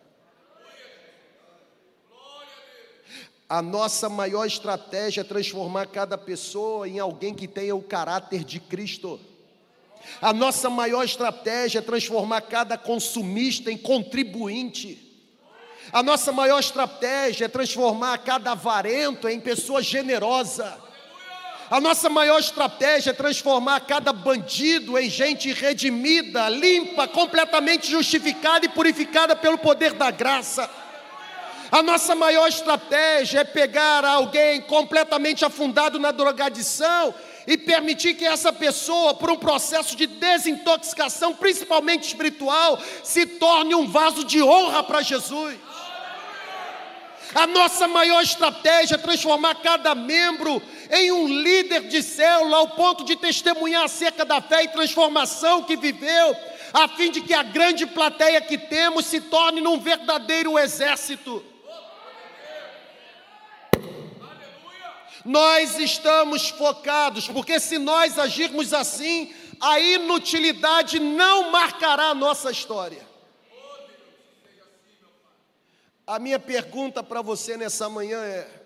A 3.49 3.63
nossa 3.63 4.09
maior 4.09 4.45
estratégia 4.45 5.21
é 5.21 5.25
transformar 5.25 5.87
cada 5.87 6.19
pessoa 6.19 6.89
em 6.89 6.99
alguém 6.99 7.33
que 7.33 7.47
tenha 7.47 7.77
o 7.77 7.83
caráter 7.83 8.43
de 8.43 8.59
Cristo. 8.59 9.21
A 10.21 10.33
nossa 10.33 10.69
maior 10.69 11.05
estratégia 11.05 11.79
é 11.79 11.83
transformar 11.83 12.41
cada 12.41 12.77
consumista 12.77 13.71
em 13.71 13.79
contribuinte. 13.79 15.07
A 15.93 16.03
nossa 16.03 16.33
maior 16.33 16.59
estratégia 16.59 17.45
é 17.45 17.49
transformar 17.49 18.19
cada 18.19 18.51
avarento 18.51 19.29
em 19.29 19.39
pessoa 19.39 19.81
generosa. 19.81 20.90
A 21.71 21.81
nossa 21.81 22.09
maior 22.09 22.41
estratégia 22.41 23.11
é 23.11 23.13
transformar 23.13 23.79
cada 23.83 24.13
bandido 24.13 24.99
em 24.99 25.09
gente 25.09 25.53
redimida, 25.53 26.49
limpa, 26.49 27.07
completamente 27.07 27.89
justificada 27.89 28.67
e 28.67 28.69
purificada 28.69 29.37
pelo 29.37 29.57
poder 29.57 29.93
da 29.93 30.11
graça. 30.11 30.69
A 31.71 31.81
nossa 31.81 32.17
maior 32.17 32.49
estratégia 32.49 33.41
é 33.41 33.45
pegar 33.45 34.05
alguém 34.05 34.61
completamente 34.63 35.45
afundado 35.45 36.01
na 36.01 36.11
drogadição 36.11 37.15
e 37.47 37.57
permitir 37.57 38.15
que 38.15 38.25
essa 38.25 38.53
pessoa, 38.53 39.15
por 39.15 39.31
um 39.31 39.37
processo 39.37 39.95
de 39.95 40.09
desintoxicação, 40.09 41.33
principalmente 41.37 42.09
espiritual, 42.09 42.81
se 43.05 43.25
torne 43.25 43.77
um 43.77 43.87
vaso 43.87 44.25
de 44.25 44.43
honra 44.43 44.83
para 44.83 45.03
Jesus. 45.03 45.55
A 47.35 47.47
nossa 47.47 47.87
maior 47.87 48.23
estratégia 48.23 48.97
é 48.97 48.99
transformar 48.99 49.55
cada 49.57 49.95
membro 49.95 50.61
em 50.91 51.13
um 51.13 51.29
líder 51.29 51.89
de 51.89 52.03
célula, 52.03 52.57
ao 52.59 52.69
ponto 52.71 53.05
de 53.05 53.15
testemunhar 53.15 53.85
acerca 53.85 54.25
da 54.25 54.41
fé 54.41 54.65
e 54.65 54.69
transformação 54.69 55.63
que 55.63 55.77
viveu, 55.77 56.37
a 56.73 56.89
fim 56.89 57.11
de 57.11 57.21
que 57.21 57.33
a 57.33 57.43
grande 57.43 57.87
plateia 57.87 58.41
que 58.41 58.59
temos 58.59 59.07
se 59.07 59.21
torne 59.21 59.61
num 59.61 59.79
verdadeiro 59.79 60.59
exército. 60.59 61.45
Nós 65.25 65.79
estamos 65.79 66.49
focados, 66.49 67.29
porque 67.29 67.61
se 67.61 67.79
nós 67.79 68.19
agirmos 68.19 68.73
assim, 68.73 69.33
a 69.61 69.79
inutilidade 69.79 70.99
não 70.99 71.51
marcará 71.51 72.07
a 72.07 72.15
nossa 72.15 72.51
história. 72.51 73.10
A 76.11 76.19
minha 76.19 76.41
pergunta 76.41 77.05
para 77.05 77.23
você 77.23 77.57
nessa 77.57 77.89
manhã 77.89 78.21
é: 78.25 78.65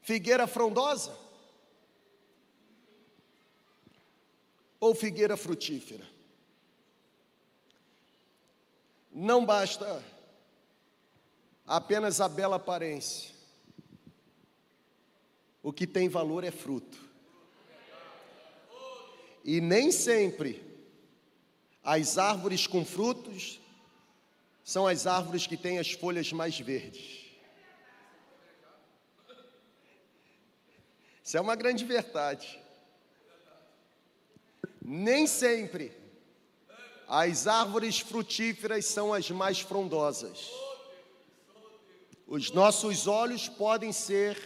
figueira 0.00 0.46
frondosa? 0.46 1.14
Ou 4.80 4.94
figueira 4.94 5.36
frutífera? 5.36 6.08
Não 9.12 9.44
basta 9.44 10.02
apenas 11.66 12.18
a 12.18 12.30
bela 12.30 12.56
aparência. 12.56 13.34
O 15.62 15.70
que 15.70 15.86
tem 15.86 16.08
valor 16.08 16.44
é 16.44 16.50
fruto. 16.50 16.98
E 19.44 19.60
nem 19.60 19.92
sempre 19.92 20.64
as 21.84 22.16
árvores 22.16 22.66
com 22.66 22.82
frutos 22.82 23.65
são 24.66 24.84
as 24.84 25.06
árvores 25.06 25.46
que 25.46 25.56
têm 25.56 25.78
as 25.78 25.92
folhas 25.92 26.32
mais 26.32 26.58
verdes. 26.58 27.24
Isso 31.22 31.36
é 31.36 31.40
uma 31.40 31.54
grande 31.54 31.84
verdade. 31.84 32.60
Nem 34.82 35.24
sempre 35.28 35.92
as 37.06 37.46
árvores 37.46 38.00
frutíferas 38.00 38.86
são 38.86 39.14
as 39.14 39.30
mais 39.30 39.60
frondosas. 39.60 40.50
Os 42.26 42.50
nossos 42.50 43.06
olhos 43.06 43.48
podem 43.48 43.92
ser 43.92 44.36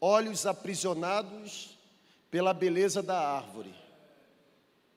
olhos 0.00 0.44
aprisionados 0.44 1.78
pela 2.32 2.52
beleza 2.52 3.00
da 3.00 3.16
árvore, 3.16 3.72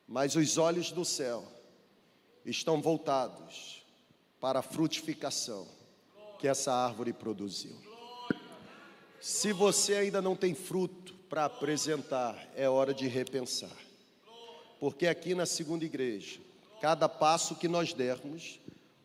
mas 0.07 0.36
os 0.36 0.57
olhos 0.57 0.89
do 0.89 1.05
céu 1.05 1.45
estão 2.43 2.82
voltados 2.82 3.84
para 4.45 4.59
a 4.59 4.61
frutificação 4.61 5.67
que 6.37 6.47
essa 6.47 6.71
árvore 6.71 7.11
produziu. 7.11 7.75
Se 9.19 9.51
você 9.51 9.95
ainda 9.95 10.21
não 10.21 10.35
tem 10.35 10.53
fruto 10.53 11.15
para 11.27 11.45
apresentar, 11.45 12.47
é 12.55 12.69
hora 12.69 12.93
de 12.93 13.07
repensar. 13.07 13.75
Porque 14.79 15.07
aqui 15.07 15.33
na 15.33 15.47
segunda 15.47 15.83
igreja, 15.83 16.39
cada 16.79 17.09
passo 17.09 17.55
que 17.55 17.67
nós 17.67 17.91
dermos, 17.91 18.59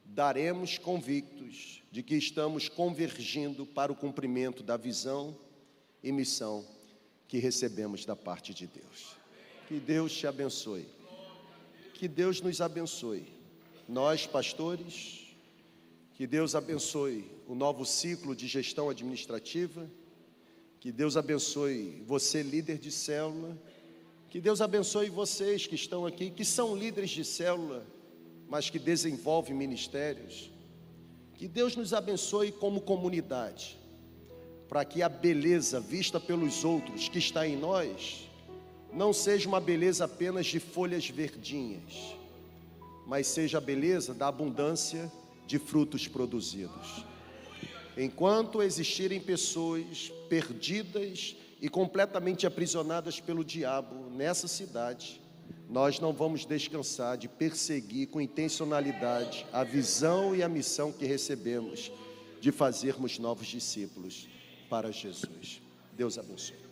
daremos 0.05 0.77
convictos 0.77 1.83
de 1.91 2.03
que 2.03 2.17
estamos 2.17 2.69
convergindo 2.69 3.65
para 3.65 3.91
o 3.91 3.97
cumprimento 3.97 4.63
da 4.63 4.77
visão 4.77 5.35
e 6.03 6.13
missão 6.13 6.67
que 7.27 7.39
recebemos 7.39 8.05
da 8.05 8.15
parte 8.15 8.53
de 8.53 8.67
Deus. 8.67 9.17
Que 9.69 9.81
Deus 9.81 10.13
te 10.13 10.27
abençoe. 10.27 10.87
Que 11.95 12.07
Deus 12.07 12.43
nos 12.43 12.61
abençoe. 12.61 13.27
Nós, 13.89 14.27
pastores, 14.27 15.20
que 16.21 16.27
Deus 16.27 16.55
abençoe 16.55 17.25
o 17.49 17.55
novo 17.55 17.87
ciclo 17.87 18.37
de 18.37 18.47
gestão 18.47 18.91
administrativa. 18.91 19.91
Que 20.79 20.93
Deus 20.93 21.17
abençoe 21.17 22.05
você, 22.07 22.43
líder 22.43 22.77
de 22.77 22.91
célula. 22.91 23.57
Que 24.29 24.39
Deus 24.39 24.61
abençoe 24.61 25.09
vocês 25.09 25.67
que 25.67 25.75
estão 25.75 26.05
aqui, 26.05 26.31
que 26.31 26.45
são 26.45 26.77
líderes 26.77 27.09
de 27.09 27.25
célula, 27.25 27.87
mas 28.47 28.69
que 28.69 28.79
desenvolvem 28.79 29.57
ministérios. 29.57 30.51
Que 31.37 31.49
Deus 31.49 31.75
nos 31.75 31.95
abençoe 31.95 32.53
como 32.53 32.83
comunidade, 32.83 33.79
para 34.69 34.85
que 34.85 35.03
a 35.03 35.09
beleza 35.09 35.81
vista 35.81 36.21
pelos 36.21 36.67
outros 36.67 37.09
que 37.09 37.19
está 37.19 37.49
em 37.49 37.57
nós 37.57 38.29
não 38.93 39.15
seja 39.15 39.49
uma 39.49 39.59
beleza 39.59 40.05
apenas 40.05 40.45
de 40.45 40.61
folhas 40.61 41.09
verdinhas, 41.09 42.15
mas 43.07 43.27
seja 43.27 43.57
a 43.57 43.63
beleza 43.63 44.13
da 44.13 44.29
abundância 44.29 45.11
de 45.51 45.59
frutos 45.59 46.07
produzidos. 46.07 47.05
Enquanto 47.97 48.63
existirem 48.63 49.19
pessoas 49.19 50.13
perdidas 50.29 51.35
e 51.61 51.69
completamente 51.69 52.47
aprisionadas 52.47 53.19
pelo 53.19 53.45
diabo 53.45 54.09
nessa 54.11 54.47
cidade, 54.47 55.21
nós 55.69 55.99
não 55.99 56.13
vamos 56.13 56.47
descansar 56.47 57.19
de 57.19 57.27
perseguir 57.27 58.07
com 58.07 58.21
intencionalidade 58.21 59.45
a 59.53 59.65
visão 59.65 60.37
e 60.37 60.43
a 60.45 60.49
missão 60.49 60.93
que 60.93 61.05
recebemos 61.05 61.91
de 62.41 62.53
fazermos 62.53 63.19
novos 63.19 63.49
discípulos 63.49 64.29
para 64.69 64.93
Jesus. 64.93 65.61
Deus 65.97 66.17
abençoe. 66.17 66.70